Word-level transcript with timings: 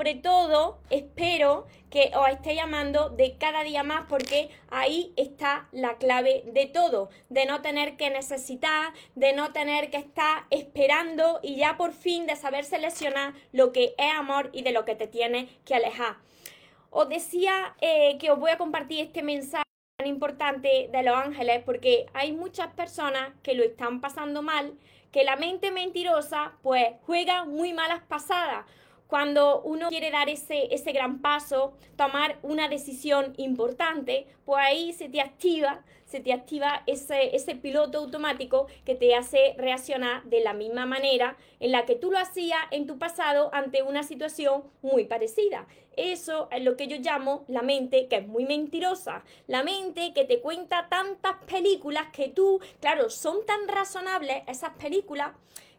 sobre 0.00 0.14
todo 0.14 0.78
espero 0.88 1.66
que 1.90 2.10
os 2.16 2.26
esté 2.30 2.54
llamando 2.54 3.10
de 3.10 3.36
cada 3.36 3.62
día 3.62 3.82
más 3.82 4.06
porque 4.08 4.48
ahí 4.70 5.12
está 5.18 5.68
la 5.72 5.98
clave 5.98 6.42
de 6.46 6.64
todo, 6.64 7.10
de 7.28 7.44
no 7.44 7.60
tener 7.60 7.98
que 7.98 8.08
necesitar, 8.08 8.94
de 9.14 9.34
no 9.34 9.52
tener 9.52 9.90
que 9.90 9.98
estar 9.98 10.44
esperando 10.48 11.38
y 11.42 11.56
ya 11.56 11.76
por 11.76 11.92
fin 11.92 12.26
de 12.26 12.34
saber 12.36 12.64
seleccionar 12.64 13.34
lo 13.52 13.72
que 13.72 13.94
es 13.98 14.10
amor 14.14 14.48
y 14.54 14.62
de 14.62 14.72
lo 14.72 14.86
que 14.86 14.94
te 14.94 15.06
tiene 15.06 15.50
que 15.66 15.74
alejar. 15.74 16.16
Os 16.88 17.06
decía 17.10 17.76
eh, 17.82 18.16
que 18.18 18.30
os 18.30 18.40
voy 18.40 18.52
a 18.52 18.56
compartir 18.56 19.00
este 19.00 19.22
mensaje 19.22 19.64
tan 19.98 20.06
importante 20.06 20.88
de 20.90 21.02
los 21.02 21.14
ángeles 21.14 21.62
porque 21.62 22.06
hay 22.14 22.32
muchas 22.32 22.72
personas 22.72 23.34
que 23.42 23.52
lo 23.52 23.64
están 23.64 24.00
pasando 24.00 24.40
mal, 24.40 24.78
que 25.12 25.24
la 25.24 25.36
mente 25.36 25.70
mentirosa 25.70 26.54
pues 26.62 26.86
juega 27.04 27.44
muy 27.44 27.74
malas 27.74 28.00
pasadas 28.08 28.64
cuando 29.10 29.60
uno 29.62 29.88
quiere 29.88 30.12
dar 30.12 30.28
ese, 30.28 30.72
ese 30.72 30.92
gran 30.92 31.20
paso, 31.20 31.74
tomar 31.96 32.38
una 32.42 32.68
decisión 32.68 33.34
importante, 33.38 34.28
pues 34.44 34.60
ahí 34.64 34.92
se 34.92 35.08
te 35.08 35.20
activa, 35.20 35.82
se 36.06 36.20
te 36.20 36.32
activa 36.32 36.84
ese, 36.86 37.34
ese 37.34 37.56
piloto 37.56 37.98
automático 37.98 38.68
que 38.84 38.94
te 38.94 39.16
hace 39.16 39.54
reaccionar 39.58 40.22
de 40.24 40.40
la 40.40 40.54
misma 40.54 40.86
manera 40.86 41.36
en 41.58 41.72
la 41.72 41.86
que 41.86 41.96
tú 41.96 42.12
lo 42.12 42.18
hacías 42.18 42.60
en 42.70 42.86
tu 42.86 42.98
pasado 42.98 43.50
ante 43.52 43.82
una 43.82 44.04
situación 44.04 44.62
muy 44.80 45.06
parecida. 45.06 45.66
Eso 45.96 46.48
es 46.52 46.62
lo 46.62 46.76
que 46.76 46.86
yo 46.86 46.96
llamo 46.98 47.44
la 47.48 47.62
mente 47.62 48.06
que 48.06 48.18
es 48.18 48.28
muy 48.28 48.44
mentirosa. 48.44 49.24
La 49.48 49.64
mente 49.64 50.12
que 50.14 50.24
te 50.24 50.40
cuenta 50.40 50.88
tantas 50.88 51.34
películas 51.46 52.06
que 52.12 52.28
tú, 52.28 52.60
claro, 52.80 53.10
son 53.10 53.44
tan 53.44 53.66
razonables 53.66 54.44
esas 54.46 54.70
películas 54.74 55.32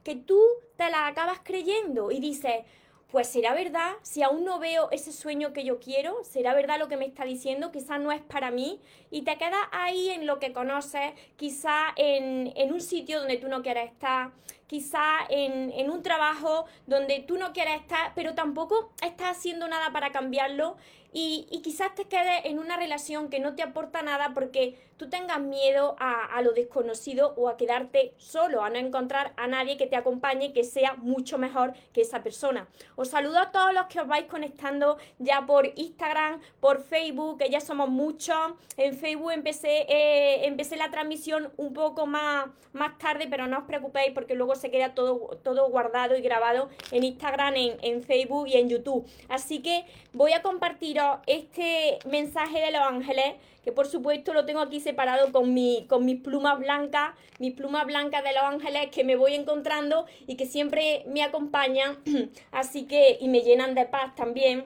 que 0.04 0.16
tú 0.16 0.41
te 0.76 0.90
las 0.90 1.09
acabas 1.09 1.40
creyendo 1.43 2.12
y 2.12 2.20
dices, 2.20 2.66
pues 3.11 3.27
será 3.27 3.53
verdad, 3.53 3.91
si 4.03 4.23
aún 4.23 4.45
no 4.45 4.57
veo 4.59 4.90
ese 4.91 5.12
sueño 5.12 5.51
que 5.51 5.65
yo 5.65 5.79
quiero, 5.79 6.23
será 6.23 6.54
verdad 6.54 6.79
lo 6.79 6.87
que 6.87 6.95
me 6.95 7.05
está 7.05 7.26
diciendo, 7.26 7.71
quizás 7.71 7.99
no 7.99 8.12
es 8.12 8.21
para 8.21 8.51
mí, 8.51 8.79
y 9.12 9.21
te 9.23 9.37
quedas 9.37 9.62
ahí 9.71 10.09
en 10.09 10.26
lo 10.26 10.40
que 10.40 10.54
conoces, 10.54 11.13
quizás 11.35 11.93
en, 11.98 12.54
en 12.55 12.73
un 12.73 12.81
sitio 12.81 13.20
donde 13.20 13.37
tú 13.37 13.49
no 13.49 13.62
quieres 13.62 13.91
estar, 13.91 14.31
quizá 14.71 15.17
en, 15.27 15.91
un 15.91 16.01
trabajo 16.01 16.63
donde 16.87 17.20
tú 17.20 17.37
no 17.37 17.51
quieres 17.51 17.82
estar, 17.82 18.13
pero 18.15 18.35
tampoco 18.35 18.93
estás 19.05 19.37
haciendo 19.37 19.67
nada 19.67 19.91
para 19.91 20.13
cambiarlo 20.13 20.77
y, 21.12 21.59
quizás 21.62 21.93
te 21.93 22.05
quedes 22.05 22.45
en 22.45 22.57
una 22.57 22.77
relación 22.77 23.27
que 23.27 23.41
no 23.41 23.54
te 23.54 23.63
aporta 23.63 24.01
nada 24.01 24.32
porque 24.34 24.77
tú 24.95 25.09
tengas 25.09 25.41
miedo 25.41 25.98
a, 25.99 26.23
a, 26.23 26.41
lo 26.41 26.54
desconocido 26.54 27.34
o 27.35 27.49
a 27.49 27.57
quedarte 27.57 28.13
solo, 28.15 28.63
a 28.63 28.70
no 28.70 28.77
encontrar 28.77 29.34
a 29.35 29.45
nadie 29.45 29.76
que 29.76 29.87
te 29.87 29.98
acompañe 29.98 30.54
que 30.54 30.63
sea 30.63 30.93
mucho 30.93 31.37
mejor 31.37 31.73
que 31.91 31.99
esa 31.99 32.23
persona. 32.23 32.70
Os 32.95 33.09
saludo 33.09 33.39
a 33.39 33.51
todos 33.51 33.73
los 33.73 33.87
que 33.87 33.99
os 33.99 34.07
vais 34.07 34.27
conectando 34.27 34.98
ya 35.20 35.45
por 35.45 35.67
Instagram, 35.76 36.39
por 36.62 36.82
Facebook, 36.82 37.39
que 37.39 37.49
ya 37.49 37.59
somos 37.59 37.89
muchos. 37.89 38.54
En 38.77 38.98
Facebook 39.02 39.32
empecé, 39.32 39.85
eh, 39.90 40.46
empecé 40.46 40.77
la 40.77 40.90
transmisión 40.90 41.52
un 41.57 41.74
poco 41.74 42.05
más, 42.05 42.46
más 42.71 42.98
tarde, 42.98 43.27
pero 43.30 43.48
no 43.48 43.57
os 43.57 43.63
preocupéis 43.66 44.13
porque 44.13 44.35
luego 44.35 44.55
se 44.55 44.71
queda 44.71 44.94
todo, 44.94 45.38
todo 45.44 45.70
guardado 45.70 46.16
y 46.16 46.21
grabado 46.21 46.70
en 46.91 47.04
Instagram, 47.04 47.55
en, 47.55 48.04
Facebook 48.04 48.48
y 48.48 48.57
en 48.57 48.70
YouTube. 48.70 49.05
Así 49.27 49.62
que 49.62 49.85
voy 50.13 50.34
a 50.34 50.41
compartiros 50.41 51.20
este 51.27 51.99
mensaje 52.07 52.60
de 52.60 52.72
los 52.72 52.82
ángeles 52.82 53.34
que 53.63 53.72
por 53.72 53.88
supuesto 53.88 54.34
lo 54.34 54.46
tengo 54.46 54.60
aquí 54.62 54.79
separado 54.79 55.32
con, 55.32 55.54
mi, 55.54 55.85
con 55.88 56.05
mis 56.05 56.20
plumas 56.20 56.57
blancas, 56.60 57.13
mis 57.40 57.54
plumas 57.54 57.85
blancas 57.85 58.24
de 58.24 58.34
los 58.34 58.44
ángeles 58.44 58.90
que 58.91 59.04
me 59.04 59.16
voy 59.16 59.35
encontrando 59.35 60.05
y 60.26 60.35
que 60.35 60.46
siempre 60.46 61.04
me 61.07 61.22
acompañan, 61.24 61.98
así 62.52 62.88
que, 62.88 63.18
y 63.20 63.27
me 63.27 63.41
llenan 63.41 63.76
de 63.76 63.85
paz 63.85 64.16
también. 64.16 64.66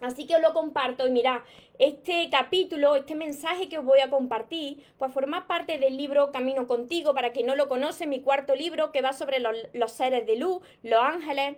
Así 0.00 0.26
que 0.26 0.36
os 0.36 0.42
lo 0.42 0.52
comparto 0.52 1.06
y 1.06 1.10
mirad, 1.10 1.40
este 1.78 2.28
capítulo, 2.30 2.96
este 2.96 3.14
mensaje 3.14 3.68
que 3.68 3.78
os 3.78 3.84
voy 3.84 4.00
a 4.00 4.10
compartir, 4.10 4.82
pues 4.98 5.12
forma 5.12 5.46
parte 5.46 5.78
del 5.78 5.96
libro 5.96 6.32
Camino 6.32 6.66
contigo, 6.66 7.14
para 7.14 7.32
quien 7.32 7.46
no 7.46 7.54
lo 7.56 7.68
conoce, 7.68 8.06
mi 8.06 8.20
cuarto 8.20 8.54
libro 8.54 8.92
que 8.92 9.02
va 9.02 9.12
sobre 9.12 9.40
los, 9.40 9.92
seres 9.92 10.26
de 10.26 10.36
luz, 10.36 10.62
los 10.82 11.00
ángeles, 11.00 11.56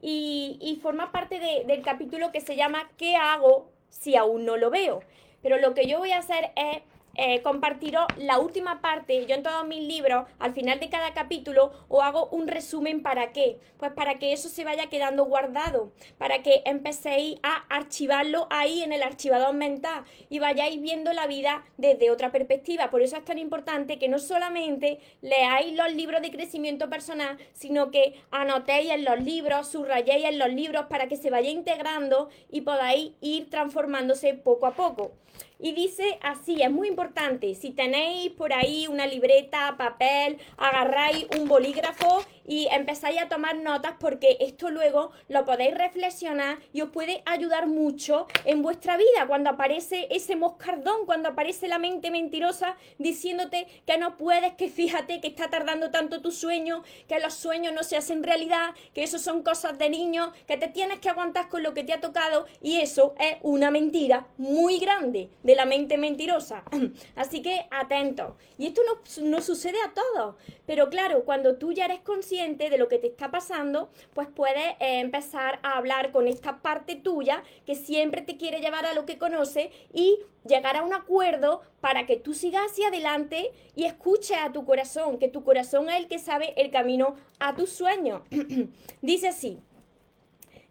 y, 0.00 0.78
forma 0.82 1.10
parte 1.10 1.40
del 1.66 1.82
capítulo 1.82 2.30
que 2.30 2.40
se 2.40 2.54
llama 2.54 2.90
¿Qué 2.96 3.16
hago 3.16 3.70
si 3.88 4.14
aún 4.14 4.44
no 4.44 4.56
lo 4.56 4.70
veo? 4.70 5.00
Pero 5.42 5.58
lo 5.58 5.74
que 5.74 5.86
yo 5.86 5.98
voy 5.98 6.12
a 6.12 6.18
hacer 6.18 6.52
es 6.54 6.82
eh, 7.16 7.42
compartiros 7.42 8.06
la 8.18 8.38
última 8.38 8.80
parte. 8.80 9.26
Yo 9.26 9.34
en 9.34 9.42
todos 9.42 9.66
mis 9.66 9.82
libros, 9.82 10.26
al 10.38 10.52
final 10.52 10.80
de 10.80 10.90
cada 10.90 11.12
capítulo, 11.14 11.72
os 11.88 12.02
hago 12.02 12.28
un 12.28 12.46
resumen 12.46 13.02
para 13.02 13.32
qué. 13.32 13.58
Pues 13.78 13.92
para 13.92 14.18
que 14.18 14.32
eso 14.32 14.48
se 14.48 14.64
vaya 14.64 14.88
quedando 14.88 15.24
guardado, 15.24 15.92
para 16.18 16.42
que 16.42 16.62
empecéis 16.64 17.38
a 17.42 17.64
archivarlo 17.68 18.46
ahí 18.50 18.82
en 18.82 18.92
el 18.92 19.02
archivador 19.02 19.54
mental 19.54 20.04
y 20.28 20.38
vayáis 20.38 20.80
viendo 20.80 21.12
la 21.12 21.26
vida 21.26 21.64
desde 21.76 22.10
otra 22.10 22.32
perspectiva. 22.32 22.90
Por 22.90 23.02
eso 23.02 23.16
es 23.16 23.24
tan 23.24 23.38
importante 23.38 23.98
que 23.98 24.08
no 24.08 24.18
solamente 24.18 25.00
leáis 25.20 25.74
los 25.74 25.92
libros 25.92 26.22
de 26.22 26.30
crecimiento 26.30 26.88
personal, 26.88 27.38
sino 27.52 27.90
que 27.90 28.20
anotéis 28.30 28.90
en 28.90 29.04
los 29.04 29.20
libros, 29.20 29.68
subrayéis 29.68 30.24
en 30.24 30.38
los 30.38 30.48
libros 30.48 30.86
para 30.86 31.08
que 31.08 31.16
se 31.16 31.30
vaya 31.30 31.50
integrando 31.50 32.28
y 32.50 32.62
podáis 32.62 33.12
ir 33.20 33.50
transformándose 33.50 34.34
poco 34.34 34.66
a 34.66 34.74
poco. 34.74 35.12
Y 35.58 35.72
dice 35.72 36.18
así, 36.22 36.60
es 36.60 36.70
muy 36.70 36.86
importante, 36.88 37.54
si 37.54 37.70
tenéis 37.70 38.30
por 38.32 38.52
ahí 38.52 38.86
una 38.88 39.06
libreta, 39.06 39.74
papel, 39.78 40.36
agarráis 40.58 41.26
un 41.34 41.48
bolígrafo 41.48 42.22
y 42.44 42.68
empezáis 42.70 43.20
a 43.22 43.28
tomar 43.28 43.56
notas 43.56 43.94
porque 43.98 44.36
esto 44.40 44.70
luego 44.70 45.12
lo 45.28 45.46
podéis 45.46 45.74
reflexionar 45.74 46.58
y 46.74 46.82
os 46.82 46.90
puede 46.90 47.22
ayudar 47.24 47.68
mucho 47.68 48.26
en 48.44 48.60
vuestra 48.60 48.98
vida. 48.98 49.26
Cuando 49.26 49.48
aparece 49.48 50.08
ese 50.10 50.36
moscardón, 50.36 51.06
cuando 51.06 51.30
aparece 51.30 51.68
la 51.68 51.78
mente 51.78 52.10
mentirosa 52.10 52.76
diciéndote 52.98 53.66
que 53.86 53.96
no 53.96 54.18
puedes, 54.18 54.52
que 54.54 54.68
fíjate 54.68 55.22
que 55.22 55.28
está 55.28 55.48
tardando 55.48 55.90
tanto 55.90 56.20
tu 56.20 56.32
sueño, 56.32 56.82
que 57.08 57.18
los 57.18 57.32
sueños 57.32 57.72
no 57.72 57.82
se 57.82 57.96
hacen 57.96 58.22
realidad, 58.22 58.74
que 58.92 59.02
eso 59.02 59.18
son 59.18 59.42
cosas 59.42 59.78
de 59.78 59.88
niños, 59.88 60.28
que 60.46 60.58
te 60.58 60.68
tienes 60.68 61.00
que 61.00 61.08
aguantar 61.08 61.48
con 61.48 61.62
lo 61.62 61.72
que 61.72 61.82
te 61.82 61.94
ha 61.94 62.00
tocado 62.02 62.46
y 62.60 62.76
eso 62.76 63.14
es 63.18 63.38
una 63.40 63.70
mentira 63.70 64.26
muy 64.36 64.78
grande 64.78 65.30
de 65.46 65.54
la 65.54 65.64
mente 65.64 65.96
mentirosa. 65.96 66.64
Así 67.14 67.40
que 67.40 67.66
atento. 67.70 68.36
Y 68.58 68.66
esto 68.66 68.82
no, 69.22 69.40
sucede 69.40 69.78
a 69.84 69.94
todos, 69.94 70.34
pero 70.66 70.90
claro, 70.90 71.24
cuando 71.24 71.56
tú 71.56 71.72
ya 71.72 71.84
eres 71.84 72.00
consciente 72.00 72.68
de 72.68 72.78
lo 72.78 72.88
que 72.88 72.98
te 72.98 73.06
está 73.06 73.30
pasando, 73.30 73.88
pues 74.12 74.26
puedes 74.26 74.74
eh, 74.80 74.98
empezar 74.98 75.60
a 75.62 75.78
hablar 75.78 76.10
con 76.10 76.26
esta 76.26 76.62
parte 76.62 76.96
tuya 76.96 77.44
que 77.64 77.76
siempre 77.76 78.22
te 78.22 78.36
quiere 78.36 78.60
llevar 78.60 78.86
a 78.86 78.92
lo 78.92 79.06
que 79.06 79.18
conoce 79.18 79.70
y 79.94 80.18
llegar 80.44 80.76
a 80.76 80.82
un 80.82 80.92
acuerdo 80.92 81.62
para 81.80 82.06
que 82.06 82.16
tú 82.16 82.34
sigas 82.34 82.72
hacia 82.72 82.88
adelante 82.88 83.52
y 83.76 83.84
escuches 83.84 84.38
a 84.38 84.52
tu 84.52 84.64
corazón, 84.64 85.18
que 85.18 85.28
tu 85.28 85.44
corazón 85.44 85.88
es 85.88 85.96
el 85.96 86.08
que 86.08 86.18
sabe 86.18 86.54
el 86.60 86.72
camino 86.72 87.14
a 87.38 87.54
tus 87.54 87.70
sueños. 87.70 88.22
Dice 89.00 89.28
así, 89.28 89.60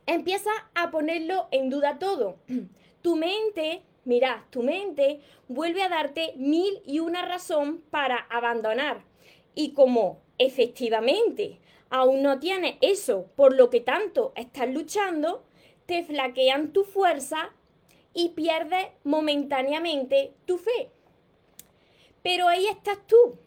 empieza 0.06 0.52
a 0.74 0.92
ponerlo 0.92 1.47
en 1.52 1.69
duda 1.69 1.97
todo. 1.97 2.36
tu 3.02 3.16
mente 3.16 3.84
Mira, 4.05 4.45
tu 4.51 4.61
mente 4.61 5.19
vuelve 5.47 5.81
a 5.81 5.89
darte 5.89 6.33
mil 6.38 6.81
y 6.85 6.99
una 6.99 7.23
razón 7.23 7.83
para 7.89 8.17
abandonar. 8.29 9.03
Y 9.55 9.73
como 9.73 10.21
efectivamente 10.38 11.59
aún 11.89 12.21
no 12.21 12.39
tienes 12.39 12.75
eso 12.81 13.27
por 13.35 13.55
lo 13.55 13.69
que 13.69 13.81
tanto 13.81 14.33
estás 14.35 14.69
luchando, 14.69 15.44
te 15.85 16.03
flaquean 16.03 16.71
tu 16.71 16.83
fuerza 16.83 17.53
y 18.13 18.29
pierdes 18.29 18.88
momentáneamente 19.03 20.33
tu 20.45 20.57
fe. 20.57 20.89
Pero 22.21 22.47
ahí 22.47 22.67
estás 22.67 22.99
tú 23.07 23.38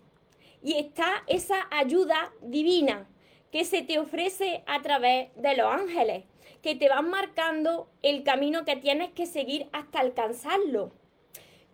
y 0.63 0.75
está 0.75 1.25
esa 1.27 1.69
ayuda 1.71 2.33
divina 2.43 3.09
que 3.51 3.65
se 3.65 3.83
te 3.83 3.99
ofrece 3.99 4.63
a 4.67 4.83
través 4.83 5.31
de 5.37 5.57
los 5.57 5.67
ángeles, 5.67 6.25
que 6.63 6.75
te 6.75 6.89
van 6.89 7.11
marcando 7.11 7.89
el 8.03 8.23
camino 8.23 8.65
que 8.65 8.77
tienes 8.77 9.11
que 9.11 9.27
seguir 9.27 9.69
hasta 9.73 10.01
alcanzarlo. 10.01 10.93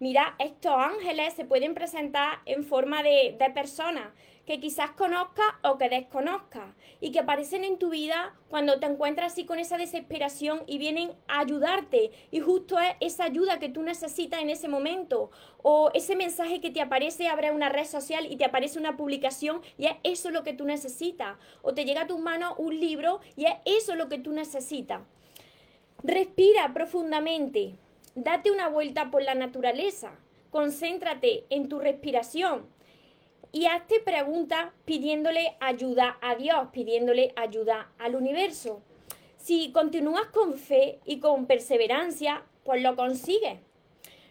Mira, 0.01 0.35
estos 0.39 0.75
ángeles 0.77 1.35
se 1.35 1.45
pueden 1.45 1.75
presentar 1.75 2.41
en 2.47 2.65
forma 2.65 3.03
de, 3.03 3.37
de 3.39 3.51
personas 3.51 4.09
que 4.47 4.61
quizás 4.61 4.91
conozcas 4.91 5.47
o 5.63 5.79
que 5.79 5.89
desconozcas 5.89 6.75
y 7.01 7.13
que 7.13 7.21
aparecen 7.21 7.65
en 7.65 7.79
tu 7.79 7.91
vida 7.91 8.35
cuando 8.49 8.79
te 8.79 8.87
encuentras 8.87 9.33
así 9.33 9.45
con 9.47 9.59
esa 9.59 9.79
desesperación 9.79 10.63
y 10.67 10.79
vienen 10.79 11.13
a 11.29 11.41
ayudarte 11.41 12.11
y 12.31 12.41
justo 12.41 12.79
es 12.79 12.95
esa 13.01 13.25
ayuda 13.25 13.59
que 13.59 13.71
tú 13.71 13.83
necesitas 13.83 14.41
en 14.43 14.51
ese 14.51 14.69
momento 14.69 15.31
o 15.63 15.91
ese 15.95 16.15
mensaje 16.15 16.61
que 16.61 16.71
te 16.71 16.83
aparece, 16.83 17.29
abre 17.29 17.53
una 17.53 17.71
red 17.71 17.87
social 17.87 18.31
y 18.31 18.37
te 18.37 18.45
aparece 18.45 18.79
una 18.79 18.97
publicación 18.97 19.63
y 19.79 19.87
es 19.87 19.97
eso 20.03 20.31
lo 20.31 20.43
que 20.43 20.53
tú 20.53 20.65
necesitas 20.65 21.39
o 21.63 21.73
te 21.73 21.85
llega 21.85 22.03
a 22.03 22.07
tus 22.07 22.21
manos 22.21 22.55
un 22.59 22.79
libro 22.79 23.21
y 23.37 23.47
es 23.47 23.55
eso 23.65 23.95
lo 23.95 24.09
que 24.09 24.19
tú 24.19 24.33
necesitas. 24.33 25.01
Respira 26.03 26.75
profundamente, 26.75 27.77
date 28.15 28.51
una 28.51 28.69
vuelta 28.69 29.11
por 29.11 29.23
la 29.23 29.35
naturaleza, 29.35 30.13
concéntrate 30.51 31.47
en 31.49 31.71
tu 31.71 31.79
respiración 31.79 32.74
y 33.55 33.67
hazte 33.67 34.01
preguntas 34.01 34.73
pidiéndole 34.85 35.57
ayuda 35.61 36.19
a 36.21 36.35
Dios, 36.35 36.71
pidiéndole 36.73 37.33
ayuda 37.37 37.89
al 37.99 38.17
universo. 38.17 38.83
Si 39.37 39.71
continúas 39.71 40.27
con 40.27 40.55
fe 40.55 40.99
y 41.05 41.21
con 41.21 41.47
perseverancia, 41.47 42.43
pues 42.65 42.83
lo 42.83 42.97
consigues. 42.97 43.61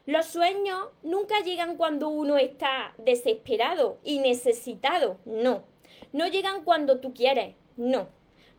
Los 0.06 0.26
sueños 0.26 0.90
nunca 1.04 1.40
llegan 1.40 1.78
cuando 1.78 2.10
uno 2.10 2.36
está 2.36 2.94
desesperado 2.98 3.98
y 4.04 4.20
necesitado, 4.20 5.18
no. 5.24 5.64
No 6.12 6.28
llegan 6.28 6.66
cuando 6.66 7.00
tú 7.00 7.14
quieres, 7.14 7.56
no. 7.78 8.10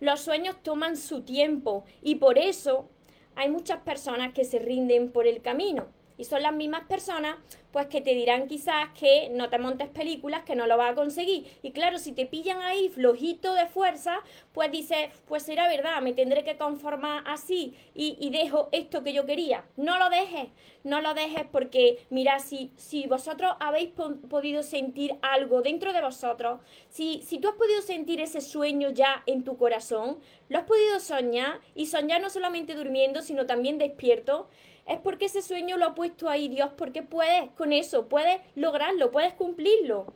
Los 0.00 0.22
sueños 0.22 0.56
toman 0.62 0.96
su 0.96 1.24
tiempo 1.24 1.84
y 2.00 2.14
por 2.14 2.38
eso 2.38 2.88
hay 3.34 3.50
muchas 3.50 3.80
personas 3.80 4.32
que 4.32 4.46
se 4.46 4.60
rinden 4.60 5.12
por 5.12 5.26
el 5.26 5.42
camino. 5.42 5.88
Y 6.18 6.24
son 6.24 6.42
las 6.42 6.52
mismas 6.52 6.84
personas 6.84 7.36
pues 7.74 7.88
que 7.88 8.00
te 8.00 8.14
dirán 8.14 8.46
quizás 8.46 8.90
que 8.96 9.30
no 9.30 9.50
te 9.50 9.58
montes 9.58 9.88
películas, 9.88 10.44
que 10.44 10.54
no 10.54 10.68
lo 10.68 10.76
vas 10.76 10.92
a 10.92 10.94
conseguir. 10.94 11.44
Y 11.60 11.72
claro, 11.72 11.98
si 11.98 12.12
te 12.12 12.24
pillan 12.24 12.62
ahí 12.62 12.88
flojito 12.88 13.52
de 13.52 13.66
fuerza, 13.66 14.20
pues 14.52 14.70
dices, 14.70 15.08
pues 15.26 15.42
será 15.42 15.66
verdad, 15.66 16.00
me 16.00 16.12
tendré 16.12 16.44
que 16.44 16.56
conformar 16.56 17.24
así 17.26 17.74
y, 17.92 18.16
y, 18.20 18.30
dejo 18.30 18.68
esto 18.70 19.02
que 19.02 19.12
yo 19.12 19.26
quería. 19.26 19.64
No 19.76 19.98
lo 19.98 20.08
dejes, 20.08 20.50
no 20.84 21.00
lo 21.00 21.14
dejes 21.14 21.46
porque, 21.50 22.06
mira, 22.10 22.38
si, 22.38 22.70
si 22.76 23.08
vosotros 23.08 23.56
habéis 23.58 23.90
podido 23.90 24.62
sentir 24.62 25.16
algo 25.20 25.60
dentro 25.60 25.92
de 25.92 26.00
vosotros, 26.00 26.60
si, 26.90 27.22
si 27.22 27.40
tú 27.40 27.48
has 27.48 27.56
podido 27.56 27.82
sentir 27.82 28.20
ese 28.20 28.40
sueño 28.40 28.90
ya 28.90 29.24
en 29.26 29.42
tu 29.42 29.56
corazón, 29.56 30.20
lo 30.48 30.58
has 30.58 30.64
podido 30.64 31.00
soñar 31.00 31.58
y 31.74 31.86
soñar 31.86 32.20
no 32.20 32.30
solamente 32.30 32.76
durmiendo, 32.76 33.20
sino 33.20 33.46
también 33.46 33.78
despierto, 33.78 34.48
es 34.86 34.98
porque 35.00 35.26
ese 35.26 35.42
sueño 35.42 35.76
lo 35.76 35.86
ha 35.86 35.94
puesto 35.94 36.28
ahí 36.28 36.48
Dios, 36.48 36.70
porque 36.76 37.02
puedes 37.02 37.50
con 37.52 37.72
eso, 37.72 38.08
puedes 38.08 38.40
lograrlo, 38.54 39.10
puedes 39.10 39.32
cumplirlo. 39.34 40.06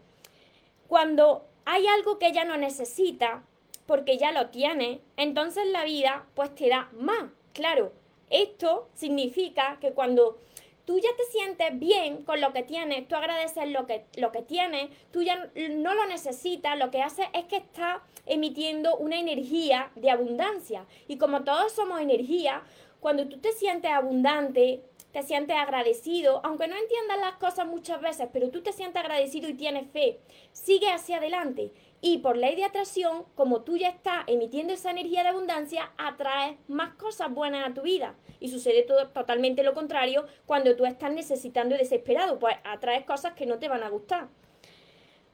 Cuando 0.89 1.47
hay 1.65 1.87
algo 1.87 2.19
que 2.19 2.33
ya 2.33 2.45
no 2.45 2.57
necesita, 2.57 3.45
porque 3.87 4.19
ya 4.19 4.33
lo 4.33 4.51
tiene, 4.51 5.01
entonces 5.17 5.67
la 5.69 5.85
vida 5.85 6.27
pues 6.35 6.55
te 6.55 6.69
da 6.69 6.91
más. 6.93 7.31
Claro, 7.55 7.93
esto 8.31 8.89
significa 8.95 9.79
que 9.81 9.93
cuando 9.93 10.39
tú 10.85 10.99
ya 10.99 11.09
te 11.17 11.25
sientes 11.25 11.79
bien 11.79 12.23
con 12.25 12.41
lo 12.41 12.53
que 12.53 12.63
tienes, 12.63 13.09
tú 13.09 13.17
agradeces 13.17 13.69
lo 13.69 13.87
que, 13.87 14.05
lo 14.17 14.33
que 14.33 14.43
tienes, 14.43 14.89
tú 15.11 15.23
ya 15.23 15.51
no 15.71 15.95
lo 15.95 16.07
necesitas, 16.07 16.79
lo 16.79 16.91
que 16.91 17.03
haces 17.03 17.27
es 17.35 17.45
que 17.45 17.57
estás 17.57 18.01
emitiendo 18.25 18.97
una 18.97 19.19
energía 19.19 19.91
de 19.97 20.11
abundancia. 20.11 20.87
Y 21.07 21.19
como 21.19 21.45
todos 21.45 21.73
somos 21.73 22.01
energía, 22.01 22.63
cuando 23.01 23.29
tú 23.29 23.39
te 23.39 23.53
sientes 23.53 23.91
abundante, 23.91 24.83
te 25.13 25.23
sientes 25.23 25.57
agradecido, 25.57 26.41
aunque 26.45 26.69
no 26.69 26.77
entiendas 26.77 27.19
las 27.19 27.35
cosas 27.37 27.67
muchas 27.67 28.01
veces, 28.01 28.29
pero 28.33 28.51
tú 28.51 28.63
te 28.63 28.73
sientes 28.73 29.03
agradecido 29.03 29.49
y 29.49 29.55
tienes 29.55 29.91
fe, 29.91 30.21
sigue 30.53 30.91
hacia 30.91 31.17
adelante. 31.17 31.73
Y 32.01 32.19
por 32.19 32.37
ley 32.37 32.55
de 32.55 32.65
atracción, 32.65 33.25
como 33.35 33.63
tú 33.63 33.77
ya 33.77 33.89
estás 33.89 34.25
emitiendo 34.29 34.73
esa 34.73 34.91
energía 34.91 35.23
de 35.23 35.31
abundancia, 35.31 35.91
atraes 35.97 36.57
más 36.69 36.95
cosas 36.95 37.33
buenas 37.33 37.69
a 37.69 37.75
tu 37.75 37.83
vida. 37.83 38.15
Y 38.39 38.51
sucede 38.51 38.83
todo 38.83 39.09
totalmente 39.09 39.65
lo 39.65 39.75
contrario 39.75 40.27
cuando 40.47 40.77
tú 40.77 40.87
estás 40.87 41.13
necesitando 41.13 41.75
y 41.75 41.79
desesperado, 41.79 42.39
pues 42.39 42.57
atraes 42.63 43.05
cosas 43.05 43.33
que 43.33 43.47
no 43.47 43.59
te 43.59 43.69
van 43.69 43.83
a 43.83 43.89
gustar. 43.89 44.29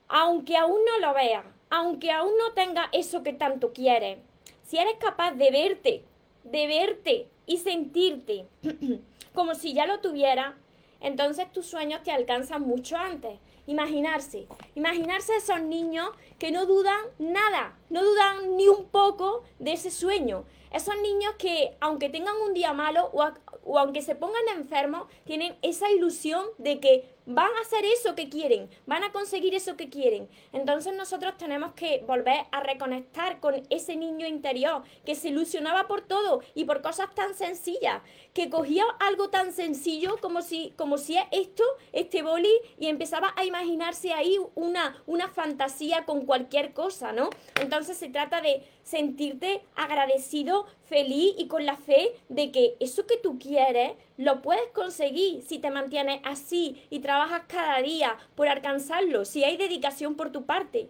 Aunque 0.09 0.57
aún 0.57 0.81
no 0.87 1.07
lo 1.07 1.13
veas, 1.13 1.45
aunque 1.69 2.11
aún 2.11 2.33
no 2.39 2.55
tengas 2.55 2.89
eso 2.93 3.23
que 3.23 3.33
tanto 3.33 3.73
quieres, 3.73 4.19
si 4.63 4.79
eres 4.79 4.95
capaz 4.99 5.33
de 5.33 5.51
verte, 5.51 6.05
de 6.45 6.67
verte 6.67 7.29
y 7.47 7.59
sentirte 7.59 8.47
como 9.35 9.55
si 9.55 9.75
ya 9.75 9.87
lo 9.87 10.01
tuviera, 10.01 10.57
entonces 11.01 11.53
tus 11.53 11.67
sueños 11.67 12.03
te 12.03 12.13
alcanzan 12.13 12.63
mucho 12.63 12.97
antes. 12.97 13.39
Imaginarse, 13.67 14.47
imaginarse 14.75 15.37
esos 15.37 15.61
niños 15.63 16.09
que 16.39 16.51
no 16.51 16.67
dudan 16.67 17.01
nada, 17.19 17.79
no 17.91 18.03
dudan 18.03 18.57
ni 18.57 18.69
un 18.69 18.87
poco 18.87 19.43
de 19.59 19.73
ese 19.73 19.91
sueño. 19.91 20.45
Esos 20.71 20.95
niños 21.03 21.35
que 21.39 21.77
aunque 21.81 22.09
tengan 22.11 22.37
un 22.47 22.53
día 22.53 22.73
malo 22.73 23.11
o, 23.13 23.31
o 23.65 23.79
aunque 23.79 24.03
se 24.03 24.15
pongan 24.15 24.43
enfermos, 24.57 25.09
tienen 25.25 25.57
esa 25.63 25.91
ilusión 25.91 26.45
de 26.59 26.81
que 26.81 27.15
van 27.27 27.51
a 27.57 27.61
hacer 27.63 27.85
eso 27.87 28.15
que 28.15 28.29
quieren, 28.29 28.69
van 28.87 29.03
a 29.03 29.13
conseguir 29.13 29.55
eso 29.55 29.77
que 29.77 29.89
quieren. 29.89 30.29
Entonces 30.53 30.95
nosotros 30.95 31.37
tenemos 31.39 31.73
que 31.73 32.05
volver 32.07 32.45
a 32.53 32.61
reconectar 32.61 33.41
con 33.41 33.63
ese 33.71 33.97
niño 33.97 34.27
interior 34.27 34.83
que 35.05 35.15
se 35.15 35.29
ilusionaba 35.29 35.87
por 35.87 36.03
todo 36.03 36.43
y 36.55 36.65
por 36.65 36.83
cosas 36.83 37.15
tan 37.15 37.35
sencillas, 37.35 38.03
que 38.35 38.51
cogía 38.51 38.85
algo 39.01 39.31
tan 39.31 39.53
sencillo 39.53 40.19
como 40.21 40.43
si, 40.43 40.75
como 40.77 40.99
si 40.99 41.17
es 41.17 41.25
esto, 41.31 41.65
este 41.93 42.23
boli, 42.23 42.53
y 42.79 42.89
empezaba 42.89 43.33
a 43.37 43.45
imaginarse 43.45 44.13
ahí 44.13 44.39
una, 44.55 45.03
una 45.07 45.29
fantasía 45.29 46.05
con 46.05 46.27
cualquier 46.27 46.73
cosa, 46.73 47.13
¿no? 47.13 47.31
Entonces 47.61 47.97
se 47.97 48.09
trata 48.09 48.41
de 48.41 48.63
sentirte 48.83 49.63
agradecido, 49.77 50.67
feliz 50.87 51.35
y 51.39 51.49
con 51.49 51.67
la 51.67 51.77
fe 51.77 52.13
de 52.29 52.51
que 52.51 52.77
eso 52.81 53.07
que 53.07 53.17
tú 53.17 53.39
quieres 53.39 53.93
lo 54.17 54.43
puedes 54.43 54.69
conseguir 54.73 55.43
si 55.43 55.59
te 55.59 55.71
mantienes 55.71 56.21
así 56.25 56.83
y 56.91 57.01
trabajas 57.01 57.43
cada 57.49 57.81
día 57.83 58.17
por 58.35 58.49
alcanzarlo, 58.49 59.25
si 59.25 59.45
hay 59.45 59.57
dedicación 59.57 60.15
por 60.15 60.31
tu 60.31 60.45
parte. 60.45 60.89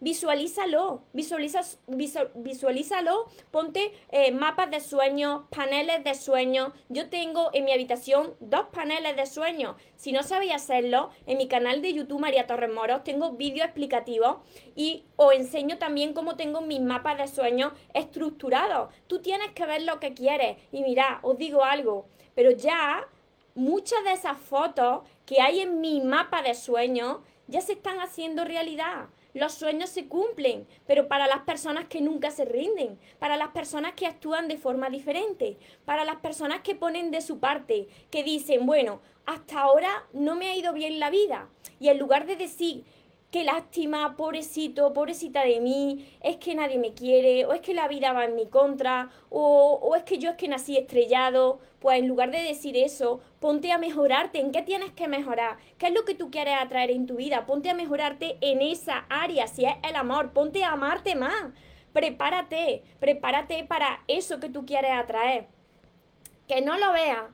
Visualízalo, 0.00 1.02
visualizas, 1.14 1.80
visualízalo, 1.86 3.26
ponte 3.50 3.92
eh, 4.10 4.30
mapas 4.30 4.70
de 4.70 4.80
sueños, 4.80 5.44
paneles 5.50 6.04
de 6.04 6.14
sueños. 6.14 6.72
Yo 6.88 7.08
tengo 7.08 7.50
en 7.54 7.64
mi 7.64 7.72
habitación 7.72 8.34
dos 8.40 8.66
paneles 8.72 9.16
de 9.16 9.24
sueños. 9.24 9.76
Si 9.96 10.12
no 10.12 10.22
sabéis 10.22 10.52
hacerlo, 10.52 11.10
en 11.26 11.38
mi 11.38 11.48
canal 11.48 11.80
de 11.80 11.94
YouTube 11.94 12.20
María 12.20 12.46
Torres 12.46 12.72
Moros 12.72 13.04
tengo 13.04 13.32
vídeos 13.32 13.64
explicativos 13.64 14.36
y 14.74 15.04
os 15.16 15.32
enseño 15.32 15.78
también 15.78 16.12
cómo 16.12 16.36
tengo 16.36 16.60
mis 16.60 16.80
mapas 16.80 17.16
de 17.16 17.28
sueños 17.28 17.72
estructurados. 17.94 18.92
Tú 19.06 19.22
tienes 19.22 19.52
que 19.52 19.64
ver 19.64 19.82
lo 19.82 19.98
que 19.98 20.12
quieres 20.12 20.58
y 20.72 20.82
mira, 20.82 21.20
os 21.22 21.38
digo 21.38 21.64
algo, 21.64 22.06
pero 22.34 22.50
ya 22.50 23.08
muchas 23.54 24.04
de 24.04 24.12
esas 24.12 24.38
fotos 24.38 25.08
que 25.24 25.40
hay 25.40 25.60
en 25.60 25.80
mi 25.80 26.02
mapa 26.02 26.42
de 26.42 26.54
sueños 26.54 27.18
ya 27.48 27.60
se 27.60 27.72
están 27.72 28.00
haciendo 28.00 28.44
realidad. 28.44 29.08
Los 29.36 29.52
sueños 29.52 29.90
se 29.90 30.08
cumplen, 30.08 30.66
pero 30.86 31.08
para 31.08 31.26
las 31.26 31.40
personas 31.40 31.84
que 31.88 32.00
nunca 32.00 32.30
se 32.30 32.46
rinden, 32.46 32.98
para 33.18 33.36
las 33.36 33.48
personas 33.48 33.92
que 33.92 34.06
actúan 34.06 34.48
de 34.48 34.56
forma 34.56 34.88
diferente, 34.88 35.58
para 35.84 36.06
las 36.06 36.16
personas 36.16 36.62
que 36.62 36.74
ponen 36.74 37.10
de 37.10 37.20
su 37.20 37.38
parte, 37.38 37.86
que 38.10 38.24
dicen, 38.24 38.64
bueno, 38.64 39.02
hasta 39.26 39.60
ahora 39.60 40.06
no 40.14 40.36
me 40.36 40.48
ha 40.48 40.56
ido 40.56 40.72
bien 40.72 40.98
la 40.98 41.10
vida. 41.10 41.50
Y 41.78 41.88
en 41.88 41.98
lugar 41.98 42.24
de 42.24 42.36
decir, 42.36 42.86
qué 43.30 43.44
lástima, 43.44 44.16
pobrecito, 44.16 44.92
pobrecita 44.92 45.44
de 45.44 45.60
mí, 45.60 46.08
es 46.22 46.36
que 46.36 46.54
nadie 46.54 46.78
me 46.78 46.94
quiere, 46.94 47.44
o 47.44 47.52
es 47.52 47.60
que 47.60 47.74
la 47.74 47.88
vida 47.88 48.12
va 48.12 48.24
en 48.24 48.34
mi 48.34 48.46
contra, 48.46 49.10
o, 49.30 49.78
o, 49.82 49.96
es 49.96 50.04
que 50.04 50.18
yo 50.18 50.30
es 50.30 50.36
que 50.36 50.48
nací 50.48 50.76
estrellado, 50.76 51.58
pues 51.80 51.98
en 51.98 52.08
lugar 52.08 52.30
de 52.30 52.40
decir 52.40 52.76
eso, 52.76 53.20
ponte 53.40 53.72
a 53.72 53.78
mejorarte, 53.78 54.38
¿en 54.40 54.52
qué 54.52 54.62
tienes 54.62 54.92
que 54.92 55.08
mejorar? 55.08 55.58
¿Qué 55.78 55.88
es 55.88 55.94
lo 55.94 56.04
que 56.04 56.14
tú 56.14 56.30
quieres 56.30 56.54
atraer 56.58 56.90
en 56.90 57.06
tu 57.06 57.16
vida? 57.16 57.46
Ponte 57.46 57.68
a 57.68 57.74
mejorarte 57.74 58.38
en 58.40 58.62
esa 58.62 59.06
área, 59.08 59.46
si 59.48 59.64
es 59.64 59.74
el 59.88 59.96
amor, 59.96 60.32
ponte 60.32 60.64
a 60.64 60.72
amarte 60.72 61.14
más, 61.14 61.52
prepárate, 61.92 62.82
prepárate 63.00 63.64
para 63.64 64.02
eso 64.06 64.40
que 64.40 64.48
tú 64.48 64.64
quieres 64.64 64.92
atraer. 64.92 65.48
Que 66.46 66.60
no 66.60 66.78
lo 66.78 66.92
veas, 66.92 67.24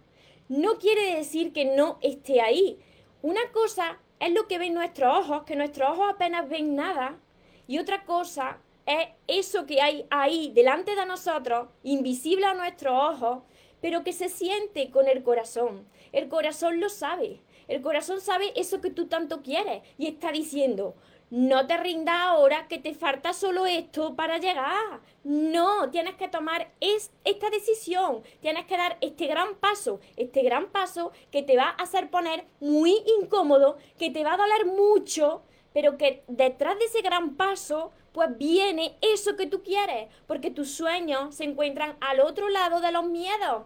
no 0.49 0.78
quiere 0.78 1.16
decir 1.16 1.52
que 1.52 1.64
no 1.64 1.99
esté 2.00 2.40
ahí. 2.40 2.78
Una 3.22 3.40
cosa 3.52 3.99
es 4.23 4.33
lo 4.33 4.47
que 4.47 4.59
ven 4.59 4.73
nuestros 4.73 5.19
ojos, 5.19 5.43
que 5.43 5.57
nuestros 5.57 5.91
ojos 5.91 6.07
apenas 6.09 6.49
ven 6.49 6.76
nada. 6.76 7.19
Y 7.67 7.79
otra 7.79 8.05
cosa 8.05 8.59
es 8.87 9.09
eso 9.26 9.67
que 9.67 9.83
hay 9.83 10.07
ahí 10.11 10.52
delante 10.55 10.95
de 10.95 11.05
nosotros, 11.05 11.69
invisible 11.83 12.47
a 12.47 12.55
nuestros 12.55 12.93
ojos, 12.95 13.43
pero 13.81 14.05
que 14.05 14.12
se 14.12 14.29
siente 14.29 14.93
con 14.93 15.09
el 15.09 15.25
corazón. 15.25 15.88
El 16.12 16.29
corazón 16.29 16.79
lo 16.79 16.88
sabe. 16.88 17.41
El 17.67 17.83
corazón 17.83 18.21
sabe 18.21 18.52
eso 18.55 18.81
que 18.81 18.91
tú 18.91 19.09
tanto 19.09 19.43
quieres 19.43 19.83
y 19.99 20.07
está 20.07 20.31
diciendo, 20.31 20.95
no 21.32 21.66
te 21.66 21.78
rindas 21.78 22.14
ahora 22.14 22.68
que 22.68 22.78
te 22.78 22.92
falta 22.92 23.32
solo 23.32 23.64
esto 23.64 24.14
para 24.14 24.36
llegar. 24.36 25.00
No, 25.24 25.88
tienes 25.88 26.14
que 26.16 26.28
tomar 26.28 26.70
esta 26.78 27.48
decisión, 27.48 28.22
tienes 28.42 28.66
que 28.66 28.76
dar 28.76 28.98
este 29.00 29.28
gran 29.28 29.54
paso, 29.54 29.98
este 30.18 30.42
gran 30.42 30.66
paso 30.66 31.10
que 31.30 31.42
te 31.42 31.56
va 31.56 31.70
a 31.70 31.82
hacer 31.84 32.10
poner 32.10 32.44
muy 32.60 33.02
incómodo, 33.18 33.78
que 33.98 34.10
te 34.10 34.24
va 34.24 34.34
a 34.34 34.36
doler 34.36 34.66
mucho, 34.66 35.42
pero 35.72 35.96
que 35.96 36.22
detrás 36.28 36.78
de 36.78 36.84
ese 36.84 37.00
gran 37.00 37.34
paso 37.34 37.92
pues 38.12 38.36
viene 38.36 38.98
eso 39.00 39.34
que 39.34 39.46
tú 39.46 39.62
quieres, 39.62 40.08
porque 40.26 40.50
tus 40.50 40.70
sueños 40.74 41.34
se 41.34 41.44
encuentran 41.44 41.96
al 42.02 42.20
otro 42.20 42.50
lado 42.50 42.82
de 42.82 42.92
los 42.92 43.04
miedos. 43.04 43.62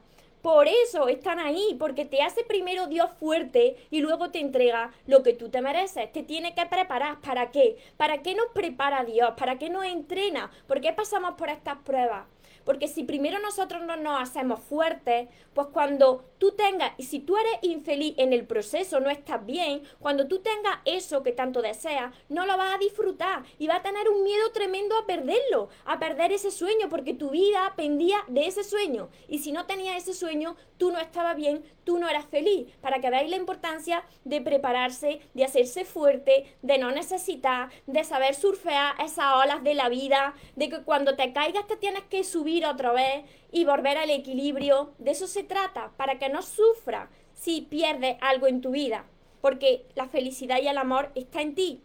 Por 0.47 0.69
eso 0.69 1.09
están 1.09 1.41
ahí, 1.41 1.75
porque 1.77 2.05
te 2.05 2.23
hace 2.23 2.45
primero 2.45 2.87
Dios 2.87 3.11
fuerte 3.19 3.77
y 3.91 3.99
luego 3.99 4.31
te 4.31 4.39
entrega 4.39 4.93
lo 5.05 5.25
que 5.25 5.33
tú 5.33 5.49
te 5.49 5.61
mereces. 5.61 6.13
Te 6.13 6.23
tiene 6.23 6.55
que 6.55 6.65
preparar. 6.67 7.21
¿Para 7.21 7.51
qué? 7.51 7.77
¿Para 7.97 8.23
qué 8.23 8.37
nos 8.37 8.47
prepara 8.55 9.03
Dios? 9.03 9.33
¿Para 9.37 9.59
qué 9.59 9.71
nos 9.71 9.85
entrena? 9.85 10.53
¿Por 10.69 10.81
qué 10.81 10.93
pasamos 10.93 11.35
por 11.35 11.49
estas 11.49 11.79
pruebas? 11.79 12.27
Porque 12.67 12.89
si 12.89 13.05
primero 13.05 13.39
nosotros 13.39 13.83
no 13.85 13.97
nos 13.97 14.21
hacemos 14.21 14.61
fuertes, 14.61 15.29
pues 15.55 15.69
cuando 15.69 16.25
tú 16.39 16.51
tengas, 16.51 16.93
y 16.99 17.05
si 17.05 17.21
tú 17.21 17.39
eres 17.39 17.53
infeliz 17.63 18.15
en 18.19 18.33
el 18.33 18.45
proceso, 18.45 18.99
no 19.01 19.09
estás 19.09 19.47
bien, 19.47 19.83
cuando 20.01 20.27
tú 20.27 20.41
tengas 20.41 20.81
eso 20.85 21.23
que 21.23 21.31
tanto 21.31 21.63
deseas, 21.63 22.13
no 22.29 22.45
lo 22.45 22.57
vas 22.57 22.75
a 22.75 22.79
disfrutar 22.79 23.45
y 23.59 23.69
vas 23.69 23.79
a 23.79 23.83
tener 23.83 24.11
un 24.11 24.25
miedo 24.25 24.51
tremendo 24.53 24.97
a 24.99 25.07
perderlo, 25.07 25.69
a 25.85 26.01
perder 26.01 26.33
ese 26.33 26.51
sueño, 26.51 26.89
porque 26.91 27.15
tu 27.15 27.31
vida 27.31 27.73
pendía 27.77 28.17
de 28.27 28.49
ese 28.49 28.65
sueño. 28.65 29.09
Y 29.29 29.39
si 29.39 29.53
no 29.53 29.67
tenías 29.67 29.97
ese 29.97 30.13
sueño, 30.13 30.57
tú 30.77 30.91
no 30.91 30.99
estabas 30.99 31.37
bien, 31.37 31.65
tú 31.85 31.99
no 31.99 32.09
eras 32.09 32.27
feliz. 32.27 32.69
Para 32.81 33.01
que 33.01 33.11
veáis 33.11 33.31
la 33.31 33.37
importancia 33.37 34.05
de 34.25 34.41
prepararse, 34.41 35.21
de 35.35 35.45
hacerse 35.45 35.85
fuerte, 35.85 36.57
de 36.63 36.79
no 36.79 36.91
necesitar, 36.91 37.71
de 37.87 38.03
saber 38.03 38.35
surfear 38.35 39.01
esas 39.01 39.37
olas 39.37 39.63
de 39.63 39.75
la 39.75 39.89
vida, 39.89 40.35
de 40.57 40.69
que 40.69 40.83
cuando 40.83 41.15
te 41.15 41.33
caigas 41.33 41.67
te 41.69 41.77
tienes 41.77 42.03
que 42.05 42.25
subir 42.25 42.56
otra 42.65 42.93
vez 42.93 43.25
y 43.53 43.65
volver 43.65 43.99
al 43.99 44.11
equilibrio. 44.11 44.93
De 44.99 45.11
eso 45.11 45.27
se 45.27 45.43
trata, 45.43 45.93
para 45.97 46.19
que 46.19 46.29
no 46.29 46.43
sufra 46.43 47.11
si 47.35 47.61
pierdes 47.61 48.17
algo 48.21 48.47
en 48.47 48.61
tu 48.61 48.71
vida, 48.71 49.05
porque 49.41 49.85
la 49.95 50.09
felicidad 50.09 50.61
y 50.63 50.69
el 50.69 50.79
amor 50.79 51.11
está 51.15 51.43
en 51.43 51.55
ti. 51.55 51.81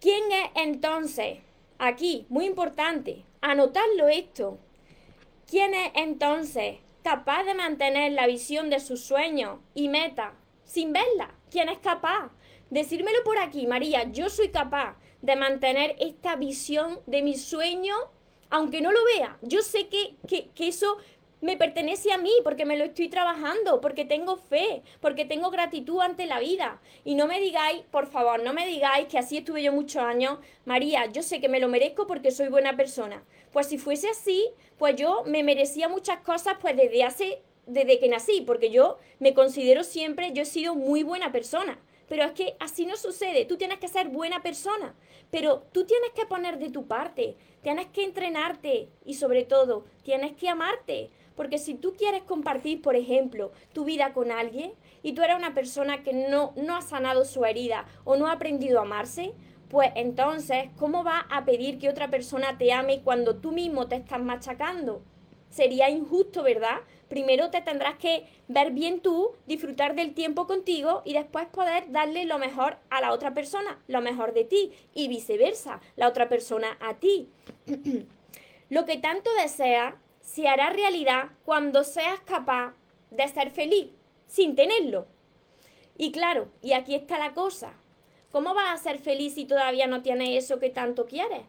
¿Quién 0.00 0.32
es 0.32 0.50
entonces? 0.56 1.38
Aquí, 1.78 2.26
muy 2.28 2.46
importante, 2.46 3.24
anotarlo 3.40 4.08
esto. 4.08 4.58
¿Quién 5.46 5.74
es 5.74 5.92
entonces 5.94 6.78
capaz 7.02 7.44
de 7.44 7.54
mantener 7.54 8.12
la 8.12 8.26
visión 8.26 8.70
de 8.70 8.80
sus 8.80 9.02
sueños 9.02 9.58
y 9.74 9.88
meta 9.88 10.34
sin 10.64 10.92
verla? 10.92 11.34
¿Quién 11.50 11.68
es 11.68 11.78
capaz? 11.78 12.30
Decírmelo 12.70 13.18
por 13.24 13.38
aquí, 13.38 13.66
María, 13.66 14.04
yo 14.10 14.30
soy 14.30 14.50
capaz 14.50 14.96
de 15.22 15.36
mantener 15.36 15.96
esta 15.98 16.36
visión 16.36 17.00
de 17.06 17.22
mi 17.22 17.36
sueño, 17.36 17.94
aunque 18.50 18.80
no 18.80 18.92
lo 18.92 19.00
vea. 19.16 19.38
Yo 19.42 19.62
sé 19.62 19.88
que, 19.88 20.16
que, 20.26 20.68
eso 20.68 20.98
me 21.40 21.56
pertenece 21.56 22.12
a 22.12 22.18
mí 22.18 22.32
porque 22.44 22.66
me 22.66 22.76
lo 22.76 22.84
estoy 22.84 23.08
trabajando, 23.08 23.80
porque 23.80 24.04
tengo 24.04 24.36
fe, 24.36 24.82
porque 25.00 25.24
tengo 25.24 25.50
gratitud 25.50 26.00
ante 26.00 26.26
la 26.26 26.40
vida. 26.40 26.80
Y 27.04 27.14
no 27.14 27.26
me 27.26 27.40
digáis, 27.40 27.82
por 27.90 28.06
favor, 28.06 28.42
no 28.42 28.52
me 28.52 28.66
digáis 28.66 29.06
que 29.06 29.18
así 29.18 29.38
estuve 29.38 29.62
yo 29.62 29.72
muchos 29.72 30.02
años. 30.02 30.38
María, 30.64 31.06
yo 31.06 31.22
sé 31.22 31.40
que 31.40 31.48
me 31.48 31.60
lo 31.60 31.68
merezco 31.68 32.06
porque 32.06 32.30
soy 32.30 32.48
buena 32.48 32.76
persona. 32.76 33.22
Pues 33.52 33.68
si 33.68 33.78
fuese 33.78 34.08
así, 34.10 34.48
pues 34.78 34.96
yo 34.96 35.22
me 35.26 35.42
merecía 35.42 35.88
muchas 35.88 36.18
cosas 36.20 36.56
pues 36.60 36.76
desde 36.76 37.04
hace, 37.04 37.42
desde 37.66 37.98
que 37.98 38.08
nací, 38.08 38.42
porque 38.42 38.70
yo 38.70 38.98
me 39.18 39.32
considero 39.32 39.84
siempre, 39.84 40.32
yo 40.32 40.42
he 40.42 40.46
sido 40.46 40.74
muy 40.74 41.04
buena 41.04 41.32
persona. 41.32 41.78
Pero 42.10 42.24
es 42.24 42.32
que 42.32 42.56
así 42.58 42.86
no 42.86 42.96
sucede. 42.96 43.44
Tú 43.44 43.56
tienes 43.56 43.78
que 43.78 43.86
ser 43.86 44.08
buena 44.08 44.42
persona. 44.42 44.96
Pero 45.30 45.62
tú 45.70 45.84
tienes 45.84 46.10
que 46.10 46.26
poner 46.26 46.58
de 46.58 46.68
tu 46.68 46.88
parte. 46.88 47.36
Tienes 47.62 47.86
que 47.86 48.02
entrenarte. 48.02 48.88
Y 49.04 49.14
sobre 49.14 49.44
todo, 49.44 49.84
tienes 50.02 50.32
que 50.32 50.48
amarte. 50.48 51.10
Porque 51.36 51.58
si 51.58 51.74
tú 51.74 51.94
quieres 51.96 52.24
compartir, 52.24 52.82
por 52.82 52.96
ejemplo, 52.96 53.52
tu 53.72 53.84
vida 53.84 54.12
con 54.12 54.32
alguien 54.32 54.72
y 55.04 55.12
tú 55.12 55.22
eres 55.22 55.36
una 55.36 55.54
persona 55.54 56.02
que 56.02 56.12
no, 56.12 56.52
no 56.56 56.76
ha 56.76 56.82
sanado 56.82 57.24
su 57.24 57.44
herida 57.44 57.86
o 58.02 58.16
no 58.16 58.26
ha 58.26 58.32
aprendido 58.32 58.80
a 58.80 58.82
amarse, 58.82 59.32
pues 59.68 59.92
entonces, 59.94 60.64
¿cómo 60.80 61.04
vas 61.04 61.22
a 61.30 61.44
pedir 61.44 61.78
que 61.78 61.88
otra 61.88 62.10
persona 62.10 62.58
te 62.58 62.72
ame 62.72 63.02
cuando 63.02 63.36
tú 63.36 63.52
mismo 63.52 63.86
te 63.86 63.94
estás 63.94 64.20
machacando? 64.20 65.02
Sería 65.48 65.88
injusto, 65.88 66.42
¿verdad? 66.42 66.80
Primero 67.10 67.50
te 67.50 67.60
tendrás 67.60 67.96
que 67.96 68.24
ver 68.46 68.70
bien 68.70 69.00
tú, 69.00 69.32
disfrutar 69.46 69.96
del 69.96 70.14
tiempo 70.14 70.46
contigo 70.46 71.02
y 71.04 71.12
después 71.12 71.48
poder 71.48 71.90
darle 71.90 72.24
lo 72.24 72.38
mejor 72.38 72.78
a 72.88 73.00
la 73.00 73.12
otra 73.12 73.34
persona, 73.34 73.82
lo 73.88 74.00
mejor 74.00 74.32
de 74.32 74.44
ti 74.44 74.72
y 74.94 75.08
viceversa, 75.08 75.80
la 75.96 76.06
otra 76.06 76.28
persona 76.28 76.78
a 76.80 76.94
ti. 76.94 77.28
lo 78.68 78.84
que 78.84 78.96
tanto 78.96 79.28
deseas 79.42 79.94
se 80.20 80.46
hará 80.46 80.70
realidad 80.70 81.30
cuando 81.44 81.82
seas 81.82 82.20
capaz 82.20 82.74
de 83.10 83.26
ser 83.26 83.50
feliz 83.50 83.88
sin 84.28 84.54
tenerlo. 84.54 85.08
Y 85.98 86.12
claro, 86.12 86.46
y 86.62 86.74
aquí 86.74 86.94
está 86.94 87.18
la 87.18 87.34
cosa. 87.34 87.72
¿Cómo 88.30 88.54
vas 88.54 88.72
a 88.72 88.82
ser 88.84 89.00
feliz 89.00 89.34
si 89.34 89.46
todavía 89.46 89.88
no 89.88 90.02
tienes 90.02 90.44
eso 90.44 90.60
que 90.60 90.70
tanto 90.70 91.06
quieres? 91.06 91.42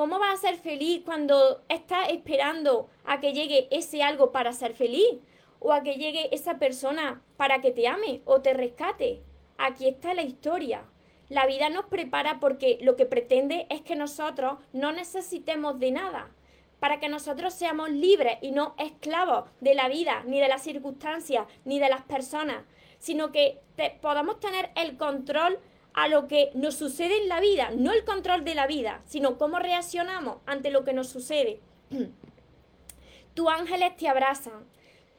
¿Cómo 0.00 0.18
vas 0.18 0.32
a 0.32 0.48
ser 0.48 0.56
feliz 0.56 1.02
cuando 1.04 1.60
estás 1.68 2.08
esperando 2.08 2.88
a 3.04 3.20
que 3.20 3.34
llegue 3.34 3.68
ese 3.70 4.02
algo 4.02 4.32
para 4.32 4.54
ser 4.54 4.72
feliz? 4.72 5.18
¿O 5.58 5.74
a 5.74 5.82
que 5.82 5.96
llegue 5.96 6.34
esa 6.34 6.58
persona 6.58 7.22
para 7.36 7.60
que 7.60 7.70
te 7.70 7.86
ame 7.86 8.22
o 8.24 8.40
te 8.40 8.54
rescate? 8.54 9.20
Aquí 9.58 9.86
está 9.86 10.14
la 10.14 10.22
historia. 10.22 10.84
La 11.28 11.44
vida 11.44 11.68
nos 11.68 11.84
prepara 11.84 12.40
porque 12.40 12.78
lo 12.80 12.96
que 12.96 13.04
pretende 13.04 13.66
es 13.68 13.82
que 13.82 13.94
nosotros 13.94 14.54
no 14.72 14.90
necesitemos 14.90 15.78
de 15.78 15.90
nada 15.90 16.30
para 16.78 16.98
que 16.98 17.10
nosotros 17.10 17.52
seamos 17.52 17.90
libres 17.90 18.38
y 18.40 18.52
no 18.52 18.74
esclavos 18.78 19.50
de 19.60 19.74
la 19.74 19.90
vida, 19.90 20.22
ni 20.26 20.40
de 20.40 20.48
las 20.48 20.62
circunstancias, 20.62 21.46
ni 21.66 21.78
de 21.78 21.90
las 21.90 22.04
personas, 22.04 22.64
sino 22.98 23.32
que 23.32 23.60
podamos 24.00 24.40
tener 24.40 24.70
el 24.76 24.96
control 24.96 25.58
a 25.94 26.08
lo 26.08 26.28
que 26.28 26.50
nos 26.54 26.76
sucede 26.76 27.16
en 27.22 27.28
la 27.28 27.40
vida, 27.40 27.70
no 27.76 27.92
el 27.92 28.04
control 28.04 28.44
de 28.44 28.54
la 28.54 28.66
vida, 28.66 29.02
sino 29.06 29.38
cómo 29.38 29.58
reaccionamos 29.58 30.38
ante 30.46 30.70
lo 30.70 30.84
que 30.84 30.92
nos 30.92 31.08
sucede. 31.08 31.60
tus 33.34 33.48
ángeles 33.48 33.96
te 33.96 34.08
abrazan, 34.08 34.64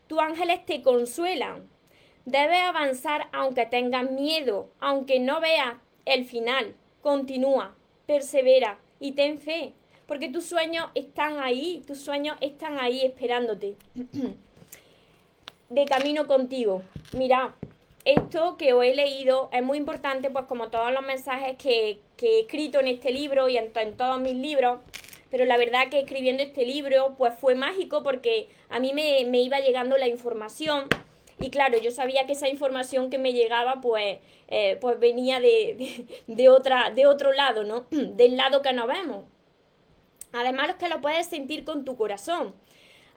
tus 0.08 0.20
ángeles 0.20 0.66
te 0.66 0.82
consuelan. 0.82 1.70
Debes 2.25 2.62
avanzar 2.62 3.30
aunque 3.34 3.66
tengas 3.66 4.10
miedo, 4.10 4.70
aunque 4.80 5.20
no 5.20 5.42
veas 5.42 5.75
el 6.06 6.25
final. 6.25 6.75
Continúa, 7.01 7.75
persevera 8.06 8.80
y 9.00 9.13
ten 9.13 9.40
fe 9.40 9.74
porque 10.12 10.28
tus 10.28 10.44
sueños 10.44 10.90
están 10.94 11.40
ahí, 11.40 11.84
tus 11.88 12.00
sueños 12.01 12.36
están 12.42 12.78
ahí 12.80 13.06
esperándote. 13.06 13.78
de 15.70 15.86
camino 15.86 16.28
contigo. 16.28 16.84
Mira, 17.13 17.56
esto 18.05 18.58
que 18.58 18.74
os 18.74 18.84
he 18.84 18.96
leído 18.96 19.50
es 19.51 19.63
muy 19.63 19.77
importante, 19.77 20.29
pues 20.29 20.46
como 20.46 20.70
todos 20.70 20.91
los 20.91 21.03
mensajes 21.03 21.55
que, 21.58 22.00
he 22.22 22.39
escrito 22.39 22.79
en 22.79 22.88
este 22.88 23.12
libro 23.12 23.50
y 23.50 23.58
en, 23.58 23.72
todos 23.96 24.20
mis 24.20 24.36
libros, 24.36 24.79
pero 25.29 25.46
la 25.46 25.58
verdad 25.58 25.89
que 25.89 26.00
escribiendo 26.00 26.43
este 26.43 26.65
libro 26.65 27.15
pues 27.17 27.34
fue 27.39 27.55
mágico 27.55 28.03
porque 28.03 28.50
a 28.70 28.79
mí 28.79 28.93
me, 28.93 29.22
iba 29.41 29.60
llegando 29.60 29.98
la 29.98 30.08
información 30.08 30.88
y 31.39 31.50
claro, 31.50 31.79
yo 31.79 31.91
sabía 31.91 32.25
que 32.25 32.34
esa 32.34 32.50
información 32.50 33.10
que 33.10 33.17
me 33.17 33.34
llegaba 33.34 33.81
pues, 33.81 34.20
eh, 34.48 34.77
pues 34.79 35.00
venía 35.00 35.39
de, 35.39 36.05
de, 36.27 36.50
otra, 36.50 36.91
de 36.91 37.08
otro 37.08 37.34
lado, 37.34 37.63
¿no? 37.63 37.86
Del 37.91 38.38
lado 38.38 38.62
que 38.62 38.74
no 38.74 38.86
vemos. 38.86 39.25
Además, 40.34 40.67
los 40.67 40.75
que 40.77 40.88
lo 40.88 41.01
puedes 41.01 41.27
sentir 41.27 41.65
con 41.65 41.84
tu 41.84 41.98
corazón. 41.98 42.53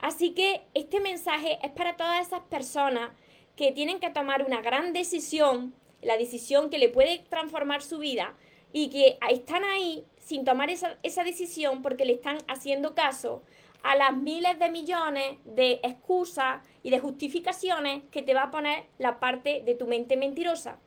Así 0.01 0.31
que 0.31 0.63
este 0.75 1.01
mensaje 1.01 1.59
es 1.63 1.71
para 1.71 1.97
todas 1.97 2.27
esas 2.27 2.41
personas 2.43 3.11
que 3.57 3.73
tienen 3.73 4.01
que 4.01 4.11
tomar 4.11 4.45
una 4.45 4.61
gran 4.61 4.93
decisión, 4.93 5.75
la 6.03 6.17
decisión 6.17 6.71
que 6.71 6.79
le 6.79 6.89
puede 6.89 7.19
transformar 7.29 7.83
su 7.83 7.99
vida 7.99 8.35
y 8.73 8.91
que 8.91 9.19
están 9.31 9.65
ahí 9.65 10.05
sin 10.19 10.45
tomar 10.45 10.71
esa, 10.71 10.99
esa 11.03 11.25
decisión 11.25 11.83
porque 11.83 12.05
le 12.05 12.15
están 12.15 12.39
haciendo 12.49 12.95
caso 12.95 13.43
a 13.83 13.97
las 13.97 14.17
miles 14.17 14.59
de 14.59 14.71
millones 14.71 15.39
de 15.45 15.81
excusas 15.83 16.63
y 16.83 16.91
de 16.91 16.99
justificaciones 16.99 18.03
que 18.11 18.23
te 18.23 18.35
va 18.35 18.45
a 18.45 18.51
poner 18.51 18.85
la 18.99 19.21
parte 19.21 19.63
de 19.65 19.75
tu 19.75 19.87
mente 19.87 20.17
mentirosa. 20.17 20.79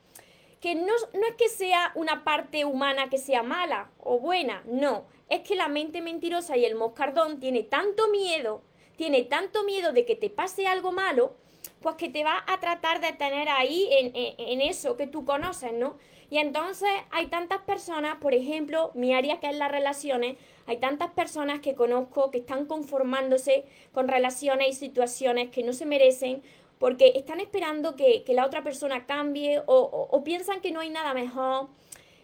Que 0.59 0.73
no, 0.73 0.93
no 1.13 1.27
es 1.27 1.35
que 1.37 1.49
sea 1.49 1.91
una 1.93 2.23
parte 2.23 2.65
humana 2.65 3.09
que 3.09 3.19
sea 3.19 3.43
mala 3.43 3.91
o 3.99 4.19
buena, 4.19 4.63
no 4.65 5.05
es 5.29 5.41
que 5.41 5.55
la 5.55 5.67
mente 5.67 6.01
mentirosa 6.01 6.57
y 6.57 6.65
el 6.65 6.75
moscardón 6.75 7.39
tiene 7.39 7.63
tanto 7.63 8.07
miedo, 8.09 8.61
tiene 8.95 9.23
tanto 9.23 9.63
miedo 9.63 9.91
de 9.91 10.05
que 10.05 10.15
te 10.15 10.29
pase 10.29 10.67
algo 10.67 10.91
malo, 10.91 11.35
pues 11.81 11.95
que 11.95 12.09
te 12.09 12.23
va 12.23 12.43
a 12.47 12.59
tratar 12.59 13.01
de 13.01 13.13
tener 13.13 13.49
ahí 13.49 13.87
en, 13.91 14.61
eso 14.61 14.97
que 14.97 15.07
tú 15.07 15.25
conoces, 15.25 15.73
¿no? 15.73 15.97
Y 16.29 16.39
entonces 16.39 16.89
hay 17.11 17.27
tantas 17.27 17.61
personas, 17.61 18.17
por 18.17 18.33
ejemplo, 18.33 18.91
mi 18.93 19.13
área 19.13 19.39
que 19.39 19.47
es 19.47 19.55
las 19.55 19.71
relaciones, 19.71 20.37
hay 20.65 20.77
tantas 20.77 21.11
personas 21.11 21.61
que 21.61 21.75
conozco 21.75 22.31
que 22.31 22.39
están 22.39 22.65
conformándose 22.65 23.63
con 23.93 24.07
relaciones 24.07 24.69
y 24.69 24.73
situaciones 24.73 25.49
que 25.49 25.63
no 25.63 25.71
se 25.73 25.85
merecen 25.85 26.41
porque 26.79 27.13
están 27.15 27.39
esperando 27.39 27.95
que, 27.95 28.23
la 28.27 28.45
otra 28.45 28.63
persona 28.63 29.05
cambie 29.05 29.61
o 29.65 30.21
piensan 30.23 30.61
que 30.61 30.71
no 30.71 30.81
hay 30.81 30.89
nada 30.89 31.13
mejor 31.13 31.69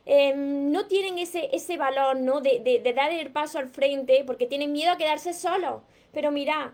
Em, 0.05 0.71
no 0.71 0.85
tienen 0.87 1.17
ese, 1.17 1.49
ese 1.55 1.77
valor, 1.77 2.17
¿no? 2.17 2.41
De, 2.41 2.59
de, 2.59 2.93
dar 2.93 3.11
el 3.11 3.31
paso 3.31 3.57
al 3.59 3.69
frente 3.69 4.23
porque 4.25 4.47
tienen 4.47 4.71
miedo 4.73 4.91
a 4.91 4.97
quedarse 4.97 5.33
solos. 5.33 5.81
Pero 6.11 6.31
mira, 6.31 6.73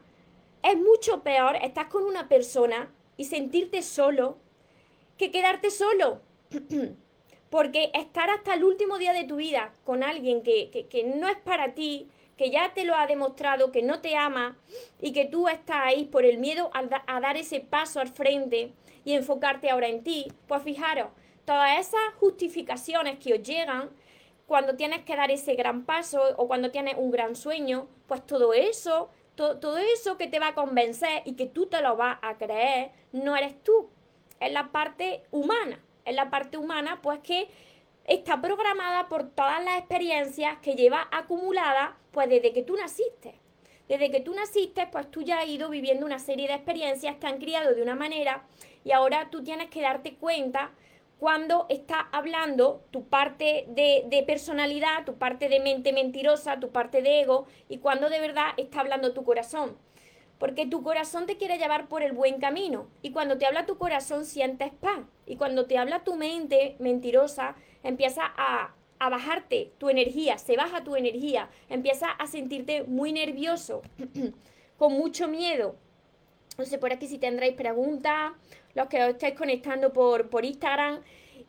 es 0.64 0.78
mucho 0.78 1.24
peor 1.24 1.56
estar 1.58 1.90
con 1.90 2.04
una 2.04 2.28
persona 2.28 2.92
y 3.18 3.26
sentirte 3.26 3.82
solo 3.82 4.38
que 5.18 5.32
quedarte 5.32 5.70
solo. 5.72 6.22
porque 7.50 7.92
estar 7.94 8.30
hasta 8.30 8.54
el 8.54 8.64
último 8.64 8.98
día 8.98 9.14
de 9.14 9.24
tu 9.24 9.38
vida 9.38 9.74
con 9.84 10.04
alguien 10.04 10.44
que, 10.44 10.70
que, 10.70 11.04
no 11.04 11.28
es 11.28 11.38
para 11.38 11.74
ti, 11.74 12.08
que 12.38 12.52
ya 12.52 12.74
te 12.74 12.86
lo 12.86 12.96
ha 12.96 13.08
demostrado, 13.08 13.72
que 13.72 13.82
no 13.82 14.02
te 14.02 14.16
ama 14.16 14.58
y 15.02 15.12
que 15.14 15.26
tú 15.26 15.48
estás 15.48 15.82
ahí 15.84 16.06
por 16.06 16.26
el 16.26 16.38
miedo 16.38 16.70
a, 16.74 17.20
dar 17.20 17.38
ese 17.38 17.60
paso 17.60 18.00
al 18.00 18.08
frente 18.08 18.72
y 19.04 19.14
enfocarte 19.14 19.70
ahora 19.70 19.88
en 19.88 20.04
ti, 20.04 20.28
pues 20.48 20.62
fijaros, 20.64 21.08
todas 21.46 21.80
esas 21.80 22.14
justificaciones 22.20 23.18
que 23.18 23.34
os 23.34 23.42
llegan 23.42 23.90
cuando 24.46 24.76
tienes 24.76 25.04
que 25.04 25.16
dar 25.16 25.32
ese 25.32 25.56
gran 25.56 25.86
paso 25.86 26.22
o 26.38 26.48
cuando 26.48 26.72
tienes 26.72 26.96
un 26.98 27.12
gran 27.12 27.36
sueño, 27.36 27.88
pues 28.08 28.26
todo 28.26 28.54
eso, 28.54 29.10
todo 29.40 29.78
eso 29.78 30.18
que 30.18 30.28
te 30.28 30.40
va 30.40 30.50
a 30.50 30.56
convencer 30.56 31.24
y 31.26 31.36
que 31.36 31.46
tú 31.46 31.68
te 31.68 31.82
lo 31.82 31.96
vas 31.96 32.18
a 32.22 32.38
creer, 32.38 32.92
no 33.12 33.36
eres 33.38 33.62
tú, 33.64 33.90
es 34.40 34.52
la 34.52 34.72
parte 34.72 35.24
humana, 35.32 35.80
es 36.06 36.16
la 36.16 36.30
parte 36.30 36.58
humana 36.58 37.00
pues 37.02 37.20
que 37.20 37.48
está 38.06 38.42
programada 38.42 39.08
por 39.08 39.30
todas 39.30 39.64
las 39.64 39.80
experiencias 39.80 40.58
que 40.60 40.76
llevas 40.76 41.08
acumuladas 41.12 41.92
pues 42.12 42.30
desde 42.30 42.52
que 42.54 42.64
tú 42.64 42.76
naciste. 42.76 43.36
Desde 43.88 44.12
que 44.12 44.20
tú 44.20 44.36
naciste, 44.36 44.88
pues 44.92 45.10
tú 45.10 45.24
ya 45.24 45.40
has 45.40 45.48
ido 45.48 45.70
viviendo 45.70 46.06
una 46.06 46.20
serie 46.20 46.48
de 46.48 46.54
experiencias 46.54 47.16
que 47.16 47.26
han 47.26 47.40
criado 47.40 47.74
de 47.74 47.82
una 47.82 47.96
manera 47.96 48.44
y 48.84 48.92
ahora 48.92 49.30
tú 49.32 49.44
tienes 49.44 49.70
que 49.70 49.82
darte 49.82 50.16
cuenta 50.16 50.72
cuando 51.20 51.66
está 51.68 52.00
hablando 52.14 52.86
tu 52.92 53.10
parte 53.10 53.66
de, 53.68 54.24
personalidad, 54.26 55.04
tu 55.06 55.16
parte 55.16 55.50
de 55.50 55.60
mente 55.60 55.92
mentirosa, 55.92 56.62
tu 56.62 56.70
parte 56.72 57.02
de 57.02 57.22
ego 57.22 57.46
y 57.68 57.80
cuando 57.80 58.10
de 58.10 58.22
verdad 58.22 58.54
está 58.56 58.80
hablando 58.80 59.14
tu 59.14 59.26
corazón. 59.26 59.78
Porque 60.38 60.66
tu 60.66 60.82
corazón 60.82 61.26
te 61.26 61.36
quiere 61.36 61.58
llevar 61.58 61.90
por 61.90 62.04
el 62.04 62.14
buen 62.14 62.40
camino 62.40 62.88
y 63.02 63.12
cuando 63.12 63.38
te 63.38 63.46
habla 63.46 63.66
tu 63.66 63.78
corazón 63.78 64.24
sientes 64.26 64.72
paz 64.74 65.02
y 65.26 65.36
cuando 65.36 65.66
te 65.66 65.78
habla 65.78 66.06
tu 66.06 66.16
mente 66.16 66.78
mentirosa 66.80 67.58
empieza 67.84 68.22
a, 68.38 68.74
a 69.00 69.10
bajarte 69.10 69.74
tu 69.78 69.90
energía, 69.90 70.38
se 70.38 70.56
baja 70.56 70.86
tu 70.86 70.96
energía, 70.96 71.50
empieza 71.68 72.12
a 72.12 72.28
sentirte 72.28 72.84
muy 72.84 73.12
nervioso, 73.12 73.82
con 74.78 74.94
mucho 74.94 75.28
miedo. 75.28 75.76
No 76.58 76.66
sé, 76.66 76.78
por 76.78 76.94
aquí 76.94 77.08
si 77.08 77.18
tendréis 77.18 77.56
preguntas, 77.56 78.32
los 78.76 78.88
que 78.88 79.04
os 79.04 79.10
estáis 79.10 79.36
conectando 79.36 79.92
por, 79.94 80.30
por 80.30 80.46
Instagram 80.46 81.02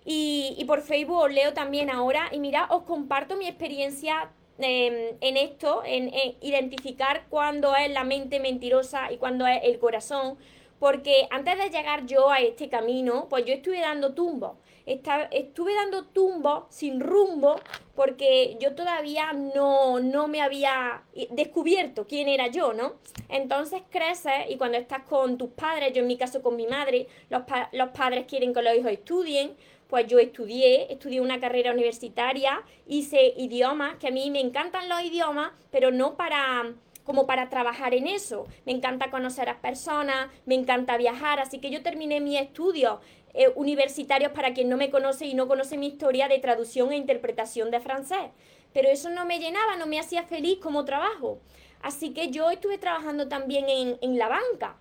y, 0.04 0.64
por 0.66 0.82
Facebook 0.82 1.24
os 1.24 1.32
leo 1.32 1.52
también 1.52 1.90
ahora. 1.90 2.28
Y 2.32 2.40
mira, 2.40 2.66
os 2.70 2.82
comparto 2.82 3.36
mi 3.36 3.46
experiencia 3.46 4.30
em, 4.58 5.16
en 5.20 5.36
esto, 5.36 5.82
en, 5.84 6.10
identificar 6.40 7.26
cuándo 7.28 7.74
es 7.76 7.90
la 7.90 8.04
mente 8.04 8.40
mentirosa 8.40 9.12
y 9.12 9.18
cuándo 9.18 9.46
es 9.46 9.60
el 9.64 9.78
corazón. 9.78 10.38
Porque 10.80 11.28
antes 11.30 11.56
de 11.56 11.70
llegar 11.70 12.06
yo 12.06 12.30
a 12.30 12.40
este 12.40 12.68
camino, 12.68 13.28
pues 13.30 13.44
yo 13.44 13.54
estuve 13.54 13.80
dando 13.80 14.14
tumbos 14.14 14.56
estuve 15.30 15.74
dando 15.74 16.06
tumbo 16.06 16.66
sin 16.70 17.00
rumbo 17.00 17.60
porque 17.94 18.56
yo 18.60 18.74
todavía 18.74 19.32
no, 19.32 20.00
no 20.00 20.26
me 20.26 20.40
había 20.40 21.02
descubierto 21.30 22.06
quién 22.06 22.28
era 22.28 22.48
yo, 22.48 22.72
¿no? 22.72 22.94
Entonces 23.28 23.82
creces 23.90 24.32
y 24.48 24.56
cuando 24.56 24.78
estás 24.78 25.04
con 25.04 25.38
tus 25.38 25.50
padres, 25.50 25.92
yo 25.92 26.00
en 26.00 26.08
mi 26.08 26.16
caso 26.16 26.42
con 26.42 26.56
mi 26.56 26.66
madre, 26.66 27.06
los, 27.28 27.42
los 27.72 27.90
padres 27.90 28.26
quieren 28.26 28.52
que 28.52 28.62
los 28.62 28.74
hijos 28.74 28.90
estudien, 28.90 29.54
pues 29.88 30.06
yo 30.06 30.18
estudié, 30.18 30.92
estudié 30.92 31.20
una 31.20 31.40
carrera 31.40 31.72
universitaria, 31.72 32.62
hice 32.86 33.34
idiomas, 33.36 33.96
que 33.96 34.08
a 34.08 34.12
mí 34.12 34.30
me 34.30 34.40
encantan 34.40 34.88
los 34.88 35.02
idiomas, 35.02 35.52
pero 35.70 35.90
no 35.90 36.16
para 36.16 36.72
como 37.10 37.26
para 37.26 37.50
trabajar 37.50 37.92
en 37.92 38.06
eso. 38.06 38.46
Me 38.64 38.70
encanta 38.70 39.10
conocer 39.10 39.48
a 39.48 39.60
personas, 39.60 40.28
me 40.46 40.54
encanta 40.54 40.96
viajar, 40.96 41.40
así 41.40 41.58
que 41.58 41.68
yo 41.68 41.82
terminé 41.82 42.20
mi 42.20 42.38
estudio 42.38 43.00
eh, 43.34 43.48
universitarios 43.56 44.30
para 44.30 44.54
quien 44.54 44.68
no 44.68 44.76
me 44.76 44.90
conoce 44.90 45.26
y 45.26 45.34
no 45.34 45.48
conoce 45.48 45.76
mi 45.76 45.88
historia 45.88 46.28
de 46.28 46.38
traducción 46.38 46.92
e 46.92 46.96
interpretación 46.96 47.72
de 47.72 47.80
francés. 47.80 48.30
Pero 48.72 48.88
eso 48.90 49.10
no 49.10 49.24
me 49.26 49.40
llenaba, 49.40 49.74
no 49.74 49.88
me 49.88 49.98
hacía 49.98 50.22
feliz 50.22 50.60
como 50.62 50.84
trabajo. 50.84 51.40
Así 51.82 52.10
que 52.10 52.30
yo 52.30 52.48
estuve 52.48 52.78
trabajando 52.78 53.26
también 53.26 53.68
en, 53.68 53.98
en 54.02 54.16
la 54.16 54.28
banca. 54.28 54.76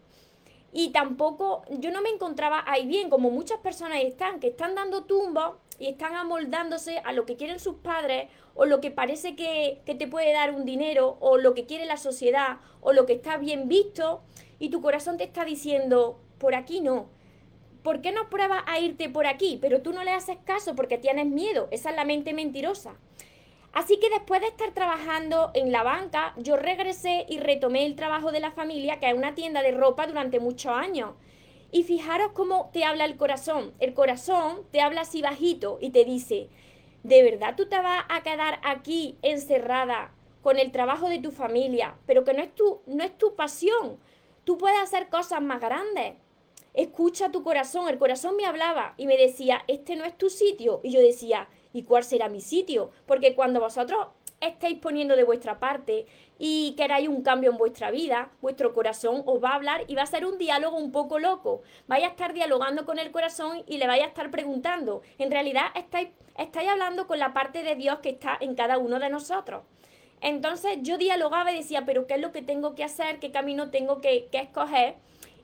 Y 0.72 0.90
tampoco, 0.90 1.64
yo 1.80 1.90
no 1.90 2.04
me 2.04 2.10
encontraba 2.10 2.64
ahí 2.68 2.86
bien, 2.86 3.10
como 3.10 3.32
muchas 3.32 3.58
personas 3.58 4.04
están, 4.04 4.40
que 4.40 4.50
están 4.50 4.76
dando 4.76 5.06
tumbos 5.06 5.56
y 5.80 5.88
están 5.88 6.16
amoldándose 6.16 7.00
a 7.00 7.14
lo 7.14 7.26
que 7.26 7.36
quieren 7.36 7.60
sus 7.60 7.76
padres 7.76 8.30
o 8.54 8.66
lo 8.66 8.82
que 8.82 8.92
parece 8.92 9.36
que, 9.36 9.82
que, 9.86 9.96
te 9.96 10.08
puede 10.08 10.34
dar 10.34 10.54
un 10.54 10.66
dinero 10.66 11.18
o 11.22 11.38
lo 11.38 11.54
que 11.54 11.66
quiere 11.66 11.86
la 11.86 11.98
sociedad 11.98 12.58
o 12.82 12.94
lo 12.94 13.06
que 13.06 13.14
está 13.14 13.38
bien 13.38 13.68
visto 13.68 14.22
y 14.60 14.70
tu 14.70 14.82
corazón 14.82 15.18
te 15.18 15.24
está 15.24 15.46
diciendo, 15.46 16.20
por 16.38 16.54
aquí 16.54 16.82
no, 16.82 17.10
¿por 17.84 18.02
qué 18.02 18.12
no 18.12 18.30
pruebas 18.30 18.64
a 18.68 18.80
irte 18.80 19.10
por 19.10 19.26
aquí? 19.26 19.58
Pero 19.62 19.82
tú 19.82 19.94
no 19.94 20.04
le 20.04 20.12
haces 20.12 20.38
caso 20.46 20.76
porque 20.76 20.98
tienes 20.98 21.26
miedo. 21.26 21.68
Esa 21.72 21.90
es 21.90 21.96
la 21.96 22.06
mente 22.06 22.34
mentirosa. 22.34 22.96
Así 23.72 24.00
que 24.00 24.10
después 24.10 24.42
de 24.42 24.48
estar 24.48 24.72
trabajando 24.74 25.52
en 25.54 25.72
la 25.72 25.84
banca, 25.84 26.34
yo 26.38 26.58
regresé 26.58 27.26
y 27.30 27.40
retomé 27.40 27.86
el 27.86 27.96
trabajo 27.96 28.32
de 28.32 28.40
la 28.40 28.52
familia, 28.52 29.00
que 29.00 29.10
es 29.10 29.14
una 29.14 29.36
tienda 29.36 29.62
de 29.62 29.72
ropa 29.72 30.08
durante 30.08 30.40
muchos 30.40 30.72
años. 30.72 31.12
Y 31.72 31.84
fijaros 31.84 32.32
cómo 32.34 32.70
te 32.74 32.84
habla 32.84 33.06
el 33.06 33.18
corazón. 33.18 33.74
El 33.80 33.94
corazón 33.94 34.66
te 34.72 34.82
habla 34.82 35.02
así 35.02 35.22
bajito 35.22 35.78
y 35.82 35.92
te 35.92 36.06
dice, 36.06 36.50
¿de 37.04 37.24
verdad 37.24 37.56
tú 37.56 37.68
te 37.68 37.78
vas 37.80 38.06
a 38.10 38.24
quedar 38.24 38.60
aquí 38.64 39.18
encerrada 39.22 40.14
con 40.42 40.58
el 40.58 40.72
trabajo 40.72 41.10
de 41.10 41.20
tu 41.20 41.32
familia, 41.32 41.98
pero 42.06 42.24
que 42.24 42.34
no 42.34 42.42
es 42.42 42.54
tu, 42.56 42.82
no 42.88 43.04
es 43.04 43.18
tu 43.18 43.36
pasión? 43.36 44.00
Tú 44.44 44.58
puedes 44.58 44.80
hacer 44.80 45.10
cosas 45.10 45.42
más 45.42 45.60
grandes 45.60 46.16
escucha 46.74 47.32
tu 47.32 47.44
corazón. 47.44 47.90
El 47.90 47.98
corazón 47.98 48.36
me 48.36 48.46
hablaba 48.46 48.94
y 48.98 49.08
me 49.08 49.18
decía, 49.18 49.64
este 49.68 49.96
no 49.96 50.06
es 50.06 50.18
tu 50.18 50.30
sitio. 50.30 50.80
Y 50.84 50.92
yo 50.92 51.02
decía, 51.02 51.50
¿y 51.74 51.84
cuál 51.84 52.04
será 52.04 52.30
mi 52.30 52.42
sitio? 52.42 52.92
Porque 53.06 53.36
cuando 53.36 53.60
vosotros 53.60 54.08
estáis 54.42 54.78
poniendo 54.80 55.16
de 55.16 55.24
vuestra 55.24 55.60
parte 55.60 56.06
y 56.38 56.74
queráis 56.78 57.08
un 57.08 57.22
cambio 57.22 57.52
en 57.52 57.58
vuestra 57.58 57.92
vida, 57.92 58.32
vuestro 58.42 58.74
corazón 58.74 59.24
os 59.26 59.44
va 59.44 59.52
a 59.52 59.56
hablar 59.56 59.84
y 59.88 59.96
va 59.96 60.04
a 60.04 60.08
ser 60.08 60.26
un 60.26 60.38
diálogo 60.38 60.78
un 60.78 60.92
poco 60.92 61.20
loco. 61.20 61.62
Vais 61.88 62.04
a 62.04 62.08
estar 62.08 62.34
dialogando 62.34 62.86
con 62.86 63.00
el 63.00 63.12
corazón 63.12 63.64
y 63.68 63.78
le 63.78 63.88
vais 63.88 64.04
a 64.04 64.08
estar 64.08 64.32
preguntando. 64.32 65.02
En 65.18 65.32
realidad 65.32 65.66
estáis, 65.76 66.10
estáis 66.38 66.70
hablando 66.70 67.08
con 67.08 67.20
la 67.20 67.34
parte 67.34 67.64
de 67.64 67.76
Dios 67.76 68.00
que 68.00 68.10
está 68.10 68.38
en 68.40 68.56
cada 68.56 68.78
uno 68.78 69.00
de 69.00 69.10
nosotros. 69.10 69.64
Entonces 70.22 70.80
yo 70.82 70.98
dialogaba 70.98 71.52
y 71.52 71.58
decía, 71.58 71.86
pero 71.86 72.08
¿qué 72.08 72.16
es 72.16 72.22
lo 72.22 72.32
que 72.32 72.42
tengo 72.42 72.76
que 72.76 72.84
hacer? 72.84 73.20
¿Qué 73.20 73.32
camino 73.32 73.70
tengo 73.70 74.02
que, 74.02 74.28
que 74.32 74.40
escoger? 74.40 74.96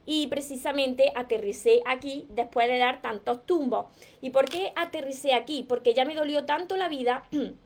y 0.05 0.27
precisamente 0.27 1.11
aterricé 1.15 1.81
aquí 1.85 2.27
después 2.29 2.67
de 2.67 2.77
dar 2.77 3.01
tantos 3.01 3.45
tumbos. 3.45 3.87
¿Y 4.21 4.29
por 4.29 4.45
qué 4.45 4.71
aterricé 4.75 5.33
aquí? 5.33 5.65
Porque 5.67 5.93
ya 5.93 6.05
me 6.05 6.15
dolió 6.15 6.45
tanto 6.45 6.77
la 6.77 6.89
vida, 6.89 7.23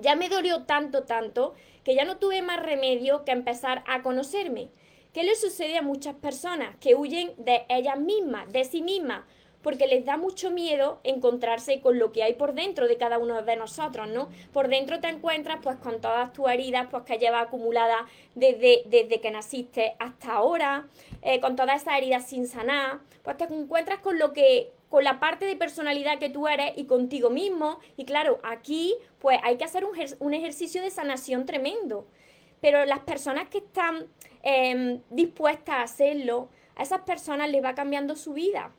ya 0.00 0.16
me 0.16 0.28
dolió 0.28 0.64
tanto, 0.64 1.04
tanto, 1.04 1.54
que 1.84 1.94
ya 1.94 2.04
no 2.04 2.18
tuve 2.18 2.42
más 2.42 2.62
remedio 2.62 3.24
que 3.24 3.32
empezar 3.32 3.84
a 3.86 4.02
conocerme. 4.02 4.70
¿Qué 5.12 5.24
le 5.24 5.34
sucede 5.34 5.78
a 5.78 5.82
muchas 5.82 6.14
personas? 6.14 6.76
Que 6.76 6.94
huyen 6.94 7.32
de 7.38 7.64
ellas 7.68 7.98
mismas, 7.98 8.52
de 8.52 8.64
sí 8.64 8.82
mismas, 8.82 9.22
porque 9.62 9.88
les 9.88 10.04
da 10.04 10.16
mucho 10.16 10.50
miedo 10.50 11.00
encontrarse 11.02 11.80
con 11.80 11.98
lo 11.98 12.12
que 12.12 12.22
hay 12.22 12.34
por 12.34 12.54
dentro 12.54 12.86
de 12.86 12.96
cada 12.98 13.18
uno 13.18 13.42
de 13.42 13.56
nosotros, 13.56 14.08
¿no? 14.08 14.28
Por 14.52 14.68
dentro 14.68 15.00
te 15.00 15.08
encuentras 15.08 15.58
pues 15.60 15.76
con 15.78 16.00
todas 16.00 16.32
tus 16.32 16.48
heridas 16.48 16.86
pues 16.90 17.02
que 17.02 17.18
llevas 17.18 17.46
acumuladas 17.46 18.02
desde, 18.36 18.82
desde 18.86 19.20
que 19.20 19.32
naciste 19.32 19.96
hasta 19.98 20.34
ahora, 20.34 20.86
eh, 21.22 21.40
con 21.40 21.56
todas 21.56 21.82
esas 21.82 21.98
heridas 21.98 22.28
sin 22.28 22.46
sanar, 22.46 23.00
pues 23.24 23.36
te 23.38 23.44
encuentras 23.44 23.98
con 23.98 24.20
lo 24.20 24.32
que 24.32 24.70
con 24.88 25.04
la 25.04 25.18
parte 25.20 25.44
de 25.44 25.56
personalidad 25.56 26.18
que 26.18 26.30
tú 26.30 26.46
eres 26.46 26.72
y 26.76 26.86
contigo 26.86 27.30
mismo. 27.30 27.80
Y 27.96 28.04
claro, 28.04 28.38
aquí 28.42 28.94
pues 29.18 29.38
hay 29.42 29.56
que 29.56 29.64
hacer 29.64 29.84
un, 29.84 29.96
un 30.18 30.34
ejercicio 30.34 30.82
de 30.82 30.90
sanación 30.90 31.46
tremendo. 31.46 32.06
Pero 32.60 32.84
las 32.84 33.00
personas 33.00 33.48
que 33.48 33.58
están 33.58 34.06
em, 34.42 35.00
dispuestas 35.10 35.76
a 35.76 35.82
hacerlo, 35.82 36.48
a 36.76 36.82
esas 36.82 37.00
personas 37.02 37.50
les 37.50 37.62
va 37.62 37.74
cambiando 37.74 38.16
su 38.16 38.32
vida. 38.32 38.72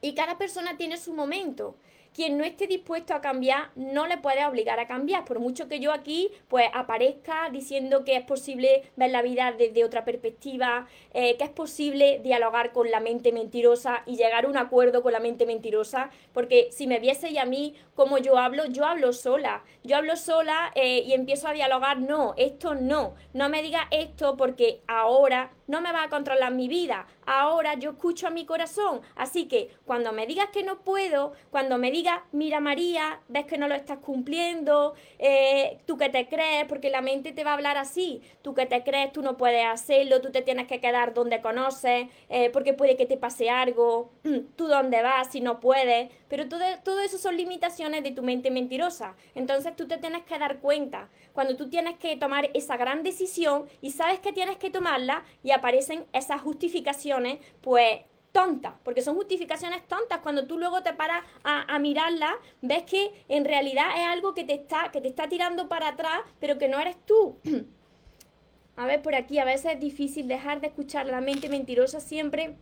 Y 0.00 0.14
cada 0.14 0.38
persona 0.38 0.76
tiene 0.76 0.96
su 0.96 1.12
momento. 1.14 1.76
Quien 2.16 2.38
no 2.38 2.44
esté 2.44 2.66
dispuesto 2.66 3.12
a 3.12 3.20
cambiar 3.20 3.72
no 3.74 4.06
le 4.06 4.16
puede 4.16 4.42
obligar 4.46 4.80
a 4.80 4.86
cambiar, 4.86 5.26
por 5.26 5.38
mucho 5.38 5.68
que 5.68 5.80
yo 5.80 5.92
aquí 5.92 6.30
pues 6.48 6.64
aparezca 6.72 7.50
diciendo 7.52 8.04
que 8.04 8.16
es 8.16 8.24
posible 8.24 8.90
ver 8.96 9.10
la 9.10 9.20
vida 9.20 9.52
desde 9.52 9.84
otra 9.84 10.06
perspectiva, 10.06 10.86
eh, 11.12 11.36
que 11.36 11.44
es 11.44 11.50
posible 11.50 12.20
dialogar 12.24 12.72
con 12.72 12.90
la 12.90 13.00
mente 13.00 13.32
mentirosa 13.32 14.02
y 14.06 14.16
llegar 14.16 14.46
a 14.46 14.48
un 14.48 14.56
acuerdo 14.56 15.02
con 15.02 15.12
la 15.12 15.20
mente 15.20 15.44
mentirosa, 15.44 16.08
porque 16.32 16.68
si 16.72 16.86
me 16.86 17.00
viese 17.00 17.38
a 17.38 17.44
mí 17.44 17.74
como 17.94 18.16
yo 18.16 18.38
hablo, 18.38 18.64
yo 18.64 18.86
hablo 18.86 19.12
sola, 19.12 19.62
yo 19.84 19.98
hablo 19.98 20.16
sola 20.16 20.72
eh, 20.74 21.02
y 21.06 21.12
empiezo 21.12 21.48
a 21.48 21.52
dialogar, 21.52 22.00
no, 22.00 22.32
esto 22.38 22.74
no, 22.74 23.14
no 23.34 23.50
me 23.50 23.60
diga 23.60 23.88
esto 23.90 24.38
porque 24.38 24.80
ahora 24.86 25.50
no 25.66 25.80
me 25.80 25.92
va 25.92 26.04
a 26.04 26.08
controlar 26.08 26.52
mi 26.52 26.68
vida. 26.68 27.06
Ahora 27.26 27.74
yo 27.74 27.90
escucho 27.90 28.26
a 28.26 28.30
mi 28.30 28.44
corazón. 28.44 29.00
Así 29.14 29.46
que 29.46 29.70
cuando 29.84 30.12
me 30.12 30.26
digas 30.26 30.48
que 30.52 30.62
no 30.62 30.80
puedo, 30.80 31.32
cuando 31.50 31.78
me 31.78 31.90
digas, 31.90 32.20
mira 32.32 32.60
María, 32.60 33.20
ves 33.28 33.46
que 33.46 33.58
no 33.58 33.68
lo 33.68 33.74
estás 33.74 33.98
cumpliendo, 33.98 34.94
eh, 35.18 35.78
tú 35.86 35.96
que 35.96 36.08
te 36.08 36.28
crees, 36.28 36.66
porque 36.66 36.90
la 36.90 37.00
mente 37.00 37.32
te 37.32 37.44
va 37.44 37.50
a 37.50 37.54
hablar 37.54 37.76
así, 37.76 38.22
tú 38.42 38.54
que 38.54 38.66
te 38.66 38.82
crees, 38.82 39.12
tú 39.12 39.22
no 39.22 39.36
puedes 39.36 39.66
hacerlo, 39.66 40.20
tú 40.20 40.30
te 40.30 40.42
tienes 40.42 40.66
que 40.66 40.80
quedar 40.80 41.14
donde 41.14 41.40
conoces, 41.40 42.08
eh, 42.28 42.50
porque 42.50 42.72
puede 42.72 42.96
que 42.96 43.06
te 43.06 43.16
pase 43.16 43.50
algo, 43.50 44.10
tú 44.56 44.68
dónde 44.68 45.02
vas 45.02 45.30
si 45.32 45.40
no 45.40 45.60
puedes, 45.60 46.10
pero 46.28 46.48
todo, 46.48 46.64
todo 46.84 47.00
eso 47.00 47.18
son 47.18 47.36
limitaciones 47.36 48.02
de 48.02 48.12
tu 48.12 48.22
mente 48.22 48.50
mentirosa. 48.50 49.16
Entonces 49.34 49.74
tú 49.76 49.86
te 49.86 49.98
tienes 49.98 50.22
que 50.24 50.38
dar 50.38 50.58
cuenta 50.58 51.08
cuando 51.32 51.56
tú 51.56 51.68
tienes 51.68 51.98
que 51.98 52.16
tomar 52.16 52.50
esa 52.54 52.76
gran 52.76 53.02
decisión 53.02 53.66
y 53.80 53.90
sabes 53.90 54.20
que 54.20 54.32
tienes 54.32 54.56
que 54.56 54.70
tomarla 54.70 55.24
y 55.42 55.50
aparecen 55.56 56.06
esas 56.12 56.40
justificaciones, 56.40 57.38
pues 57.60 58.00
tontas, 58.36 58.74
porque 58.84 59.00
son 59.00 59.14
justificaciones 59.16 59.88
tontas. 59.88 60.18
Cuando 60.18 60.46
tú 60.46 60.58
luego 60.58 60.82
te 60.82 60.92
paras 60.92 61.24
a, 61.42 61.78
mirarlas, 61.78 62.34
ves 62.60 62.82
que 62.82 63.10
en 63.28 63.46
realidad 63.46 63.86
es 63.96 64.06
algo 64.06 64.34
que 64.34 64.44
te, 64.44 64.52
está, 64.52 64.90
que 64.92 65.00
te 65.00 65.08
está 65.08 65.26
tirando 65.28 65.68
para 65.68 65.88
atrás, 65.88 66.20
pero 66.38 66.58
que 66.58 66.68
no 66.68 66.78
eres 66.78 66.96
tú. 67.06 67.38
a 68.76 68.84
ver, 68.84 69.00
por 69.00 69.14
aquí, 69.14 69.38
a 69.38 69.46
veces 69.46 69.72
es 69.72 69.80
difícil 69.80 70.28
dejar 70.28 70.60
de 70.60 70.66
escuchar 70.66 71.06
la 71.06 71.22
mente 71.22 71.48
mentirosa 71.48 72.00
siempre. 72.00 72.56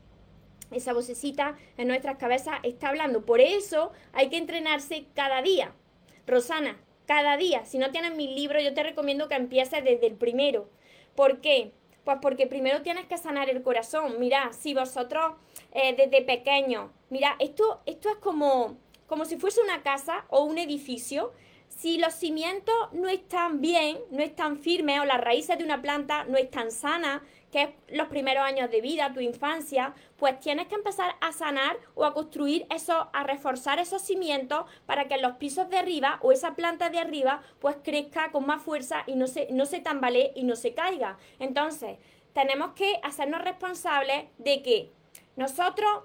Esa 0.71 0.93
vocecita 0.93 1.57
en 1.77 1.89
nuestras 1.89 2.19
cabezas 2.19 2.61
está 2.63 2.91
hablando. 2.91 3.27
Por 3.27 3.41
eso 3.41 3.91
hay 4.13 4.29
que 4.29 4.37
entrenarse 4.37 5.07
cada 5.15 5.43
día. 5.43 5.73
Rosana, 6.25 6.79
cada 7.07 7.37
día. 7.37 7.65
Si 7.65 7.79
no 7.79 7.91
tienes 7.91 8.15
mi 8.15 8.33
libro, 8.35 8.61
yo 8.61 8.75
te 8.75 8.85
recomiendo 8.85 9.29
que 9.29 9.35
empieces 9.35 9.83
desde 9.83 10.07
el 10.07 10.15
primero. 10.15 10.71
¿Por 11.15 11.41
qué? 11.41 11.73
Pues 12.05 12.19
porque 12.21 12.47
primero 12.47 12.83
tienes 12.83 13.07
que 13.07 13.17
sanar 13.17 13.49
el 13.49 13.63
corazón. 13.63 14.17
Mira, 14.19 14.53
si 14.53 14.75
vosotros 14.75 15.33
eh, 15.73 15.95
desde 15.97 16.23
pequeño, 16.23 16.91
mira, 17.11 17.37
esto, 17.39 17.81
esto 17.87 18.11
es 18.11 18.17
como, 18.17 18.77
como 19.07 19.25
si 19.25 19.37
fuese 19.37 19.63
una 19.63 19.83
casa 19.83 20.27
o 20.29 20.45
un 20.45 20.59
edificio. 20.59 21.33
Si 21.69 21.99
los 21.99 22.15
cimientos 22.15 22.75
no 22.93 23.09
están 23.09 23.61
bien, 23.61 23.99
no 24.11 24.23
están 24.23 24.59
firmes 24.59 25.01
o 25.01 25.05
las 25.05 25.21
raíces 25.21 25.59
de 25.59 25.65
una 25.65 25.83
planta 25.83 26.25
no 26.25 26.37
están 26.37 26.71
sanas, 26.71 27.23
que 27.55 27.63
es 27.63 27.69
los 27.97 28.09
primeros 28.09 28.43
años 28.43 28.69
de 28.69 28.81
vida, 28.81 29.13
tu 29.15 29.21
infancia, 29.21 29.95
pues 30.17 30.41
tienes 30.41 30.67
que 30.67 30.75
empezar 30.75 31.15
a 31.21 31.31
sanar 31.31 31.79
o 31.95 32.05
a 32.05 32.13
construir 32.13 32.67
eso, 32.69 33.09
a 33.13 33.23
reforzar 33.23 33.79
esos 33.79 34.03
cimientos 34.03 34.65
para 34.87 35.07
que 35.07 35.19
los 35.19 35.37
pisos 35.37 35.71
de 35.71 35.79
arriba 35.79 36.19
o 36.23 36.33
esa 36.33 36.57
planta 36.57 36.91
de 36.91 36.99
arriba 36.99 37.43
pues 37.61 37.77
crezca 37.81 38.33
con 38.33 38.45
más 38.45 38.61
fuerza 38.61 39.05
y 39.07 39.15
no 39.15 39.29
se, 39.29 39.47
no 39.53 39.67
se 39.67 39.79
tambalee 39.79 40.33
y 40.35 40.43
no 40.43 40.57
se 40.57 40.75
caiga. 40.75 41.17
Entonces, 41.39 41.99
tenemos 42.33 42.73
que 42.73 42.99
hacernos 43.05 43.41
responsables 43.41 44.25
de 44.39 44.61
que 44.61 44.91
nosotros 45.37 46.03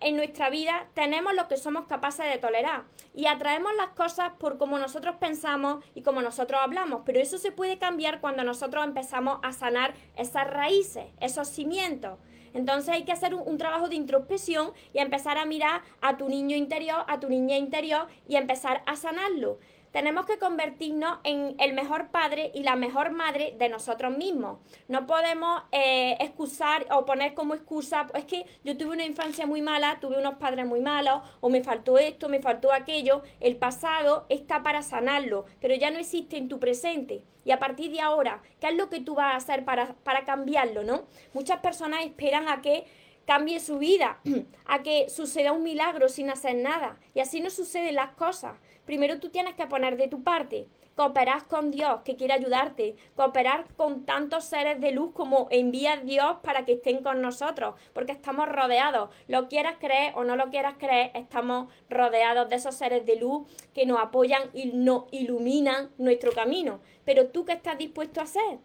en 0.00 0.16
nuestra 0.16 0.50
vida 0.50 0.88
tenemos 0.94 1.34
lo 1.34 1.46
que 1.46 1.56
somos 1.56 1.86
capaces 1.86 2.26
de 2.26 2.38
tolerar 2.38 2.84
y 3.14 3.26
atraemos 3.26 3.72
las 3.76 3.90
cosas 3.90 4.32
por 4.38 4.58
como 4.58 4.78
nosotros 4.78 5.16
pensamos 5.16 5.84
y 5.94 6.02
como 6.02 6.22
nosotros 6.22 6.60
hablamos, 6.62 7.02
pero 7.04 7.20
eso 7.20 7.38
se 7.38 7.52
puede 7.52 7.78
cambiar 7.78 8.20
cuando 8.20 8.42
nosotros 8.42 8.84
empezamos 8.84 9.38
a 9.42 9.52
sanar 9.52 9.94
esas 10.16 10.48
raíces, 10.48 11.04
esos 11.20 11.48
cimientos. 11.48 12.18
Entonces 12.52 12.94
hay 12.94 13.04
que 13.04 13.12
hacer 13.12 13.34
un, 13.34 13.46
un, 13.46 13.58
trabajo 13.58 13.88
de 13.88 13.94
introspección 13.94 14.72
y 14.92 14.98
empezar 14.98 15.38
a 15.38 15.44
mirar 15.44 15.82
a 16.00 16.16
tu 16.16 16.28
niño 16.28 16.56
interior, 16.56 17.04
a 17.06 17.20
tu 17.20 17.28
niña 17.28 17.56
interior 17.56 18.08
y 18.26 18.36
empezar 18.36 18.82
a 18.86 18.96
sanarlo 18.96 19.58
tenemos 19.92 20.26
que 20.26 20.38
convertirnos 20.38 21.18
en 21.24 21.56
el 21.58 21.72
mejor 21.72 22.10
padre 22.10 22.52
y 22.54 22.62
la 22.62 22.76
mejor 22.76 23.10
madre 23.10 23.54
de 23.58 23.68
nosotros 23.68 24.16
mismos. 24.16 24.58
No 24.88 25.06
podemos 25.06 25.62
eh, 25.72 26.16
excusar 26.20 26.86
o 26.92 27.04
poner 27.04 27.34
como 27.34 27.54
excusa, 27.54 28.06
es 28.14 28.24
que 28.24 28.46
yo 28.64 28.76
tuve 28.76 28.92
una 28.92 29.04
infancia 29.04 29.46
muy 29.46 29.62
mala, 29.62 29.98
tuve 30.00 30.18
unos 30.18 30.34
padres 30.34 30.66
muy 30.66 30.80
malos, 30.80 31.22
o 31.40 31.48
me 31.48 31.62
faltó 31.62 31.98
esto, 31.98 32.28
me 32.28 32.40
faltó 32.40 32.72
aquello. 32.72 33.22
El 33.40 33.56
pasado 33.56 34.26
está 34.28 34.62
para 34.62 34.82
sanarlo, 34.82 35.44
pero 35.60 35.74
ya 35.74 35.90
no 35.90 35.98
existe 35.98 36.36
en 36.36 36.48
tu 36.48 36.60
presente. 36.60 37.24
Y 37.44 37.50
a 37.52 37.58
partir 37.58 37.90
de 37.90 38.00
ahora, 38.00 38.42
¿qué 38.60 38.68
es 38.68 38.74
lo 38.76 38.90
que 38.90 39.00
tú 39.00 39.14
vas 39.14 39.34
a 39.34 39.36
hacer 39.36 39.64
para, 39.64 39.94
para 40.04 40.24
cambiarlo, 40.24 40.84
no? 40.84 41.06
Muchas 41.32 41.60
personas 41.60 42.04
esperan 42.04 42.48
a 42.48 42.60
que 42.60 42.86
cambie 43.26 43.60
su 43.60 43.78
vida, 43.78 44.20
a 44.66 44.82
que 44.82 45.08
suceda 45.08 45.52
un 45.52 45.62
milagro 45.62 46.08
sin 46.08 46.30
hacer 46.30 46.56
nada. 46.56 46.98
Y 47.14 47.20
así 47.20 47.40
no 47.40 47.50
suceden 47.50 47.94
las 47.94 48.10
cosas 48.10 48.56
primero 48.84 49.20
tú 49.20 49.30
tienes 49.30 49.54
que 49.54 49.66
poner 49.66 49.96
de 49.96 50.08
tu 50.08 50.22
parte, 50.22 50.68
cooperar 50.94 51.46
con 51.46 51.70
Dios 51.70 52.00
que 52.04 52.16
quiere 52.16 52.34
ayudarte, 52.34 52.94
cooperar 53.16 53.66
con 53.76 54.04
tantos 54.04 54.44
seres 54.44 54.80
de 54.80 54.92
luz 54.92 55.12
como 55.14 55.48
envía 55.50 55.96
Dios 55.96 56.36
para 56.42 56.64
que 56.64 56.74
estén 56.74 57.02
con 57.02 57.22
nosotros, 57.22 57.74
porque 57.92 58.12
estamos 58.12 58.48
rodeados, 58.48 59.08
lo 59.28 59.48
quieras 59.48 59.76
creer 59.80 60.12
o 60.16 60.24
no 60.24 60.36
lo 60.36 60.50
quieras 60.50 60.74
creer, 60.78 61.10
estamos 61.14 61.72
rodeados 61.88 62.48
de 62.48 62.56
esos 62.56 62.74
seres 62.74 63.06
de 63.06 63.16
luz 63.16 63.48
que 63.72 63.86
nos 63.86 63.98
apoyan 63.98 64.50
y 64.52 64.66
nos 64.66 65.04
iluminan 65.10 65.90
nuestro 65.96 66.32
camino. 66.32 66.80
Pero 67.04 67.28
tú 67.28 67.44
qué 67.44 67.52
estás 67.52 67.78
dispuesto 67.78 68.20
a 68.20 68.24
hacer, 68.24 68.58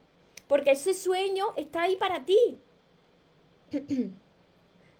porque 0.48 0.72
ese 0.72 0.94
sueño 0.94 1.54
está 1.56 1.84
ahí 1.84 1.96
para 1.96 2.26
ti. 2.26 2.60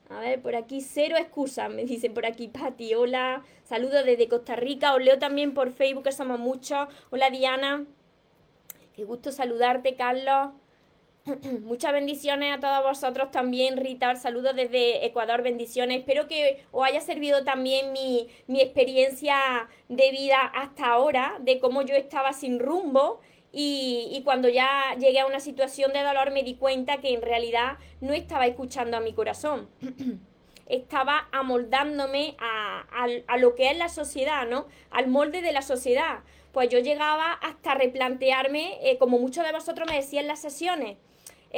A 0.10 0.20
ver, 0.20 0.40
por 0.40 0.56
aquí 0.56 0.82
cero 0.82 1.16
excusas, 1.18 1.70
me 1.72 1.84
dicen 1.84 2.14
por 2.14 2.28
aquí 2.28 2.48
Pati. 2.48 2.94
Hola, 2.94 3.44
saludos 3.64 4.06
desde 4.06 4.28
Costa 4.28 4.56
Rica. 4.56 4.94
Os 4.94 5.02
leo 5.02 5.18
también 5.18 5.54
por 5.56 5.72
Facebook, 5.72 6.04
que 6.04 6.12
somos 6.12 6.40
muchos. 6.40 6.88
Hola 7.10 7.32
Diana. 7.32 7.86
Qué 8.96 9.04
gusto 9.04 9.32
saludarte, 9.32 9.96
Carlos. 9.96 10.52
Muchas 11.64 11.92
bendiciones 11.92 12.56
a 12.56 12.60
todos 12.60 12.84
vosotros 12.84 13.32
también, 13.32 13.78
Rita. 13.78 14.16
Saludos 14.16 14.56
desde 14.56 15.08
Ecuador, 15.08 15.42
bendiciones. 15.42 16.02
Espero 16.02 16.28
que 16.28 16.64
os 16.72 16.86
haya 16.86 17.02
servido 17.02 17.44
también 17.44 17.92
mi, 17.92 18.28
mi 18.46 18.62
experiencia 18.62 19.68
de 19.90 20.12
vida 20.12 20.40
hasta 20.40 20.86
ahora, 20.86 21.38
de 21.42 21.60
cómo 21.60 21.82
yo 21.82 21.96
estaba 21.96 22.32
sin 22.32 22.60
rumbo 22.60 23.22
y, 23.58 24.22
cuando 24.26 24.50
ya 24.50 24.96
llegué 25.00 25.22
a 25.22 25.26
una 25.26 25.40
situación 25.40 25.94
de 25.94 26.04
dolor 26.04 26.32
me 26.32 26.44
di 26.44 26.56
cuenta 26.56 26.98
que 26.98 27.14
en 27.14 27.22
realidad 27.22 27.78
no 28.02 28.12
estaba 28.14 28.48
escuchando 28.48 28.98
a 28.98 29.00
mi 29.00 29.14
corazón. 29.14 29.70
estaba 30.66 31.30
amoldándome 31.32 32.36
a, 32.38 33.38
lo 33.38 33.56
que 33.56 33.72
es 33.72 33.78
la 33.78 33.88
sociedad, 33.88 34.46
¿no? 34.46 34.68
Al 34.92 35.08
molde 35.08 35.42
de 35.42 35.54
la 35.54 35.62
sociedad. 35.62 36.20
Pues 36.52 36.68
yo 36.68 36.80
llegaba 36.80 37.32
hasta 37.32 37.76
replantearme, 37.76 38.78
eh, 38.82 38.98
como 38.98 39.20
muchos 39.20 39.46
de 39.46 39.54
vosotros 39.54 39.88
me 39.90 39.96
decían 39.96 40.24
en 40.24 40.30
las 40.30 40.42
sesiones, 40.42 40.98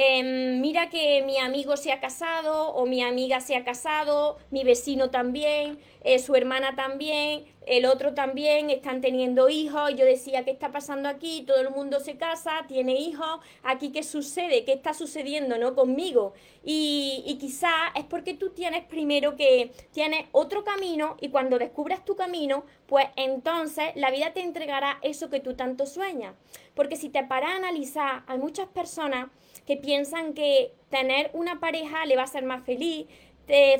em, 0.00 0.60
mira 0.60 0.88
que 0.90 1.22
mi 1.26 1.38
amigo 1.38 1.76
se 1.76 1.90
ha 1.90 1.98
casado 1.98 2.68
o 2.68 2.86
mi 2.86 3.02
amiga 3.02 3.40
se 3.40 3.56
ha 3.56 3.64
casado, 3.64 4.38
mi 4.52 4.62
vecino 4.62 5.10
también, 5.10 5.80
eh, 6.04 6.20
su 6.20 6.36
hermana 6.36 6.76
también, 6.76 7.46
el 7.66 7.84
otro 7.84 8.14
también, 8.14 8.70
están 8.70 9.00
teniendo 9.00 9.48
hijos. 9.48 9.90
Yo 9.96 10.04
decía, 10.04 10.44
¿qué 10.44 10.52
está 10.52 10.70
pasando 10.70 11.08
aquí? 11.08 11.42
Todo 11.42 11.60
el 11.60 11.70
mundo 11.70 11.98
se 12.00 12.16
casa, 12.16 12.64
tiene 12.68 12.94
hijos. 12.94 13.40
¿Aquí 13.64 13.90
qué 13.90 14.02
sucede? 14.02 14.64
¿Qué 14.64 14.72
está 14.72 14.94
sucediendo 14.94 15.58
no 15.58 15.74
conmigo? 15.74 16.32
Y, 16.64 17.24
y 17.26 17.36
quizá 17.36 17.68
es 17.94 18.04
porque 18.04 18.34
tú 18.34 18.50
tienes 18.50 18.84
primero 18.84 19.36
que 19.36 19.72
tienes 19.92 20.26
otro 20.32 20.64
camino 20.64 21.16
y 21.20 21.30
cuando 21.30 21.58
descubras 21.58 22.04
tu 22.04 22.14
camino, 22.16 22.64
pues 22.86 23.06
entonces 23.16 23.86
la 23.96 24.10
vida 24.10 24.32
te 24.32 24.40
entregará 24.40 24.98
eso 25.02 25.28
que 25.28 25.40
tú 25.40 25.54
tanto 25.54 25.86
sueñas. 25.86 26.34
Porque 26.74 26.96
si 26.96 27.08
te 27.08 27.24
paras 27.24 27.50
a 27.50 27.56
analizar, 27.56 28.22
hay 28.28 28.38
muchas 28.38 28.68
personas 28.68 29.28
que 29.68 29.76
piensan 29.76 30.32
que 30.32 30.72
tener 30.88 31.30
una 31.34 31.60
pareja 31.60 32.06
le 32.06 32.16
va 32.16 32.22
a 32.22 32.24
hacer 32.24 32.42
más 32.42 32.64
feliz, 32.64 33.06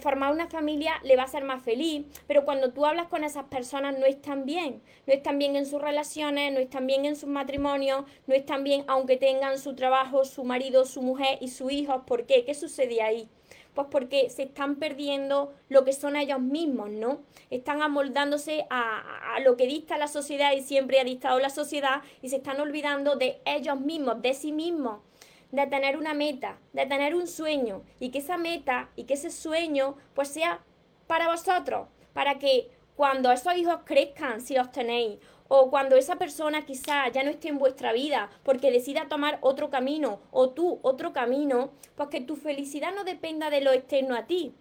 formar 0.03 0.35
una 0.35 0.47
familia 0.47 0.93
le 1.03 1.17
va 1.17 1.23
a 1.23 1.29
ser 1.29 1.45
más 1.45 1.63
feliz, 1.63 2.05
pero 2.27 2.45
cuando 2.45 2.75
tú 2.75 2.85
hablas 2.85 3.09
con 3.09 3.25
esas 3.25 3.45
personas 3.45 3.99
no 3.99 4.05
están 4.05 4.45
bien, 4.45 4.83
no 5.07 5.15
están 5.15 5.39
bien 5.39 5.57
en 5.57 5.65
sus 5.65 5.81
relaciones, 5.81 6.53
no 6.53 6.59
están 6.59 6.87
bien 6.87 7.07
en 7.07 7.17
sus 7.17 7.31
matrimonios, 7.31 8.05
no 8.27 8.35
están 8.35 8.65
bien 8.65 8.85
aunque 8.87 9.17
tengan 9.17 9.59
su 9.59 9.75
trabajo, 9.75 10.27
su 10.27 10.45
marido, 10.45 10.85
su 10.85 11.01
mujer 11.01 11.39
y 11.41 11.49
sus 11.49 11.73
hijos. 11.73 12.03
¿Por 12.07 12.27
qué? 12.27 12.45
¿Qué 12.45 12.53
sucede 12.53 13.01
ahí? 13.01 13.27
Pues 13.73 13.89
porque 13.91 14.29
se 14.29 14.43
están 14.43 14.77
perdiendo 14.77 15.55
lo 15.71 15.87
que 15.87 15.95
son 15.95 16.17
ellos 16.17 16.41
mismos, 16.41 16.91
¿no? 16.91 17.21
Están 17.49 17.81
amoldándose 17.81 18.67
a, 18.69 19.37
a, 19.37 19.41
lo 19.41 19.57
que 19.57 19.67
dicta 19.67 19.97
la 19.97 20.09
sociedad 20.09 20.53
y 20.53 20.61
siempre 20.61 21.01
ha 21.01 21.05
dictado 21.05 21.39
la 21.39 21.49
sociedad 21.49 22.03
y 22.21 22.29
se 22.29 22.37
están 22.37 22.61
olvidando 22.61 23.17
de 23.17 23.41
ellos 23.47 23.81
mismos, 23.81 24.21
de 24.21 24.35
sí 24.35 24.53
mismos 24.53 25.01
de 25.51 25.67
tener 25.67 25.97
una 25.97 26.15
meta, 26.15 26.59
de 26.73 26.87
tener 26.87 27.15
un 27.15 27.27
sueño 27.27 27.83
y 28.01 28.11
que 28.11 28.19
esa 28.19 28.37
meta 28.37 28.91
y 28.97 29.05
que 29.05 29.15
ese 29.15 29.31
sueño 29.31 29.97
pues 30.15 30.29
sea 30.29 30.61
para 31.07 31.29
vosotros, 31.29 31.89
para 32.13 32.39
que 32.39 32.71
cuando 32.97 33.31
esos 33.33 33.57
hijos 33.57 33.79
crezcan, 33.85 34.41
si 34.41 34.55
los 34.55 34.71
tenéis, 34.73 35.19
o 35.49 35.71
cuando 35.71 35.97
esa 35.97 36.17
persona 36.17 36.67
quizá 36.67 37.09
ya 37.09 37.23
no 37.23 37.31
esté 37.31 37.49
en 37.49 37.59
vuestra 37.59 37.93
vida 37.93 38.29
porque 38.43 38.71
decida 38.71 39.09
tomar 39.09 39.39
otro 39.41 39.71
camino, 39.71 40.21
o 40.31 40.51
tú 40.51 40.79
otro 40.83 41.13
camino, 41.13 41.71
pues 41.97 42.11
que 42.11 42.21
tu 42.21 42.37
felicidad 42.37 42.95
no 42.95 43.05
dependa 43.05 43.49
de 43.49 43.63
lo 43.63 43.73
externo 43.73 44.15
a 44.15 44.27
ti. 44.27 44.55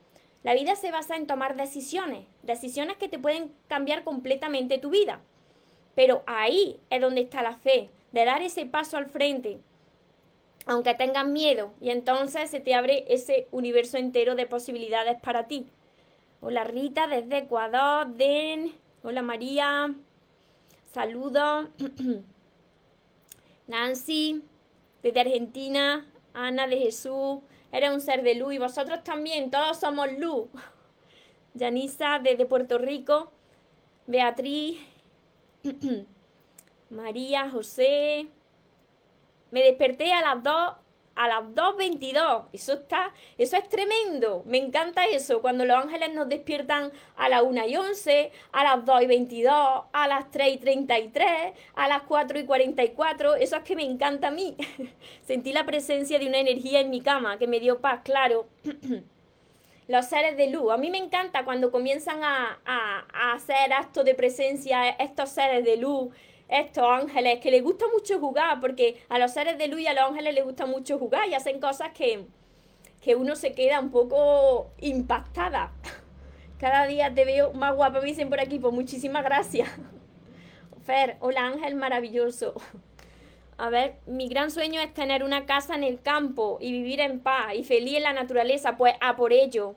La 0.44 0.54
vida 0.54 0.76
se 0.76 0.92
basa 0.92 1.18
en 1.18 1.28
tomar 1.28 1.58
decisiones, 1.58 2.26
decisiones 2.44 2.96
que 2.98 3.10
te 3.10 3.20
pueden 3.20 3.52
cambiar 3.68 4.04
completamente 4.04 4.78
tu 4.78 4.90
vida. 4.90 5.20
Pero 5.94 6.24
ahí 6.26 6.80
es 6.90 7.02
donde 7.02 7.22
está 7.22 7.42
la 7.42 7.58
fe, 7.58 7.90
de 8.12 8.24
dar 8.24 8.42
ese 8.42 8.66
paso 8.66 8.98
al 8.98 9.08
frente, 9.08 9.60
aunque 10.68 10.94
tengas 10.94 11.26
miedo, 11.26 11.74
y 11.82 11.90
entonces 11.90 12.50
se 12.50 12.60
te 12.60 12.76
abre 12.76 13.06
ese 13.08 13.48
universo 13.52 13.98
entero 13.98 14.36
de 14.36 14.46
posibilidades 14.46 15.20
para 15.22 15.48
ti. 15.48 15.68
Hola 16.42 16.64
Rita 16.66 17.08
desde 17.08 17.40
Ecuador, 17.40 18.08
Den. 18.08 18.76
Hola 19.02 19.22
María. 19.22 19.96
Saludos. 20.94 21.70
Nancy 23.68 24.44
desde 25.02 25.22
Argentina. 25.22 26.06
Ana 26.34 26.68
de 26.68 26.78
Jesús. 26.78 27.40
Eres 27.72 27.92
un 27.92 28.02
ser 28.02 28.22
de 28.22 28.36
luz 28.36 28.54
y 28.54 28.60
vosotros 28.60 29.04
también, 29.04 29.50
todos 29.50 29.80
somos 29.80 30.12
luz. 30.14 30.48
Yanisa 31.56 32.20
desde 32.22 32.46
Puerto 32.46 32.78
Rico. 32.78 33.32
Beatriz. 34.06 34.80
María, 36.90 37.50
José. 37.50 38.28
Me 39.52 39.64
desperté 39.64 40.14
a 40.14 40.22
las 40.22 40.44
2 40.44 40.74
a 41.18 41.28
las 41.28 41.44
2.22. 41.44 42.46
Eso 42.54 42.74
está, 42.74 43.12
eso 43.38 43.58
es 43.58 43.68
tremendo. 43.68 44.44
Me 44.46 44.60
encanta 44.60 45.06
eso. 45.06 45.42
Cuando 45.42 45.66
los 45.66 45.76
ángeles 45.76 46.14
nos 46.14 46.30
despiertan 46.30 46.92
a 47.18 47.28
las 47.28 47.42
1 47.42 47.68
y 47.68 47.76
11, 47.76 48.32
a 48.52 48.64
las 48.64 48.86
2 48.86 49.02
y 49.02 49.08
22, 49.08 49.54
a 49.92 50.08
las 50.08 50.32
3 50.32 50.54
y 50.54 50.58
33, 50.58 51.30
a 51.76 51.88
las 51.88 52.04
4 52.04 52.40
y 52.40 52.46
44. 52.46 53.36
Eso 53.36 53.56
es 53.58 53.64
que 53.64 53.76
me 53.76 53.84
encanta 53.84 54.28
a 54.28 54.32
mí. 54.32 54.56
Sentí 55.28 55.52
la 55.52 55.66
presencia 55.66 56.20
de 56.20 56.28
una 56.28 56.38
energía 56.38 56.80
en 56.80 56.92
mi 56.92 57.02
cama 57.02 57.38
que 57.38 57.48
me 57.48 57.60
dio 57.60 57.82
paz, 57.82 58.02
claro. 58.04 58.48
los 59.88 60.06
seres 60.06 60.38
de 60.38 60.52
luz. 60.52 60.72
A 60.72 60.78
mí 60.78 60.92
me 60.92 61.00
encanta 61.00 61.46
cuando 61.46 61.72
comienzan 61.72 62.24
a, 62.24 62.60
a, 62.66 63.06
a 63.12 63.34
hacer 63.34 63.74
actos 63.74 64.06
de 64.06 64.14
presencia 64.14 64.90
estos 64.90 65.30
seres 65.30 65.66
de 65.66 65.78
luz 65.78 66.14
estos 66.50 66.86
ángeles 66.88 67.40
que 67.40 67.52
les 67.52 67.64
gusta 67.64 67.86
mucho 67.94 68.20
jugar, 68.20 68.60
porque 68.60 69.02
a 69.10 69.20
los 69.20 69.32
seres 69.32 69.58
de 69.58 69.68
luz 69.68 69.82
y 69.82 69.88
a 69.88 69.94
los 69.94 70.04
ángeles 70.04 70.34
les 70.34 70.44
gusta 70.44 70.66
mucho 70.66 70.98
jugar 70.98 71.28
y 71.28 71.34
hacen 71.34 71.60
cosas 71.60 71.90
que, 71.94 72.26
que 73.02 73.16
uno 73.16 73.36
se 73.36 73.54
queda 73.54 73.80
un 73.80 73.92
poco 73.92 74.72
impactada. 74.80 75.72
Cada 76.60 76.88
día 76.88 77.14
te 77.14 77.26
veo 77.26 77.54
más 77.54 77.76
guapa, 77.76 78.00
me 78.00 78.08
dicen 78.08 78.30
por 78.30 78.40
aquí, 78.40 78.60
pues 78.60 78.74
muchísimas 78.74 79.24
gracias. 79.24 79.70
Fer, 80.86 81.18
hola 81.20 81.46
Ángel 81.46 81.76
maravilloso. 81.76 82.54
A 83.60 83.70
ver, 83.70 83.96
mi 84.06 84.28
gran 84.28 84.52
sueño 84.52 84.80
es 84.80 84.94
tener 84.94 85.24
una 85.24 85.48
casa 85.48 85.74
en 85.74 85.84
el 85.84 86.00
campo 86.00 86.60
y 86.62 86.72
vivir 86.72 87.02
en 87.02 87.20
paz 87.20 87.56
y 87.56 87.64
feliz 87.64 87.98
en 87.98 88.04
la 88.04 88.14
naturaleza, 88.14 88.78
pues 88.78 88.94
a 89.02 89.16
por 89.16 89.34
ello 89.34 89.76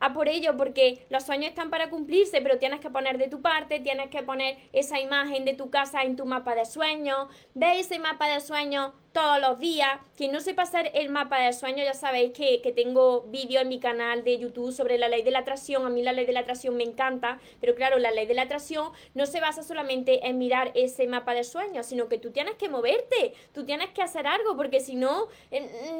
a 0.00 0.12
por 0.12 0.28
ello, 0.28 0.56
porque 0.56 1.06
los 1.10 1.24
sueños 1.24 1.50
están 1.50 1.70
para 1.70 1.90
cumplirse, 1.90 2.40
pero 2.40 2.58
tienes 2.58 2.80
que 2.80 2.90
poner 2.90 3.18
de 3.18 3.28
tu 3.28 3.40
parte, 3.40 3.80
tienes 3.80 4.08
que 4.08 4.22
poner 4.22 4.58
esa 4.72 4.98
imagen 4.98 5.44
de 5.44 5.54
tu 5.54 5.70
casa 5.70 6.02
en 6.02 6.16
tu 6.16 6.24
mapa 6.26 6.54
de 6.54 6.64
sueños, 6.64 7.28
ve 7.54 7.78
ese 7.78 7.98
mapa 7.98 8.26
de 8.26 8.40
sueños 8.40 8.92
todos 9.12 9.40
los 9.40 9.58
días. 9.58 10.00
Quien 10.16 10.32
no 10.32 10.40
sepa 10.40 10.62
hacer 10.62 10.90
el 10.94 11.08
mapa 11.08 11.38
de 11.38 11.52
sueños, 11.52 11.86
ya 11.86 11.94
sabéis 11.94 12.32
que, 12.32 12.60
tengo 12.74 13.22
vídeo 13.22 13.60
en 13.60 13.68
mi 13.68 13.80
canal 13.80 14.22
de 14.22 14.38
YouTube 14.38 14.72
sobre 14.72 14.96
la 14.96 15.08
ley 15.08 15.22
de 15.22 15.30
la 15.30 15.40
atracción. 15.40 15.84
A 15.84 15.90
mí 15.90 16.02
la 16.02 16.12
ley 16.12 16.24
de 16.24 16.32
la 16.32 16.40
atracción 16.40 16.76
me 16.76 16.84
encanta, 16.84 17.40
pero 17.60 17.74
claro, 17.74 17.98
la 17.98 18.10
ley 18.12 18.26
de 18.26 18.34
la 18.34 18.42
atracción 18.42 18.92
no 19.14 19.26
se 19.26 19.40
basa 19.40 19.62
solamente 19.62 20.26
en 20.26 20.38
mirar 20.38 20.70
ese 20.74 21.06
mapa 21.06 21.34
de 21.34 21.42
sueños, 21.42 21.86
sino 21.86 22.08
que 22.08 22.18
tú 22.18 22.30
tienes 22.30 22.54
que 22.54 22.68
moverte, 22.68 23.34
tú 23.52 23.64
tienes 23.64 23.90
que 23.90 24.02
hacer 24.02 24.26
algo, 24.26 24.56
porque 24.56 24.80
si 24.80 24.94
no, 24.94 25.26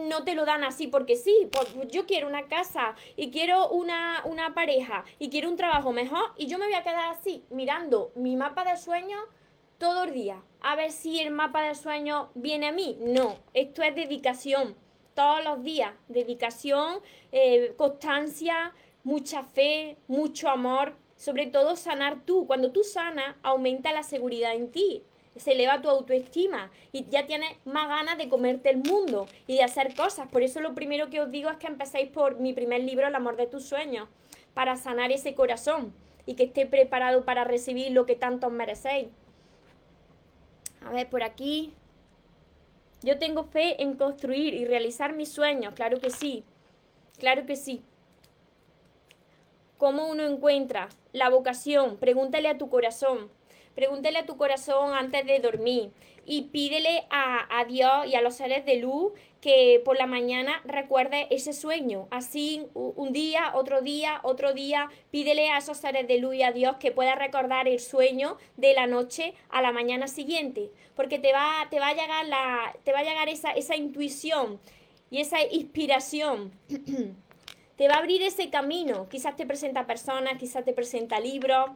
no 0.09 0.25
te 0.25 0.35
lo 0.35 0.45
dan 0.45 0.63
así 0.65 0.87
porque 0.87 1.17
sí. 1.17 1.49
Yo 1.89 2.07
quiero 2.07 2.29
una 2.29 2.47
casa 2.47 2.95
y 3.17 3.31
quiero 3.31 3.69
una, 3.69 4.23
una 4.25 4.55
pareja 4.55 5.05
y 5.19 5.29
quiero 5.29 5.49
un 5.49 5.57
trabajo 5.57 5.93
mejor 5.93 6.33
y 6.37 6.47
yo 6.47 6.59
me 6.59 6.67
voy 6.67 6.75
a 6.75 6.83
quedar 6.83 7.11
así, 7.11 7.45
mirando 7.51 8.13
mi 8.15 8.37
mapa 8.37 8.65
de 8.65 8.77
sueños 8.77 9.21
todo 9.81 10.05
el 10.05 10.13
día 10.13 10.43
a 10.61 10.77
ver 10.77 10.93
si 10.93 11.21
el 11.21 11.31
mapa 11.31 11.63
de 11.63 11.75
sueños 11.75 12.29
viene 12.35 12.69
a 12.69 12.73
mí. 12.73 12.99
No, 13.01 13.39
esto 13.55 13.83
es 13.83 13.95
dedicación, 13.95 14.77
todos 15.15 15.43
los 15.43 15.65
días, 15.65 15.95
dedicación, 16.07 17.01
eh, 17.33 17.73
constancia, 17.79 18.75
mucha 19.03 19.43
fe, 19.43 19.97
mucho 20.07 20.51
amor, 20.51 20.97
sobre 21.17 21.47
todo 21.47 21.77
sanar 21.77 22.21
tú. 22.27 22.47
Cuando 22.47 22.73
tú 22.73 22.85
sanas, 22.85 23.35
aumenta 23.43 23.91
la 23.93 24.03
seguridad 24.03 24.55
en 24.55 24.71
ti, 24.71 25.03
se 25.35 25.53
eleva 25.53 25.81
tu 25.81 25.89
autoestima 25.89 26.71
y 26.93 27.07
ya 27.09 27.25
tienes 27.25 27.57
más 27.65 27.89
ganas 27.89 28.19
de 28.19 28.29
comerte 28.29 28.69
el 28.69 28.77
mundo 28.77 29.29
y 29.47 29.57
de 29.57 29.63
hacer 29.63 29.95
cosas. 29.95 30.29
Por 30.29 30.43
eso 30.43 30.61
lo 30.61 30.75
primero 30.75 31.09
que 31.09 31.23
os 31.23 31.31
digo 31.31 31.49
es 31.49 31.57
que 31.57 31.69
empecéis 31.69 32.11
por 32.11 32.39
mi 32.39 32.53
primer 32.53 32.83
libro, 32.83 33.09
El 33.09 33.15
amor 33.15 33.37
de 33.37 33.47
tus 33.47 33.65
sueños, 33.65 34.09
para 34.53 34.77
sanar 34.77 35.11
ese 35.11 35.35
corazón 35.35 35.95
y 36.27 36.35
que 36.35 36.45
esté 36.45 36.67
preparado 36.67 37.25
para 37.25 37.45
recibir 37.45 37.93
lo 37.93 38.05
que 38.05 38.15
tanto 38.15 38.51
merecéis. 38.51 39.09
A 40.85 40.91
ver, 40.91 41.09
por 41.09 41.23
aquí. 41.23 41.73
Yo 43.03 43.19
tengo 43.19 43.45
fe 43.45 43.83
en 43.83 43.95
construir 43.95 44.55
y 44.55 44.65
realizar 44.67 45.15
mis 45.15 45.31
sueños, 45.31 45.75
claro 45.75 45.99
que 46.01 46.11
sí. 46.11 46.45
Claro 47.19 47.47
que 47.47 47.57
sí. 47.57 47.83
¿Cómo 49.79 50.09
uno 50.09 50.25
encuentra 50.25 50.89
la 51.13 51.31
vocación? 51.31 51.97
Pregúntale 51.97 52.49
a 52.49 52.59
tu 52.59 52.69
corazón. 52.69 53.31
Pregúntale 53.75 54.19
a 54.19 54.27
tu 54.27 54.37
corazón 54.37 54.93
antes 54.93 55.25
de 55.25 55.39
dormir 55.39 55.91
y 56.27 56.43
pídele 56.43 57.07
a, 57.09 57.59
a 57.59 57.65
Dios 57.65 58.07
y 58.07 58.15
a 58.15 58.21
los 58.21 58.35
seres 58.35 58.67
de 58.67 58.77
luz 58.77 59.13
que 59.41 59.81
por 59.85 59.97
la 59.97 60.07
mañana 60.07 60.61
recuerde 60.65 61.27
ese 61.31 61.53
sueño. 61.53 62.09
Así 62.11 62.67
un 62.75 63.13
día, 63.13 63.53
otro 63.55 63.81
día, 63.81 64.21
otro 64.23 64.53
día, 64.53 64.91
pídele 65.11 65.49
a 65.49 65.59
esos 65.59 65.79
seres 65.79 66.07
de 66.07 66.19
luz 66.19 66.35
y 66.35 66.43
a 66.43 66.53
Dios 66.53 66.77
que 66.77 66.93
pueda 66.93 67.15
recordar 67.15 67.67
el 67.67 67.81
sueño 67.81 68.37
de 68.57 68.75
la 68.75 68.87
noche 68.87 69.35
a 69.49 69.63
la 69.63 69.73
mañana 69.73 70.09
siguiente, 70.09 70.71
porque 70.95 71.19
te 71.19 71.33
va, 71.33 71.67
te 71.71 71.81
va 71.81 71.89
a 71.89 71.95
llegar 71.95 72.27
la, 72.27 72.77
te 72.85 72.93
va 72.93 72.99
a 73.01 73.05
llegar 73.05 73.29
esa, 73.29 73.53
esa 73.53 73.77
intuición 73.77 74.61
y 75.11 75.21
esa 75.21 75.43
inspiración. 75.43 76.53
te 77.77 77.89
va 77.89 77.95
a 77.95 77.99
abrir 77.99 78.23
ese 78.23 78.51
camino. 78.51 79.09
Quizás 79.09 79.37
te 79.37 79.47
presenta 79.47 79.87
personas, 79.87 80.39
quizás 80.39 80.65
te 80.65 80.75
presenta 80.75 81.19
libros. 81.19 81.71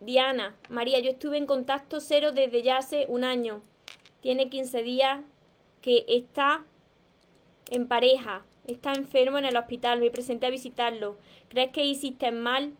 Diana, 0.00 0.56
María, 0.70 0.98
yo 1.00 1.10
estuve 1.10 1.36
en 1.36 1.44
contacto 1.44 2.00
cero 2.00 2.32
desde 2.32 2.62
ya 2.62 2.78
hace 2.78 3.04
un 3.08 3.22
año. 3.22 3.60
Tiene 4.22 4.48
15 4.48 4.82
días 4.82 5.20
que 5.80 6.04
está 6.08 6.64
en 7.70 7.86
pareja, 7.86 8.44
está 8.66 8.92
enfermo 8.92 9.38
en 9.38 9.44
el 9.44 9.56
hospital, 9.56 10.00
me 10.00 10.10
presenté 10.10 10.46
a 10.46 10.50
visitarlo. 10.50 11.16
¿Crees 11.48 11.70
que 11.70 11.84
hiciste 11.84 12.30
mal? 12.32 12.74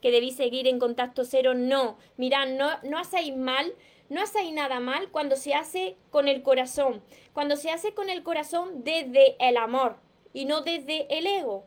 ¿Que 0.00 0.10
debí 0.10 0.32
seguir 0.32 0.66
en 0.66 0.78
contacto 0.78 1.24
cero? 1.24 1.54
No. 1.54 1.96
Mirad, 2.16 2.48
no, 2.48 2.70
no 2.82 2.98
hacéis 2.98 3.36
mal, 3.36 3.72
no 4.08 4.20
hacéis 4.20 4.52
nada 4.52 4.80
mal 4.80 5.10
cuando 5.10 5.36
se 5.36 5.54
hace 5.54 5.96
con 6.10 6.28
el 6.28 6.42
corazón. 6.42 7.02
Cuando 7.32 7.56
se 7.56 7.70
hace 7.70 7.94
con 7.94 8.10
el 8.10 8.22
corazón 8.22 8.84
desde 8.84 9.36
el 9.38 9.56
amor 9.56 9.96
y 10.32 10.44
no 10.44 10.62
desde 10.62 11.06
el 11.16 11.26
ego. 11.26 11.64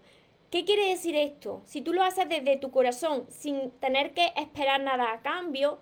¿Qué 0.51 0.63
quiere 0.63 0.89
decir 0.89 1.15
esto? 1.15 1.61
Si 1.65 1.81
tú 1.81 1.91
lo 1.91 2.03
haces 2.03 2.29
desde 2.29 2.57
tu 2.57 2.71
corazón 2.71 3.25
sin 3.29 3.71
tener 3.71 4.13
que 4.13 4.31
esperar 4.35 4.81
nada 4.81 5.11
a 5.11 5.21
cambio, 5.21 5.79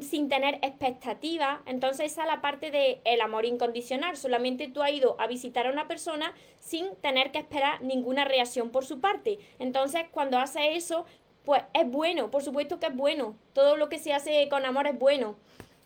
sin 0.00 0.28
tener 0.28 0.58
expectativas, 0.62 1.60
entonces 1.66 2.12
esa 2.12 2.22
es 2.22 2.28
la 2.28 2.40
parte 2.40 2.70
del 2.70 3.00
el 3.04 3.20
amor 3.20 3.44
incondicional. 3.44 4.16
Solamente 4.16 4.68
tú 4.68 4.82
has 4.82 4.92
ido 4.92 5.16
a 5.20 5.26
visitar 5.26 5.66
a 5.66 5.70
una 5.70 5.88
persona 5.88 6.32
sin 6.58 6.94
tener 6.96 7.32
que 7.32 7.38
esperar 7.38 7.82
ninguna 7.82 8.24
reacción 8.24 8.70
por 8.70 8.84
su 8.84 9.00
parte. 9.00 9.38
Entonces, 9.58 10.04
cuando 10.10 10.38
hace 10.38 10.76
eso, 10.76 11.04
pues 11.44 11.62
es 11.74 11.90
bueno, 11.90 12.30
por 12.30 12.42
supuesto 12.42 12.80
que 12.80 12.86
es 12.86 12.96
bueno. 12.96 13.36
Todo 13.52 13.76
lo 13.76 13.88
que 13.88 13.98
se 13.98 14.14
hace 14.14 14.48
con 14.48 14.64
amor 14.64 14.86
es 14.86 14.98
bueno. 14.98 15.36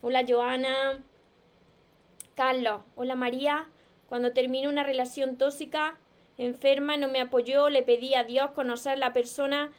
Hola 0.01 0.25
Joana, 0.27 1.03
Carlos, 2.35 2.83
hola 2.95 3.17
María. 3.17 3.69
Cuando 4.09 4.33
termino 4.33 4.71
una 4.71 4.85
relación 4.85 5.37
tóxica, 5.37 5.99
enferma, 6.39 6.97
no 6.97 7.09
me 7.09 7.21
apoyó, 7.21 7.69
le 7.69 7.83
pedí 7.83 8.15
a 8.15 8.23
Dios 8.23 8.53
conocer 8.53 8.97
la 8.97 9.13
persona 9.13 9.73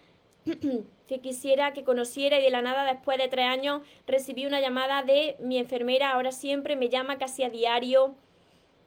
que 1.08 1.20
quisiera 1.22 1.74
que 1.74 1.84
conociera 1.84 2.40
y 2.40 2.44
de 2.44 2.50
la 2.50 2.62
nada 2.62 2.86
después 2.86 3.18
de 3.18 3.28
tres 3.28 3.46
años 3.46 3.82
recibí 4.08 4.46
una 4.46 4.62
llamada 4.62 5.04
de 5.04 5.36
mi 5.40 5.58
enfermera, 5.58 6.12
ahora 6.12 6.32
siempre 6.32 6.76
me 6.76 6.90
llama 6.90 7.18
casi 7.18 7.44
a 7.44 7.50
diario. 7.50 8.16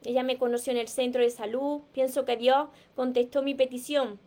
Ella 0.05 0.23
me 0.23 0.37
conoció 0.37 0.71
en 0.71 0.79
el 0.79 0.87
centro 0.87 1.21
de 1.21 1.29
salud, 1.29 1.81
pienso 1.93 2.25
que 2.25 2.37
Dios 2.37 2.67
contestó 2.95 3.41
mi 3.41 3.55
petición. 3.55 4.19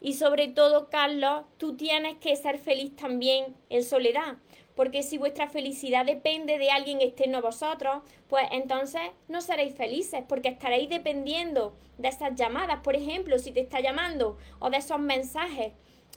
Y 0.00 0.14
sobre 0.14 0.48
todo, 0.48 0.90
Carlos, 0.90 1.44
tú 1.58 1.76
tienes 1.76 2.16
que 2.16 2.34
ser 2.34 2.58
feliz 2.58 2.96
también 2.96 3.54
en 3.70 3.84
soledad, 3.84 4.36
porque 4.74 5.02
si 5.02 5.16
vuestra 5.16 5.48
felicidad 5.48 6.04
depende 6.04 6.58
de 6.58 6.70
alguien 6.70 7.00
externo 7.00 7.38
a 7.38 7.42
vosotros, 7.42 8.02
pues 8.28 8.48
entonces 8.50 9.02
no 9.28 9.40
seréis 9.40 9.74
felices, 9.74 10.24
porque 10.28 10.48
estaréis 10.48 10.88
dependiendo 10.88 11.76
de 11.98 12.08
esas 12.08 12.34
llamadas, 12.34 12.80
por 12.80 12.96
ejemplo, 12.96 13.38
si 13.38 13.52
te 13.52 13.60
está 13.60 13.80
llamando, 13.80 14.38
o 14.58 14.70
de 14.70 14.78
esos 14.78 14.98
mensajes 14.98 15.72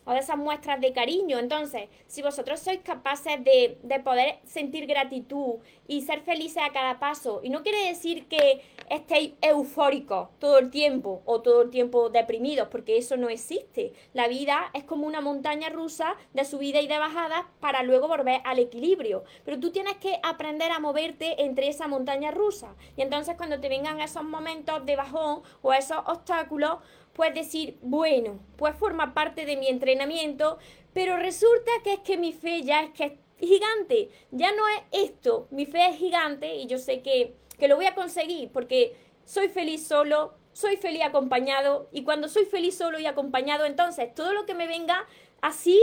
o 0.05 0.11
de 0.11 0.19
esas 0.19 0.37
muestras 0.37 0.79
de 0.79 0.93
cariño. 0.93 1.39
Entonces, 1.39 1.89
si 2.07 2.21
vosotros 2.21 2.59
sois 2.59 2.79
capaces 2.81 3.43
de, 3.43 3.77
poder 4.03 4.39
sentir 4.45 4.85
gratitud 4.85 5.55
y 5.87 6.01
ser 6.01 6.21
felices 6.21 6.61
a 6.63 6.71
cada 6.71 6.99
paso, 6.99 7.41
y 7.43 7.49
no 7.49 7.63
quiere 7.63 7.87
decir 7.87 8.27
que, 8.27 8.61
estéis 8.89 9.33
eufóricos 9.41 10.29
todo 10.39 10.59
el 10.59 10.69
tiempo 10.69 11.21
o 11.25 11.41
todo 11.41 11.63
el 11.63 11.69
tiempo 11.69 12.09
deprimidos, 12.09 12.67
porque 12.67 12.97
eso 12.97 13.17
no 13.17 13.29
existe. 13.29 13.93
La 14.13 14.27
vida 14.27 14.69
es 14.73 14.83
como 14.83 15.07
una 15.07 15.21
montaña 15.21 15.69
rusa 15.69 16.15
de 16.33 16.45
subida 16.45 16.81
y 16.81 16.87
de 16.87 16.99
bajada 16.99 17.49
para 17.59 17.83
luego 17.83 18.07
volver 18.07 18.41
al 18.43 18.59
equilibrio. 18.59 19.23
Pero 19.43 19.59
tú 19.59 19.71
tienes 19.71 19.95
que 19.97 20.19
aprender 20.23 20.71
a 20.71 20.79
moverte 20.79 21.43
entre 21.43 21.67
esa 21.67 21.87
montaña 21.87 22.31
rusa. 22.31 22.75
Y 22.95 23.01
entonces 23.01 23.35
cuando 23.37 23.59
te 23.59 23.69
vengan 23.69 24.01
esos 24.01 24.23
momentos 24.23 24.85
de 24.85 24.95
bajón 24.95 25.41
o 25.61 25.73
esos 25.73 25.97
obstáculos, 26.05 26.77
puedes 27.15 27.33
decir, 27.33 27.77
bueno, 27.81 28.39
pues 28.57 28.75
forma 28.75 29.13
parte 29.13 29.45
de 29.45 29.55
mi 29.55 29.69
entrenamiento, 29.69 30.59
pero 30.93 31.17
resulta 31.17 31.71
que 31.83 31.93
es 31.93 31.99
que 32.01 32.17
mi 32.17 32.33
fe 32.33 32.61
ya 32.61 32.83
es 32.83 32.91
que 32.91 33.05
es 33.05 33.13
gigante, 33.39 34.09
ya 34.31 34.51
no 34.51 34.63
es 34.67 35.09
esto, 35.09 35.47
mi 35.49 35.65
fe 35.65 35.89
es 35.89 35.97
gigante 35.97 36.55
y 36.55 36.67
yo 36.67 36.77
sé 36.77 37.01
que, 37.01 37.33
que 37.57 37.67
lo 37.67 37.77
voy 37.77 37.85
a 37.85 37.95
conseguir 37.95 38.51
porque 38.51 38.95
soy 39.23 39.47
feliz 39.47 39.87
solo, 39.87 40.35
soy 40.51 40.75
feliz 40.75 41.03
acompañado 41.03 41.89
y 41.91 42.03
cuando 42.03 42.27
soy 42.27 42.45
feliz 42.45 42.77
solo 42.77 42.99
y 42.99 43.05
acompañado, 43.05 43.65
entonces 43.65 44.13
todo 44.13 44.33
lo 44.33 44.45
que 44.45 44.53
me 44.53 44.67
venga 44.67 45.05
así, 45.41 45.81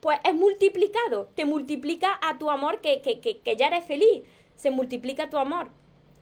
pues 0.00 0.18
es 0.24 0.34
multiplicado, 0.34 1.28
te 1.34 1.44
multiplica 1.44 2.18
a 2.22 2.38
tu 2.38 2.50
amor 2.50 2.80
que, 2.80 3.02
que, 3.02 3.20
que, 3.20 3.40
que 3.40 3.56
ya 3.56 3.66
eres 3.66 3.84
feliz, 3.84 4.22
se 4.56 4.70
multiplica 4.70 5.28
tu 5.28 5.36
amor. 5.36 5.68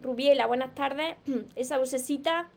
Rubiela, 0.01 0.47
buenas 0.47 0.75
tardes, 0.75 1.17
esa 1.57 1.79
vocecita 1.79 2.51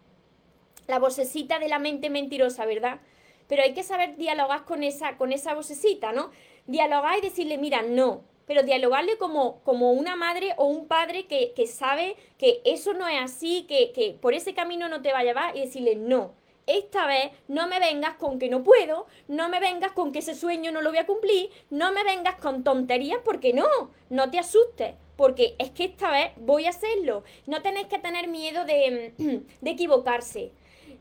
la 0.88 1.00
vocecita 1.00 1.60
de 1.60 1.68
la 1.68 1.80
mente 1.80 2.10
mentirosa, 2.10 2.66
¿verdad? 2.66 3.00
Pero 3.48 3.64
hay 3.64 3.74
que 3.74 3.84
saber 3.84 4.18
dialogar 4.18 4.66
con 4.66 4.84
esa, 4.84 5.18
con 5.18 5.32
esa 5.32 5.54
vocecita, 5.54 6.12
¿no? 6.12 6.32
Dialogar 6.66 7.18
y 7.18 7.22
decirle, 7.22 7.58
mira, 7.58 7.82
no, 7.82 8.24
pero 8.46 8.64
dialogarle 8.64 9.18
como, 9.18 9.62
como 9.64 9.92
una 9.92 10.16
madre 10.16 10.54
o 10.58 10.66
un 10.66 10.88
padre 10.88 11.26
que, 11.26 11.54
que 11.54 11.68
sabe 11.68 12.16
que 12.38 12.62
eso 12.66 12.94
no 12.94 13.08
es 13.08 13.22
así, 13.22 13.66
que, 13.68 13.92
que 13.92 14.18
por 14.20 14.34
ese 14.34 14.54
camino 14.54 14.90
no 14.90 15.02
te 15.02 15.12
va 15.12 15.20
a 15.20 15.24
llevar 15.24 15.56
y 15.56 15.62
decirle, 15.62 15.96
no, 15.96 16.34
esta 16.68 17.06
vez 17.08 17.32
no 17.48 17.68
me 17.68 17.80
vengas 17.80 18.16
con 18.16 18.40
que 18.40 18.50
no 18.50 18.64
puedo, 18.64 19.08
no 19.28 19.50
me 19.50 19.60
vengas 19.60 19.92
con 19.92 20.12
que 20.12 20.20
ese 20.20 20.36
sueño 20.36 20.72
no 20.72 20.82
lo 20.82 20.90
voy 20.90 21.00
a 21.00 21.06
cumplir, 21.06 21.50
no 21.70 21.92
me 21.92 22.04
vengas 22.04 22.36
con 22.36 22.64
tonterías 22.64 23.20
porque 23.24 23.54
no, 23.54 23.68
no 24.10 24.32
te 24.32 24.40
asustes, 24.40 24.96
porque 25.16 25.56
es 25.60 25.72
que 25.72 25.86
esta 25.86 26.10
vez 26.12 26.32
voy 26.38 26.66
a 26.66 26.70
hacerlo. 26.70 27.24
No 27.48 27.62
tenéis 27.62 27.88
que 27.88 28.00
tener 28.00 28.28
miedo 28.28 28.66
de, 28.66 29.14
de 29.62 29.70
equivocarse. 29.70 30.52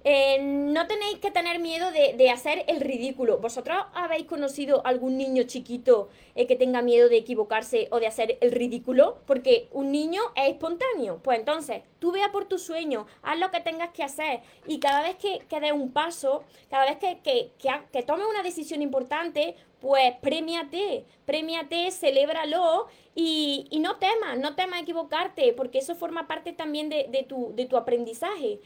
Eh, 0.04 0.38
no 0.42 0.86
tenéis 0.88 1.18
que 1.18 1.30
tener 1.30 1.60
miedo 1.60 1.90
de, 1.92 2.30
hacer 2.30 2.64
el 2.66 2.80
ridículo. 2.80 3.38
¿Vosotros 3.38 3.76
habéis 3.94 4.26
conocido 4.26 4.84
algún 4.84 5.16
niño 5.16 5.44
chiquito 5.44 6.08
eh, 6.34 6.46
que 6.46 6.56
tenga 6.56 6.82
miedo 6.82 7.08
de 7.08 7.18
equivocarse 7.18 7.88
o 7.90 8.00
de 8.00 8.06
hacer 8.06 8.38
el 8.40 8.52
ridículo? 8.52 9.18
Porque 9.26 9.68
un 9.70 9.92
niño 9.92 10.20
es 10.34 10.48
espontáneo. 10.48 11.20
Pues 11.22 11.38
entonces, 11.38 11.82
tú 11.98 12.10
vea 12.10 12.32
por 12.32 12.46
tu 12.46 12.58
sueño, 12.58 13.06
haz 13.22 13.38
lo 13.38 13.50
que 13.50 13.60
tengas 13.60 13.90
que 13.90 14.02
hacer 14.02 14.40
y 14.66 14.80
cada 14.80 15.02
vez 15.02 15.16
que, 15.16 15.40
que 15.48 15.60
des 15.60 15.72
un 15.72 15.92
paso, 15.92 16.42
cada 16.68 16.84
vez 16.84 16.96
que, 16.96 17.20
que, 17.22 17.52
que, 17.92 18.02
tomes 18.02 18.26
una 18.28 18.42
decisión 18.42 18.82
importante, 18.82 19.54
pues 19.80 20.14
premiate, 20.20 21.04
premiate, 21.26 21.90
celébralo 21.90 22.86
y, 23.14 23.66
y, 23.70 23.78
no 23.80 23.96
temas, 23.96 24.38
no 24.38 24.54
temas 24.54 24.82
equivocarte, 24.82 25.52
porque 25.52 25.78
eso 25.78 25.94
forma 25.94 26.26
parte 26.26 26.52
también 26.52 26.88
de, 26.88 27.06
de, 27.08 27.22
tu, 27.22 27.52
de 27.54 27.66
tu 27.66 27.76
aprendizaje. 27.76 28.60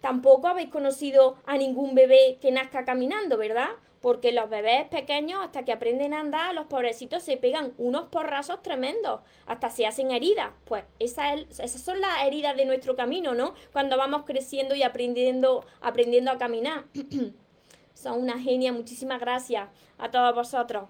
Tampoco 0.00 0.46
habéis 0.46 0.70
conocido 0.70 1.36
a 1.44 1.56
ningún 1.56 1.94
bebé 1.94 2.38
que 2.40 2.52
nazca 2.52 2.84
caminando, 2.84 3.36
¿verdad? 3.36 3.70
Porque 4.00 4.30
los 4.30 4.48
bebés 4.48 4.86
pequeños, 4.86 5.40
hasta 5.42 5.64
que 5.64 5.72
aprenden 5.72 6.14
a 6.14 6.20
andar, 6.20 6.54
los 6.54 6.66
pobrecitos 6.66 7.24
se 7.24 7.36
pegan 7.36 7.74
unos 7.78 8.04
porrazos 8.04 8.62
tremendos, 8.62 9.20
hasta 9.46 9.70
se 9.70 9.86
hacen 9.86 10.12
heridas. 10.12 10.52
Pues 10.66 10.84
esa 11.00 11.34
esas 11.34 11.80
son 11.80 12.00
las 12.00 12.22
heridas 12.24 12.56
de 12.56 12.64
nuestro 12.64 12.94
camino, 12.94 13.34
¿no? 13.34 13.54
Cuando 13.72 13.96
vamos 13.96 14.22
creciendo 14.24 14.76
y 14.76 14.84
aprendiendo, 14.84 15.66
aprendiendo 15.80 16.30
a 16.30 16.38
caminar. 16.38 16.84
son 17.94 18.22
una 18.22 18.38
genia, 18.38 18.72
muchísimas 18.72 19.18
gracias 19.18 19.68
a 19.98 20.12
todos 20.12 20.32
vosotros. 20.32 20.88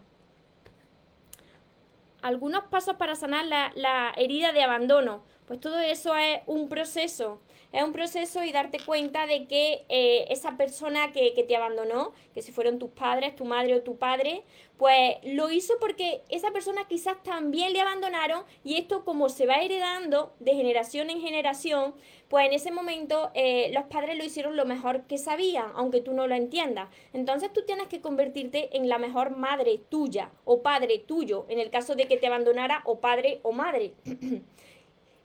Algunos 2.21 2.65
pasos 2.65 2.97
para 2.97 3.15
sanar 3.15 3.47
la, 3.47 3.73
la 3.75 4.13
herida 4.17 4.53
de 4.53 4.63
abandono. 4.63 5.23
Pues 5.47 5.61
todo 5.61 5.79
eso 5.79 6.15
es 6.15 6.41
un 6.45 6.69
proceso 6.69 7.41
es 7.73 7.83
un 7.83 7.93
proceso 7.93 8.43
y 8.45 8.53
darte 8.53 8.79
cuenta 8.81 9.27
de 9.27 9.47
que 9.47 9.85
eh, 9.89 10.27
esa 10.31 10.57
persona 10.57 11.13
que, 11.13 11.45
te 11.47 11.57
abandonó, 11.57 12.13
que 12.33 12.41
si 12.41 12.51
fueron 12.51 12.79
tus 12.79 12.91
padres, 12.91 13.37
tu 13.37 13.45
madre 13.45 13.75
o 13.75 13.83
tu 13.83 13.97
padre, 13.97 14.43
pues 14.79 15.17
lo 15.23 15.51
hizo 15.51 15.75
porque 15.79 16.23
esa 16.31 16.51
persona 16.51 16.87
quizás 16.89 17.23
también 17.23 17.73
le 17.73 17.81
abandonaron 17.81 18.45
y 18.65 18.77
esto 18.77 19.05
como 19.05 19.29
se 19.29 19.47
va 19.47 19.57
heredando 19.57 20.33
de 20.39 20.55
generación 20.55 21.11
en 21.11 21.21
generación, 21.21 21.95
pues 22.29 22.47
en 22.47 22.55
ese 22.55 22.71
momento 22.71 23.31
eh, 23.35 23.71
los 23.75 23.85
padres 23.85 24.17
lo 24.17 24.25
hicieron 24.25 24.57
lo 24.57 24.65
mejor 24.65 25.03
que 25.03 25.19
sabían, 25.19 25.71
aunque 25.75 26.01
tú 26.01 26.15
no 26.15 26.27
lo 26.27 26.35
entiendas. 26.35 26.89
Entonces 27.13 27.53
tú 27.53 27.63
tienes 27.67 27.89
que 27.89 28.01
convertirte 28.01 28.77
en 28.77 28.89
la 28.89 28.99
mejor 28.99 29.37
madre 29.37 29.79
tuya 29.89 30.31
o 30.45 30.63
padre 30.63 30.99
tuyo, 30.99 31.45
en 31.49 31.59
el 31.59 31.71
caso 31.71 31.97
de 31.97 32.07
que 32.07 32.17
te 32.17 32.29
abandonara 32.29 32.83
o 32.85 33.01
padre 33.01 33.41
o 33.43 33.53
madre. 33.53 33.93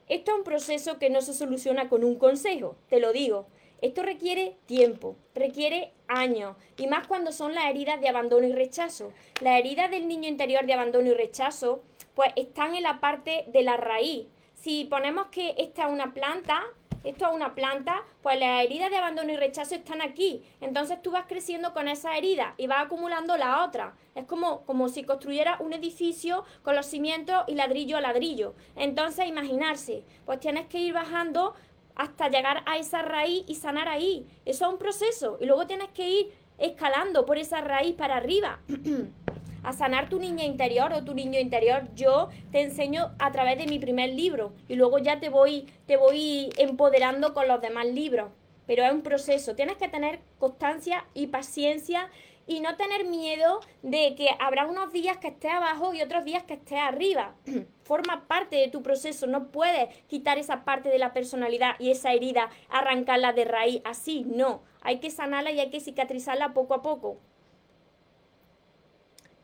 Esto 0.10 0.32
es 0.32 0.38
un 0.38 0.44
proceso 0.44 1.00
que 1.00 1.10
no 1.10 1.22
se 1.22 1.34
soluciona 1.34 1.89
con 1.89 2.04
un 2.04 2.16
consejo, 2.16 2.76
te 2.89 3.00
lo 3.00 3.13
digo. 3.13 3.48
Esto 3.82 4.02
requiere 4.02 4.56
tiempo, 4.66 5.16
requiere 5.36 5.92
años, 6.08 6.56
y 6.78 6.88
más 6.88 7.06
cuando 7.08 7.32
son 7.32 7.54
las 7.54 7.66
heridas 7.66 8.00
de 8.00 8.08
abandono 8.08 8.48
y 8.48 8.54
rechazo. 8.54 9.12
Las 9.42 9.60
heridas 9.60 9.92
del 9.92 10.08
niño 10.08 10.30
interior 10.30 10.66
de 10.66 10.74
abandono 10.74 11.10
y 11.10 11.13
rechazo, 11.13 11.84
pues 12.16 12.32
están 12.36 12.76
en 12.76 12.84
la 12.84 13.00
parte 13.00 13.46
de 13.48 13.63
la 13.63 13.78
raíz. 13.78 14.28
Si 14.56 14.86
ponemos 14.86 15.28
que 15.28 15.56
esta 15.58 15.88
es 15.88 15.92
una 15.92 16.13
planta, 16.13 16.63
esto 17.04 17.28
es 17.28 17.34
una 17.34 17.54
planta, 17.54 18.04
pues 18.22 18.39
las 18.39 18.63
heridas 18.63 18.89
de 18.89 18.98
abandono 18.98 19.32
y 19.32 19.38
rechazo 19.38 19.76
están 19.76 20.02
aquí. 20.02 20.44
Entonces 20.62 21.02
tú 21.02 21.12
vas 21.12 21.26
creciendo 21.28 21.74
con 21.74 21.88
esa 21.88 22.18
herida 22.18 22.54
y 22.58 22.68
vas 22.68 22.86
acumulando 22.86 23.36
la 23.38 23.66
otra. 23.66 23.96
Es 24.16 24.26
como, 24.26 24.62
como 24.66 24.88
si 24.89 25.04
construyera 25.04 25.58
un 25.60 25.74
edificio 25.74 26.46
con 26.62 26.76
los 26.76 26.86
cimientos 26.86 27.44
y 27.48 27.56
ladrillo 27.56 27.98
a 27.98 28.02
ladrillo. 28.02 28.56
Entonces 28.76 29.28
imaginarse, 29.28 30.04
pues 30.26 30.39
tienes 30.39 30.68
que 30.68 30.80
ir 30.80 30.94
bajando 30.94 31.56
hasta 31.96 32.30
llegar 32.30 32.63
a 32.66 32.78
esa 32.78 33.02
raíz 33.02 33.44
y 33.48 33.56
sanar 33.56 33.88
ahí. 33.88 34.28
Eso 34.46 34.66
es 34.66 34.72
un 34.72 34.80
proceso. 34.80 35.38
Y 35.42 35.46
luego 35.46 35.68
tienes 35.68 35.89
que 35.89 36.10
ir 36.10 36.34
escalando 36.58 37.26
por 37.26 37.38
esa 37.38 37.62
raíz 37.62 37.96
para 37.96 38.16
arriba. 38.16 38.60
a 39.63 39.73
sanar 39.73 40.10
tu 40.10 40.19
niña 40.19 40.43
interior 40.43 40.93
o 40.93 41.04
tu 41.04 41.13
niño 41.13 41.39
interior, 41.39 41.88
yo 41.95 42.30
te 42.52 42.62
enseño 42.62 43.13
a 43.19 43.32
través 43.32 43.58
de 43.58 43.65
mi 43.65 43.80
primer 43.80 44.12
libro 44.12 44.54
y 44.67 44.76
luego 44.76 44.97
ya 44.99 45.19
te 45.19 45.30
voy, 45.30 45.67
te 45.88 45.97
voy 45.97 46.49
empoderando 46.58 47.34
con 47.34 47.47
los 47.47 47.62
demás 47.62 47.88
libros. 47.88 48.32
Pero 48.65 48.84
es 48.84 48.91
un 48.91 49.02
proceso, 49.02 49.56
tienes 49.56 49.78
que 49.78 49.89
tener 49.89 50.19
constancia 50.38 51.06
y 51.13 51.28
paciencia 51.28 52.10
y 52.45 52.60
no 52.60 52.76
tener 52.76 53.06
miedo 53.06 53.62
de 53.82 54.15
que 54.15 54.30
habrá 54.39 54.65
unos 54.65 54.91
días 54.91 55.17
que 55.17 55.30
estés 55.30 55.52
abajo 55.52 55.93
y 55.93 56.02
otros 56.02 56.26
días 56.26 56.43
que 56.43 56.56
estés 56.56 56.80
arriba. 56.80 57.36
Forma 57.84 58.28
parte 58.28 58.58
de 58.58 58.69
tu 58.69 58.82
proceso, 58.84 59.28
no 59.28 59.52
puedes 59.52 59.93
quitar 60.08 60.38
esa 60.38 60.63
parte 60.63 60.89
de 60.89 60.99
la 60.99 61.13
personalidad 61.13 61.76
y 61.80 61.91
esa 61.91 62.13
herida, 62.13 62.49
arrancarla 62.69 63.34
de 63.34 63.45
raíz 63.45 63.82
así, 63.86 64.26
no. 64.26 64.63
Hay 64.82 64.99
que 64.99 65.10
sanarla 65.10 65.52
y 65.52 65.60
hay 65.60 65.69
que 65.69 65.80
cicatrizarla 65.80 66.54
poco 66.54 66.73
a 66.73 66.82
poco. 66.82 67.19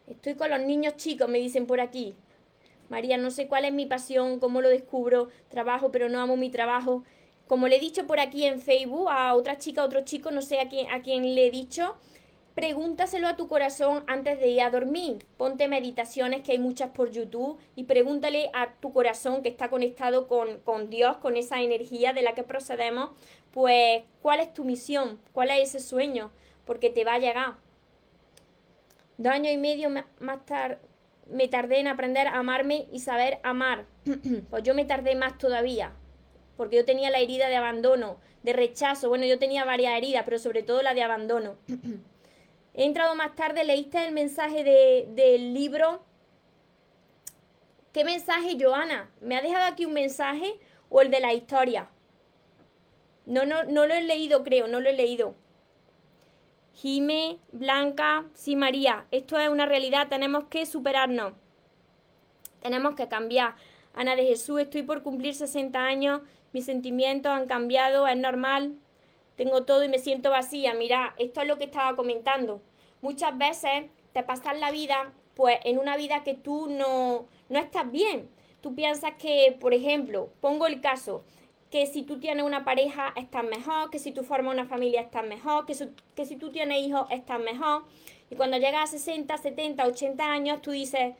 Estoy 0.09 0.33
con 0.33 0.49
los 0.49 0.59
niños 0.61 0.95
chicos, 0.95 1.29
me 1.29 1.37
dicen 1.37 1.67
por 1.67 1.79
aquí. 1.79 2.15
María, 2.89 3.17
no 3.17 3.29
sé 3.29 3.47
cuál 3.47 3.65
es 3.65 3.73
mi 3.73 3.85
pasión, 3.85 4.39
cómo 4.39 4.59
lo 4.59 4.67
descubro, 4.67 5.29
trabajo, 5.49 5.91
pero 5.91 6.09
no 6.09 6.19
amo 6.19 6.35
mi 6.35 6.49
trabajo. 6.49 7.03
Como 7.47 7.67
le 7.67 7.75
he 7.75 7.79
dicho 7.79 8.07
por 8.07 8.19
aquí 8.19 8.45
en 8.45 8.59
Facebook 8.59 9.07
a 9.11 9.35
otra 9.35 9.59
chica, 9.59 9.81
a 9.81 9.85
otro 9.85 10.01
chico, 10.01 10.31
no 10.31 10.41
sé 10.41 10.59
a 10.59 10.67
quién, 10.67 10.89
a 10.91 11.03
quién 11.03 11.35
le 11.35 11.45
he 11.45 11.51
dicho, 11.51 11.95
pregúntaselo 12.55 13.27
a 13.27 13.35
tu 13.35 13.47
corazón 13.47 14.03
antes 14.07 14.39
de 14.39 14.47
ir 14.47 14.61
a 14.61 14.71
dormir. 14.71 15.23
Ponte 15.37 15.67
meditaciones, 15.67 16.41
que 16.41 16.53
hay 16.53 16.59
muchas 16.59 16.89
por 16.89 17.11
YouTube, 17.11 17.59
y 17.75 17.83
pregúntale 17.83 18.49
a 18.53 18.73
tu 18.79 18.91
corazón 18.91 19.43
que 19.43 19.49
está 19.49 19.69
conectado 19.69 20.27
con, 20.27 20.57
con 20.61 20.89
Dios, 20.89 21.17
con 21.17 21.37
esa 21.37 21.61
energía 21.61 22.13
de 22.13 22.23
la 22.23 22.33
que 22.33 22.43
procedemos, 22.43 23.11
pues 23.51 24.01
cuál 24.23 24.39
es 24.39 24.55
tu 24.55 24.65
misión, 24.65 25.19
cuál 25.33 25.51
es 25.51 25.75
ese 25.75 25.87
sueño, 25.87 26.31
porque 26.65 26.89
te 26.89 27.03
va 27.03 27.13
a 27.13 27.19
llegar. 27.19 27.68
Dos 29.19 29.33
años 29.33 29.51
y 29.51 29.57
medio 29.57 29.89
más 29.89 30.45
tarde 30.45 30.77
me 31.29 31.49
tardé 31.49 31.81
en 31.81 31.87
aprender 31.87 32.25
a 32.27 32.37
amarme 32.37 32.87
y 32.89 33.01
saber 33.01 33.39
amar. 33.43 33.85
pues 34.49 34.63
yo 34.63 34.73
me 34.73 34.85
tardé 34.85 35.13
más 35.13 35.37
todavía, 35.37 35.91
porque 36.55 36.77
yo 36.77 36.85
tenía 36.85 37.09
la 37.09 37.19
herida 37.19 37.49
de 37.49 37.57
abandono, 37.57 38.21
de 38.43 38.53
rechazo. 38.53 39.09
Bueno, 39.09 39.25
yo 39.25 39.37
tenía 39.37 39.65
varias 39.65 39.97
heridas, 39.97 40.23
pero 40.23 40.39
sobre 40.39 40.63
todo 40.63 40.81
la 40.81 40.93
de 40.93 41.03
abandono. 41.03 41.57
He 42.73 42.85
entrado 42.85 43.13
más 43.13 43.35
tarde, 43.35 43.65
leíste 43.65 44.05
el 44.07 44.13
mensaje 44.13 44.63
del 44.63 45.53
libro. 45.53 46.01
¿Qué 47.91 48.05
mensaje, 48.05 48.57
Joana? 48.57 49.11
¿Me 49.19 49.35
ha 49.35 49.41
dejado 49.41 49.65
aquí 49.65 49.83
un 49.83 49.91
mensaje 49.91 50.57
o 50.87 51.01
el 51.01 51.11
de 51.11 51.19
la 51.19 51.33
historia? 51.33 51.89
No, 53.25 53.45
no, 53.45 53.65
no 53.65 53.85
lo 53.85 53.93
he 53.95 54.01
leído, 54.01 54.45
creo, 54.45 54.69
no 54.69 54.79
lo 54.79 54.87
he 54.87 54.93
leído. 54.93 55.35
Jime, 56.81 57.39
Blanca, 57.51 58.23
sí 58.33 58.55
María, 58.55 59.05
esto 59.11 59.37
es 59.37 59.49
una 59.49 59.65
realidad, 59.65 60.07
tenemos 60.07 60.45
que 60.45 60.65
superarnos, 60.65 61.33
tenemos 62.61 62.95
que 62.95 63.09
cambiar. 63.09 63.55
Ana 63.93 64.15
de 64.15 64.23
Jesús, 64.23 64.61
estoy 64.61 64.83
por 64.83 65.03
cumplir 65.03 65.35
60 65.35 65.77
años, 65.77 66.21
mis 66.53 66.63
sentimientos 66.63 67.33
han 67.33 67.47
cambiado, 67.47 68.07
es 68.07 68.15
normal, 68.15 68.77
tengo 69.35 69.65
todo 69.65 69.83
y 69.83 69.89
me 69.89 69.99
siento 69.99 70.29
vacía. 70.29 70.73
Mira, 70.73 71.15
esto 71.17 71.41
es 71.41 71.49
lo 71.49 71.57
que 71.57 71.65
estaba 71.65 71.97
comentando. 71.97 72.61
Muchas 73.01 73.37
veces 73.37 73.87
te 74.13 74.23
pasas 74.23 74.57
la 74.57 74.71
vida, 74.71 75.11
pues 75.35 75.59
en 75.65 75.79
una 75.79 75.97
vida 75.97 76.23
que 76.23 76.33
tú 76.33 76.67
no, 76.69 77.25
no 77.49 77.59
estás 77.59 77.91
bien. 77.91 78.29
Tú 78.61 78.73
piensas 78.73 79.15
que, 79.19 79.57
por 79.59 79.73
ejemplo, 79.73 80.29
pongo 80.39 80.65
el 80.65 80.79
caso, 80.79 81.25
que 81.69 81.85
si 81.85 82.03
tú 82.03 82.19
tienes 82.19 82.43
una 82.43 82.65
pareja 82.65 83.13
estás 83.15 83.43
mejor, 83.43 83.89
que 83.91 83.99
si 83.99 84.11
tú 84.11 84.23
formas 84.23 84.53
una 84.53 84.65
familia 84.65 85.01
estás 85.01 85.25
mejor, 85.25 85.65
que, 85.65 85.75
si 86.25 86.35
tú 86.35 86.51
tienes 86.51 86.79
hijos 86.81 87.07
estás 87.11 87.39
mejor. 87.39 87.83
Y 88.31 88.35
cuando 88.35 88.57
llegas 88.57 88.89
a 88.89 88.97
60, 88.97 89.37
70, 89.37 89.85
80 89.85 90.31
años, 90.31 90.61
tú 90.61 90.71
dices, 90.71 91.15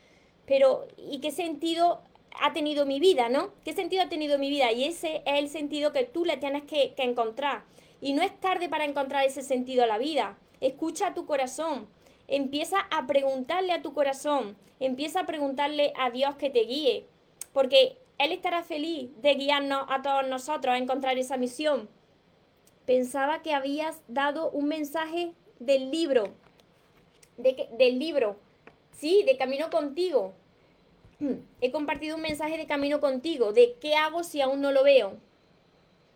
pero 0.46 0.88
¿y 0.98 1.20
qué 1.20 1.32
sentido 1.32 2.02
ha 2.42 2.54
tenido 2.54 2.86
mi 2.86 3.00
vida, 3.00 3.30
no? 3.30 3.52
¿Qué 3.64 3.74
sentido 3.74 4.04
ha 4.04 4.10
tenido 4.10 4.40
mi 4.40 4.50
vida? 4.50 4.72
Y 4.72 4.86
ese 4.86 5.18
es 5.26 5.40
el 5.40 5.50
sentido 5.50 5.94
que 5.94 6.04
tú 6.04 6.26
le 6.26 6.38
tienes 6.38 6.64
que, 6.64 6.94
que 6.96 7.04
encontrar. 7.04 7.64
Y 8.02 8.14
no 8.14 8.24
es 8.24 8.40
tarde 8.40 8.70
para 8.70 8.86
encontrar 8.86 9.26
ese 9.26 9.44
sentido 9.44 9.84
a 9.84 9.88
la 9.88 9.98
vida. 9.98 10.38
Escucha 10.62 11.08
a 11.08 11.14
tu 11.14 11.26
corazón. 11.26 11.88
Empieza 12.28 12.80
a 12.92 13.06
preguntarle 13.06 13.74
a 13.74 13.82
tu 13.82 13.94
corazón. 13.94 14.56
Empieza 14.80 15.22
a 15.22 15.26
preguntarle 15.26 15.94
a 15.98 16.10
Dios 16.10 16.36
que 16.36 16.50
te 16.50 16.62
guíe. 16.62 17.06
Porque 17.54 17.98
Él 18.20 18.34
estará 18.34 18.64
feliz 18.64 19.10
de 19.22 19.34
guiarnos 19.36 19.86
a 19.90 20.02
todos 20.02 20.28
nosotros 20.28 20.76
a 20.76 20.78
encontrar 20.78 21.18
esa 21.18 21.38
misión. 21.38 21.90
Pensaba 22.86 23.42
que 23.42 23.54
habías 23.54 24.02
dado 24.08 24.52
un 24.52 24.68
mensaje 24.68 25.32
del 25.60 25.90
libro. 25.90 26.34
De, 27.38 27.70
del 27.78 27.98
libro. 27.98 28.36
Sí, 28.92 29.24
de 29.26 29.38
camino 29.38 29.70
contigo. 29.70 30.34
He 31.62 31.72
compartido 31.72 32.18
un 32.18 32.22
mensaje 32.22 32.58
de 32.58 32.68
camino 32.68 33.00
contigo. 33.00 33.54
De 33.54 33.78
qué 33.80 33.96
hago 33.96 34.24
si 34.24 34.42
aún 34.42 34.60
no 34.60 34.72
lo 34.74 34.84
veo. 34.84 35.18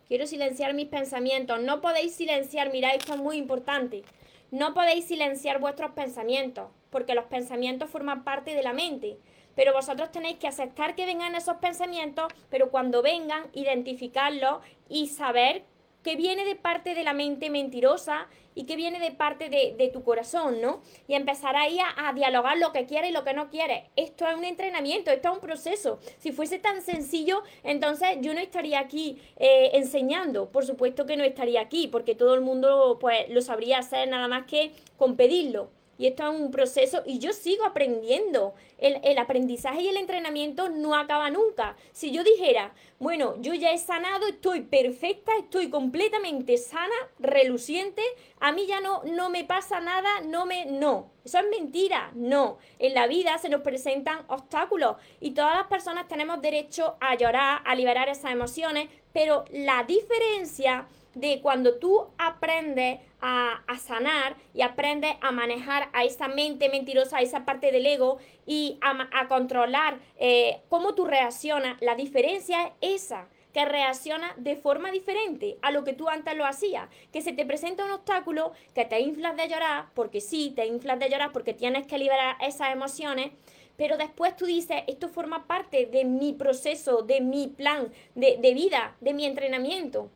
Quiero 0.10 0.28
silenciar 0.28 0.74
mis 0.74 0.88
pensamientos. 0.88 1.62
No 1.62 1.80
podéis 1.80 2.14
silenciar, 2.16 2.72
mirad, 2.72 2.96
esto 2.96 3.14
es 3.14 3.20
muy 3.20 3.38
importante. 3.38 4.04
No 4.52 4.74
podéis 4.74 5.06
silenciar 5.06 5.60
vuestros 5.60 5.92
pensamientos, 5.92 6.70
porque 6.90 7.16
los 7.16 7.26
pensamientos 7.26 7.90
forman 7.90 8.24
parte 8.24 8.54
de 8.54 8.62
la 8.62 8.74
mente. 8.74 9.18
Pero 9.56 9.74
vosotros 9.74 10.12
tenéis 10.12 10.38
que 10.38 10.48
aceptar 10.48 10.96
que 10.96 11.06
vengan 11.06 11.36
esos 11.36 11.58
pensamientos, 11.58 12.28
pero 12.50 12.72
cuando 12.72 13.02
vengan, 13.02 13.44
identificarlos 13.54 14.58
y 14.90 15.08
saber 15.08 15.64
que 16.04 16.16
viene 16.16 16.46
de 16.46 16.56
parte 16.56 16.94
de 16.94 17.04
la 17.04 17.14
mente 17.14 17.50
mentirosa 17.50 18.28
y 18.56 18.66
que 18.66 18.76
viene 18.76 19.00
de 19.00 19.12
parte 19.12 19.50
de, 19.50 19.90
tu 19.92 20.04
corazón, 20.04 20.62
¿no? 20.62 20.82
Y 21.08 21.16
empezar 21.16 21.56
ahí 21.56 21.80
a, 21.80 22.14
dialogar 22.14 22.58
lo 22.58 22.72
que 22.72 22.86
quiere 22.86 23.10
y 23.10 23.12
lo 23.12 23.24
que 23.24 23.34
no 23.34 23.50
quiere. 23.50 23.90
Esto 23.96 24.28
es 24.28 24.36
un 24.36 24.44
entrenamiento, 24.44 25.12
esto 25.12 25.30
es 25.30 25.36
un 25.36 25.42
proceso. 25.42 26.00
Si 26.20 26.32
fuese 26.32 26.60
tan 26.60 26.82
sencillo, 26.82 27.44
entonces 27.64 28.10
yo 28.22 28.34
no 28.34 28.40
estaría 28.40 28.80
aquí 28.80 29.20
eh, 29.38 29.72
enseñando. 29.74 30.50
Por 30.50 30.66
supuesto 30.66 31.06
que 31.06 31.18
no 31.18 31.24
estaría 31.24 31.62
aquí, 31.62 31.88
porque 31.88 32.16
todo 32.16 32.36
el 32.36 32.42
mundo 32.42 32.98
pues 33.00 33.30
lo 33.30 33.42
sabría 33.42 33.80
hacer 33.80 34.08
nada 34.08 34.28
más 34.28 34.46
que 34.46 34.72
con 34.98 35.16
pedirlo. 35.16 35.70
Y 35.98 36.08
esto 36.08 36.24
es 36.24 36.40
un 36.40 36.52
proceso 36.52 37.04
y 37.06 37.20
yo 37.20 37.34
sigo 37.34 37.66
aprendiendo. 37.66 38.56
El, 38.80 39.18
aprendizaje 39.18 39.82
y 39.82 39.88
el 39.88 39.96
entrenamiento 39.96 40.68
no 40.68 40.96
acaba 40.96 41.30
nunca. 41.30 41.78
Si 41.94 42.12
yo 42.12 42.24
dijera, 42.24 42.74
bueno, 43.00 43.36
yo 43.40 43.54
ya 43.54 43.72
he 43.72 43.78
sanado, 43.78 44.28
estoy 44.28 44.62
perfecta, 44.62 45.32
estoy 45.40 45.70
completamente 45.70 46.58
sana, 46.58 46.94
reluciente, 47.20 48.02
a 48.42 48.52
mí 48.52 48.66
ya 48.68 48.82
no, 48.82 49.02
no 49.06 49.30
me 49.30 49.46
pasa 49.46 49.80
nada, 49.80 50.22
no 50.26 50.46
me... 50.46 50.66
No, 50.66 51.12
eso 51.24 51.38
es 51.38 51.46
mentira, 51.50 52.12
no. 52.14 52.58
En 52.78 52.94
la 52.94 53.08
vida 53.08 53.38
se 53.38 53.48
nos 53.48 53.62
presentan 53.62 54.26
obstáculos 54.28 54.98
y 55.22 55.32
todas 55.32 55.56
las 55.56 55.68
personas 55.68 56.10
tenemos 56.10 56.42
derecho 56.42 56.98
a 57.00 57.16
llorar, 57.16 57.62
a 57.64 57.76
liberar 57.76 58.10
esas 58.10 58.32
emociones, 58.32 58.90
pero 59.14 59.46
la 59.52 59.84
diferencia 59.84 60.88
de 61.16 61.42
cuando 61.42 61.76
tú 61.76 62.08
aprendes 62.18 63.00
a, 63.22 63.62
sanar 63.80 64.36
y 64.54 64.62
aprendes 64.62 65.16
a 65.22 65.32
manejar 65.32 65.90
a 65.94 66.04
esa 66.04 66.28
mente 66.28 66.70
mentirosa, 66.70 67.18
a 67.18 67.22
esa 67.22 67.46
parte 67.46 67.72
del 67.72 67.86
ego 67.86 68.18
y 68.46 68.78
a, 68.82 69.28
controlar 69.28 70.00
eh, 70.18 70.62
cómo 70.70 70.94
tú 70.94 71.06
reaccionas, 71.06 71.82
la 71.82 71.96
diferencia 71.96 72.74
es 72.82 73.04
esa 73.04 73.28
que 73.54 73.66
reacciona 73.66 74.34
de 74.38 74.56
forma 74.56 74.92
diferente 74.92 75.58
a 75.62 75.72
lo 75.72 75.84
que 75.84 75.94
tú 75.94 76.10
antes 76.10 76.36
lo 76.36 76.46
hacías. 76.46 76.90
Que 77.12 77.22
se 77.22 77.34
te 77.34 77.46
presenta 77.46 77.86
un 77.86 77.92
obstáculo, 77.92 78.52
que 78.74 78.84
te 78.86 79.00
inflas 79.00 79.38
de 79.38 79.48
llorar, 79.48 79.86
porque 79.94 80.22
sí, 80.22 80.52
te 80.56 80.66
inflas 80.66 81.00
de 81.00 81.10
llorar 81.10 81.32
porque 81.32 81.54
tienes 81.54 81.86
que 81.86 82.00
liberar 82.00 82.36
esas 82.42 82.74
emociones, 82.74 83.32
pero 83.78 83.98
después 83.98 84.36
tú 84.36 84.46
dices, 84.46 84.84
esto 84.88 85.08
forma 85.08 85.46
parte 85.46 85.86
de 85.86 86.04
mi 86.04 86.34
proceso, 86.34 87.04
de 87.04 87.22
mi 87.22 87.48
plan 87.48 87.92
de, 88.16 88.38
de 88.38 88.54
vida, 88.54 88.96
de 89.02 89.14
mi 89.14 89.26
entrenamiento. 89.26 90.10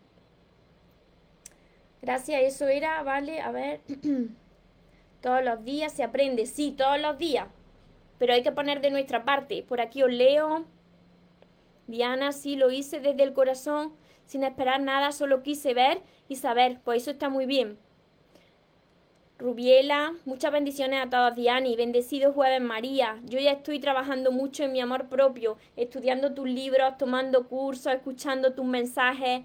Gracias, 2.08 2.42
eso 2.42 2.70
era, 2.70 3.04
vale, 3.04 3.42
a 3.42 3.52
ver. 3.52 3.82
todos 5.22 5.44
los 5.44 5.66
días 5.66 5.92
se 5.92 6.04
aprende, 6.04 6.46
sí, 6.46 6.72
todos 6.72 6.98
los 7.02 7.18
días. 7.18 7.50
Pero 8.18 8.32
hay 8.32 8.44
que 8.44 8.54
poner 8.54 8.80
de 8.80 8.92
nuestra 8.92 9.26
parte. 9.26 9.62
Por 9.62 9.82
aquí 9.82 10.04
os 10.04 10.10
leo. 10.10 10.64
Diana, 11.86 12.32
sí, 12.32 12.56
lo 12.56 12.72
hice 12.72 13.02
desde 13.02 13.24
el 13.24 13.34
corazón, 13.34 13.92
sin 14.26 14.46
esperar 14.46 14.80
nada, 14.80 15.12
solo 15.12 15.44
quise 15.44 15.74
ver 15.74 16.02
y 16.30 16.38
saber. 16.38 16.80
Pues 16.86 17.02
eso 17.02 17.12
está 17.12 17.28
muy 17.28 17.46
bien. 17.46 17.78
Rubiela, 19.38 20.14
muchas 20.24 20.54
bendiciones 20.54 21.06
a 21.06 21.10
todos, 21.10 21.36
Diani. 21.36 21.76
Bendecido 21.76 22.32
jueves, 22.32 22.62
María. 22.62 23.20
Yo 23.26 23.38
ya 23.38 23.52
estoy 23.52 23.80
trabajando 23.80 24.32
mucho 24.32 24.64
en 24.64 24.72
mi 24.72 24.80
amor 24.80 25.10
propio, 25.10 25.58
estudiando 25.76 26.34
tus 26.34 26.48
libros, 26.48 26.98
tomando 26.98 27.50
cursos, 27.50 27.92
escuchando 27.92 28.54
tus 28.54 28.64
mensajes. 28.66 29.42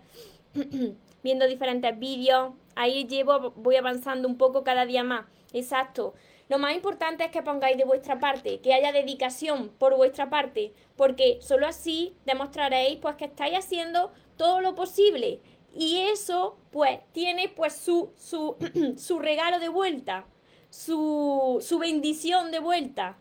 viendo 1.22 1.46
diferentes 1.46 1.98
vídeos. 1.98 2.52
Ahí 2.74 3.06
llevo, 3.06 3.52
voy 3.56 3.76
avanzando 3.76 4.28
un 4.28 4.36
poco 4.36 4.64
cada 4.64 4.86
día 4.86 5.04
más. 5.04 5.26
Exacto. 5.52 6.14
Lo 6.48 6.58
más 6.58 6.74
importante 6.74 7.24
es 7.24 7.30
que 7.30 7.42
pongáis 7.42 7.78
de 7.78 7.84
vuestra 7.84 8.18
parte, 8.18 8.60
que 8.60 8.74
haya 8.74 8.92
dedicación 8.92 9.70
por 9.78 9.96
vuestra 9.96 10.28
parte, 10.28 10.74
porque 10.96 11.38
solo 11.40 11.66
así 11.66 12.14
demostraréis 12.26 12.98
pues 12.98 13.16
que 13.16 13.24
estáis 13.24 13.56
haciendo 13.56 14.12
todo 14.36 14.60
lo 14.60 14.74
posible. 14.74 15.40
Y 15.74 15.98
eso 15.98 16.58
pues 16.70 17.00
tiene 17.12 17.48
pues 17.48 17.74
su, 17.74 18.12
su, 18.18 18.56
su 18.98 19.18
regalo 19.18 19.60
de 19.60 19.68
vuelta, 19.68 20.26
su, 20.68 21.64
su 21.66 21.78
bendición 21.78 22.50
de 22.50 22.58
vuelta. 22.58 23.16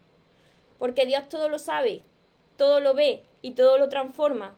Porque 0.78 1.06
Dios 1.06 1.30
todo 1.30 1.48
lo 1.48 1.60
sabe, 1.60 2.04
todo 2.58 2.80
lo 2.80 2.94
ve 2.94 3.24
y 3.42 3.52
todo 3.52 3.78
lo 3.78 3.88
transforma. 3.88 4.58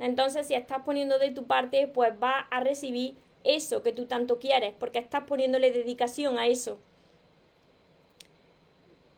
Entonces, 0.00 0.46
si 0.46 0.54
estás 0.54 0.82
poniendo 0.82 1.18
de 1.18 1.30
tu 1.30 1.46
parte, 1.46 1.86
pues 1.86 2.18
vas 2.18 2.46
a 2.50 2.60
recibir 2.60 3.16
eso 3.44 3.82
que 3.82 3.92
tú 3.92 4.06
tanto 4.06 4.38
quieres, 4.38 4.74
porque 4.78 4.98
estás 4.98 5.24
poniéndole 5.24 5.70
dedicación 5.70 6.38
a 6.38 6.46
eso. 6.46 6.80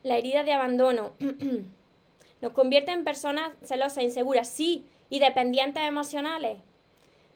La 0.02 0.18
herida 0.18 0.42
de 0.42 0.52
abandono 0.52 1.12
nos 2.40 2.52
convierte 2.52 2.90
en 2.90 3.04
personas 3.04 3.52
celosas, 3.62 4.02
inseguras, 4.02 4.48
sí, 4.48 4.84
y 5.08 5.20
dependientes 5.20 5.84
emocionales. 5.84 6.58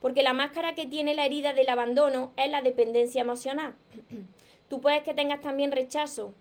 Porque 0.01 0.25
la 0.25 0.33
máscara 0.33 0.75
que 0.75 0.87
tiene 0.87 1.15
la 1.15 1.25
herida 1.25 1.53
del 1.53 1.69
abandono 1.69 2.33
es 2.37 2.51
la 2.51 2.63
dependencia 2.63 3.21
emocional. 3.21 3.77
Tú 4.69 4.81
puedes 4.81 5.05
que 5.05 5.15
tengas 5.15 5.41
también 5.41 5.71
rechazo. 5.71 6.35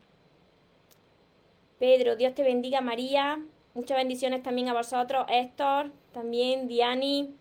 Pedro, 1.78 2.16
Dios 2.16 2.34
te 2.34 2.42
bendiga, 2.42 2.82
María. 2.82 3.40
Muchas 3.76 3.98
bendiciones 3.98 4.42
también 4.42 4.70
a 4.70 4.74
vosotros, 4.74 5.28
Héctor, 5.30 5.92
también 6.16 6.70
Diani. 6.70 7.36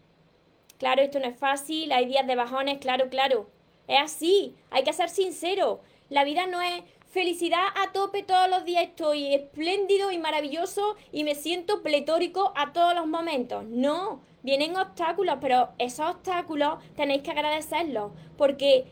Claro, 0.78 1.00
esto 1.00 1.20
no 1.20 1.26
es 1.26 1.38
fácil, 1.38 1.92
hay 1.92 2.06
días 2.06 2.26
de 2.26 2.34
bajones, 2.34 2.78
claro, 2.78 3.08
claro. 3.08 3.46
Es 3.86 4.00
así, 4.00 4.56
hay 4.70 4.82
que 4.82 4.92
ser 4.92 5.08
sincero. 5.08 5.80
La 6.10 6.24
vida 6.24 6.46
no 6.48 6.60
es 6.60 6.82
felicidad 7.12 7.62
a 7.76 7.92
tope 7.92 8.24
todos 8.24 8.50
los 8.50 8.64
días, 8.64 8.82
estoy 8.82 9.32
espléndido 9.32 10.10
y 10.10 10.18
maravilloso 10.18 10.96
y 11.12 11.22
me 11.22 11.36
siento 11.36 11.82
pletórico 11.82 12.52
a 12.56 12.72
todos 12.72 12.96
los 12.96 13.06
momentos. 13.06 13.64
No, 13.64 14.20
vienen 14.42 14.76
obstáculos, 14.76 15.38
pero 15.40 15.68
esos 15.78 16.10
obstáculos 16.10 16.80
tenéis 16.96 17.22
que 17.22 17.30
agradecerlos 17.30 18.10
porque 18.36 18.86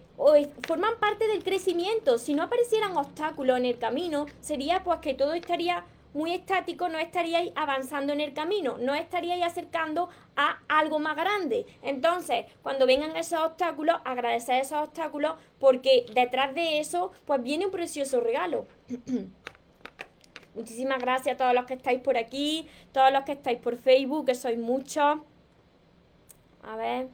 forman 0.64 0.94
parte 1.00 1.26
del 1.26 1.42
crecimiento. 1.42 2.18
Si 2.18 2.34
no 2.34 2.44
aparecieran 2.44 2.96
obstáculos 2.96 3.58
en 3.58 3.66
el 3.66 3.78
camino, 3.78 4.26
sería 4.40 4.84
pues 4.84 5.00
que 5.00 5.14
todo 5.14 5.32
estaría 5.32 5.84
muy 6.14 6.34
estático, 6.34 6.88
no 6.88 6.98
estaríais 6.98 7.52
avanzando 7.54 8.12
en 8.12 8.20
el 8.20 8.32
camino, 8.32 8.76
no 8.78 8.94
estaríais 8.94 9.42
acercando 9.42 10.08
a 10.36 10.58
algo 10.68 10.98
más 10.98 11.16
grande. 11.16 11.66
Entonces, 11.82 12.46
cuando 12.62 12.86
vengan 12.86 13.16
esos 13.16 13.40
obstáculos, 13.40 13.96
agradecer 14.04 14.60
esos 14.60 14.88
obstáculos 14.88 15.36
porque 15.58 16.06
detrás 16.14 16.54
de 16.54 16.80
eso, 16.80 17.12
pues 17.24 17.42
viene 17.42 17.66
un 17.66 17.72
precioso 17.72 18.20
regalo. 18.20 18.66
Muchísimas 20.54 20.98
gracias 20.98 21.34
a 21.34 21.38
todos 21.38 21.54
los 21.54 21.64
que 21.64 21.74
estáis 21.74 22.00
por 22.00 22.18
aquí, 22.18 22.68
todos 22.92 23.10
los 23.10 23.22
que 23.24 23.32
estáis 23.32 23.58
por 23.58 23.76
Facebook, 23.78 24.26
que 24.26 24.34
sois 24.34 24.58
muchos. 24.58 25.18
A 26.62 26.76
ver. 26.76 27.08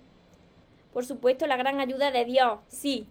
Por 0.92 1.06
supuesto, 1.06 1.46
la 1.46 1.56
gran 1.56 1.78
ayuda 1.80 2.10
de 2.10 2.24
Dios, 2.24 2.58
sí. 2.66 3.06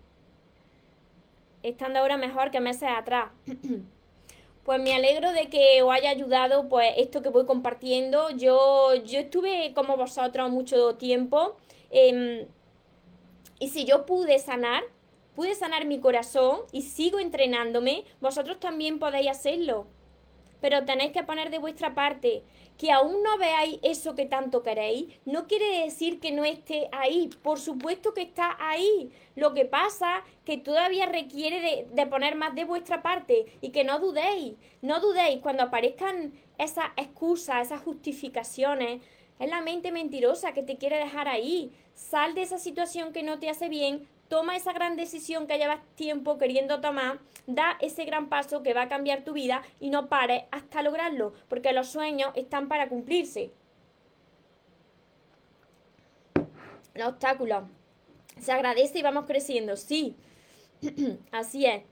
Estando 1.64 2.00
ahora 2.00 2.18
mejor 2.18 2.52
que 2.52 2.60
meses 2.60 2.90
atrás. 2.90 3.32
pues 4.68 4.82
me 4.82 4.94
alegro 4.94 5.32
de 5.32 5.48
que 5.48 5.82
os 5.82 5.90
haya 5.94 6.10
ayudado 6.10 6.68
pues 6.68 6.92
esto 6.98 7.22
que 7.22 7.30
voy 7.30 7.46
compartiendo. 7.46 8.32
Yo, 8.32 8.96
yo 8.96 9.20
estuve 9.20 9.72
como 9.74 9.96
vosotros 9.96 10.50
mucho 10.50 10.96
tiempo 10.96 11.56
em, 11.90 12.46
y 13.60 13.70
si 13.70 13.86
yo 13.86 14.06
pude 14.06 14.38
sanar, 14.40 14.84
pude 15.38 15.56
sanar 15.56 15.86
mi 15.86 16.02
corazón 16.02 16.64
y 16.74 16.82
sigo 16.82 17.20
entrenándome, 17.20 18.04
vosotros 18.20 18.60
también 18.60 19.00
podéis 19.00 19.30
hacerlo. 19.30 19.88
Pero 20.60 20.84
tenéis 20.84 21.14
que 21.14 21.24
poner 21.24 21.50
de 21.50 21.60
vuestra 21.60 21.96
parte 21.96 22.44
que 22.78 22.92
aún 22.92 23.24
no 23.24 23.38
veáis 23.38 23.80
eso 23.82 24.14
que 24.16 24.26
tanto 24.26 24.62
queréis, 24.62 25.08
no 25.26 25.48
quiere 25.48 25.84
decir 25.84 26.20
que 26.20 26.32
no 26.32 26.46
esté 26.46 26.90
ahí. 26.92 27.30
Por 27.42 27.60
supuesto 27.60 28.14
que 28.14 28.22
está 28.22 28.56
ahí. 28.60 29.12
Lo 29.36 29.54
que 29.54 29.66
pasa 29.66 30.24
que 30.46 30.58
todavía 30.58 31.08
requiere 31.08 31.88
de, 31.92 32.06
poner 32.08 32.36
más 32.36 32.54
de 32.56 32.66
vuestra 32.66 33.02
parte 33.02 33.46
y 33.62 33.70
que 33.70 33.84
no 33.84 34.00
dudéis. 34.00 34.56
No 34.82 35.00
dudéis 35.00 35.42
cuando 35.42 35.64
aparezcan 35.64 36.34
esas 36.58 36.86
excusas, 36.98 37.68
esas 37.68 37.82
justificaciones. 37.82 39.02
Es 39.40 39.50
la 39.50 39.62
mente 39.62 39.92
mentirosa 39.92 40.54
que 40.54 40.64
te 40.64 40.78
quiere 40.78 40.98
dejar 40.98 41.28
ahí. 41.28 41.72
Sal 41.96 42.36
de 42.36 42.44
esa 42.44 42.60
situación 42.60 43.12
que 43.12 43.24
no 43.24 43.40
te 43.40 43.50
hace 43.50 43.70
bien, 43.70 44.08
toma 44.28 44.56
esa 44.56 44.74
gran 44.74 44.96
decisión 44.96 45.48
que 45.48 45.58
llevas 45.58 45.80
tiempo 45.96 46.38
queriendo 46.38 46.82
tomar, 46.82 47.20
da 47.46 47.78
ese 47.82 48.06
gran 48.06 48.30
paso 48.30 48.64
que 48.64 48.74
va 48.74 48.84
a 48.84 48.90
cambiar 48.90 49.24
tu 49.24 49.34
vida 49.34 49.64
y 49.80 49.90
no 49.90 50.10
pares 50.10 50.44
hasta 50.52 50.82
lograrlo, 50.82 51.34
porque 51.48 51.74
los 51.74 51.88
sueños 51.90 52.32
están 52.36 52.68
para 52.68 52.90
cumplirse. 52.90 53.52
Los 56.94 57.10
obstáculos. 57.10 57.64
Se 58.40 58.52
agradece 58.52 59.00
y 59.00 59.04
vamos 59.04 59.26
creciendo, 59.26 59.78
sí. 59.78 60.16
Así 61.32 61.66
es. 61.66 61.84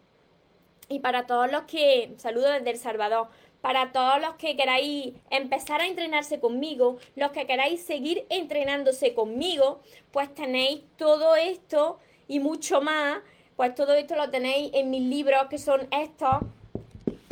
Y 0.89 0.99
para 0.99 1.25
todos 1.25 1.51
los 1.51 1.63
que, 1.63 2.13
saludo 2.17 2.51
desde 2.51 2.69
El 2.71 2.77
Salvador, 2.77 3.29
para 3.61 3.91
todos 3.91 4.21
los 4.21 4.36
que 4.36 4.55
queráis 4.55 5.15
empezar 5.31 5.81
a 5.81 5.88
entrenarse 5.88 6.39
conmigo, 6.39 6.97
los 7.15 7.31
que 7.31 7.47
queráis 7.47 7.81
seguir 7.81 8.27
entrenándose 8.29 9.15
conmigo, 9.15 9.81
pues 10.11 10.31
tenéis 10.36 10.83
todo 10.97 11.36
esto 11.36 11.97
y 12.28 12.39
mucho 12.39 12.82
más, 12.82 13.19
pues 13.55 13.76
todo 13.76 13.93
esto 13.93 14.15
lo 14.15 14.30
tenéis 14.30 14.71
en 14.73 14.89
mis 14.89 15.03
libros, 15.03 15.47
que 15.49 15.57
son 15.57 15.88
estos. 15.91 16.38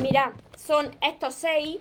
Mirad, 0.02 0.32
son 0.58 0.96
estos 1.02 1.34
seis. 1.36 1.80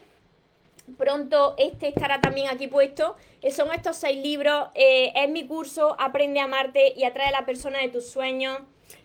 Pronto 0.99 1.55
este 1.59 1.89
estará 1.89 2.21
también 2.21 2.49
aquí 2.49 2.67
puesto. 2.67 3.17
Son 3.51 3.73
estos 3.73 3.97
seis 3.97 4.23
libros. 4.23 4.69
Eh, 4.75 5.13
es 5.15 5.29
mi 5.31 5.47
curso 5.47 5.97
Aprende 5.99 6.41
a 6.41 6.45
amarte 6.45 6.93
y 6.97 7.05
atrae 7.05 7.29
a 7.29 7.33
la 7.33 7.47
persona 7.47 7.79
de 7.79 7.89
tus 7.89 8.09
sueños. 8.09 8.59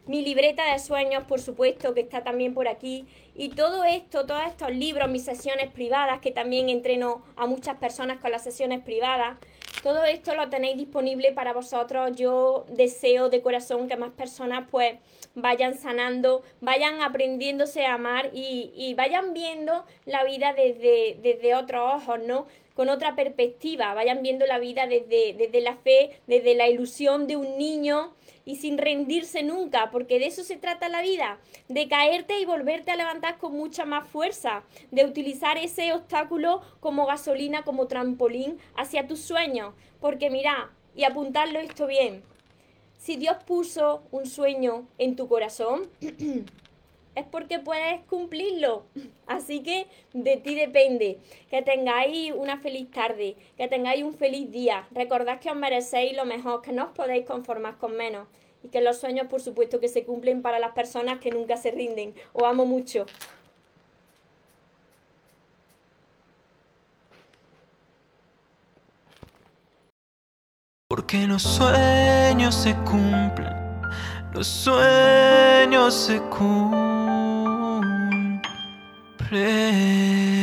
Mi 0.06 0.24
libreta 0.24 0.72
de 0.72 0.80
sueños, 0.80 1.24
por 1.26 1.40
supuesto, 1.40 1.94
que 1.94 2.02
está 2.02 2.24
también 2.24 2.54
por 2.54 2.68
aquí. 2.68 3.06
Y 3.36 3.50
todo 3.50 3.84
esto, 3.84 4.26
todos 4.26 4.44
estos 4.48 4.72
libros, 4.72 5.10
mis 5.10 5.24
sesiones 5.24 5.70
privadas, 5.72 6.20
que 6.20 6.32
también 6.32 6.70
entreno 6.70 7.24
a 7.36 7.46
muchas 7.46 7.78
personas 7.78 8.20
con 8.20 8.32
las 8.32 8.44
sesiones 8.44 8.82
privadas. 8.82 9.38
Todo 9.88 10.04
esto 10.04 10.36
lo 10.36 10.50
tenéis 10.50 10.76
disponible 10.76 11.32
para 11.32 11.54
vosotros. 11.54 12.12
Yo 12.18 12.66
deseo 12.68 13.30
de 13.30 13.42
corazón 13.42 13.88
que 13.88 13.96
más 13.96 14.12
personas 14.12 14.68
pues 14.70 14.96
vayan 15.34 15.76
sanando, 15.76 16.44
vayan 16.60 17.00
aprendiéndose 17.00 17.86
a 17.86 17.94
amar 17.94 18.30
y, 18.34 18.94
vayan 18.98 19.34
viendo 19.34 19.86
la 20.04 20.26
vida 20.26 20.52
desde, 20.52 21.18
desde 21.22 21.56
otros 21.56 22.02
ojos, 22.02 22.20
¿no? 22.20 22.48
Con 22.78 22.90
otra 22.90 23.16
perspectiva, 23.16 23.96
vayan 23.96 24.22
viendo 24.22 24.46
la 24.46 24.60
vida 24.60 24.86
desde, 24.86 25.34
desde 25.34 25.62
la 25.62 25.78
fe, 25.78 26.22
desde 26.28 26.54
la 26.54 26.68
ilusión 26.68 27.26
de 27.26 27.36
un 27.36 27.58
niño 27.58 28.14
y 28.46 28.58
sin 28.58 28.78
rendirse 28.78 29.42
nunca, 29.42 29.90
porque 29.90 30.20
de 30.20 30.28
eso 30.28 30.44
se 30.44 30.58
trata 30.58 30.88
la 30.88 31.02
vida, 31.02 31.40
de 31.70 31.88
caerte 31.88 32.40
y 32.40 32.46
volverte 32.46 32.92
a 32.92 32.96
levantar 32.96 33.40
con 33.40 33.58
mucha 33.58 33.86
más 33.86 34.08
fuerza, 34.08 34.62
de 34.92 35.06
utilizar 35.06 35.58
ese 35.58 35.92
obstáculo 35.92 36.62
como 36.80 37.08
gasolina, 37.08 37.64
como 37.64 37.88
trampolín 37.88 38.60
hacia 38.76 39.08
tus 39.08 39.22
sueños, 39.22 39.74
porque 40.00 40.30
mira, 40.30 40.70
y 40.96 41.04
apuntarlo 41.04 41.58
esto 41.58 41.88
bien, 41.88 42.22
si 43.00 43.16
Dios 43.16 43.38
puso 43.48 44.04
un 44.12 44.28
sueño 44.28 44.88
en 45.00 45.16
tu 45.16 45.28
corazón, 45.28 45.90
es 47.18 47.26
porque 47.26 47.58
puedes 47.58 48.02
cumplirlo. 48.04 48.86
Así 49.26 49.64
que 49.64 49.88
de 50.14 50.38
ti 50.38 50.54
depende. 50.54 51.20
Que 51.50 51.64
tengáis 51.64 52.32
una 52.36 52.60
feliz 52.60 52.92
tarde, 52.92 53.36
que 53.58 53.68
tengáis 53.68 54.04
un 54.04 54.14
feliz 54.14 54.52
día. 54.52 54.88
Recordad 54.92 55.40
que 55.40 55.50
os 55.50 55.56
merecéis 55.56 56.16
lo 56.16 56.26
mejor, 56.26 56.62
que 56.62 56.72
no 56.72 56.86
os 56.86 56.92
podéis 56.92 57.26
conformar 57.26 57.78
con 57.78 57.98
menos. 57.98 58.28
Y 58.64 58.70
que 58.70 58.82
los 58.82 59.00
sueños, 59.00 59.28
por 59.28 59.42
supuesto, 59.42 59.80
que 59.80 59.88
se 59.88 60.04
cumplen 60.04 60.44
para 60.44 60.60
las 60.60 60.74
personas 60.74 61.20
que 61.20 61.32
nunca 61.32 61.58
se 61.58 61.72
rinden. 61.72 62.14
Os 62.34 62.44
amo 62.44 62.66
mucho. 62.66 63.08
Porque 70.88 71.26
los 71.28 71.42
sueños 71.42 72.56
se 72.56 72.74
cumplen, 72.86 73.82
los 74.34 74.48
sueños 74.48 75.94
se 75.94 76.20
cumplen 76.22 76.97
pray. 79.30 80.37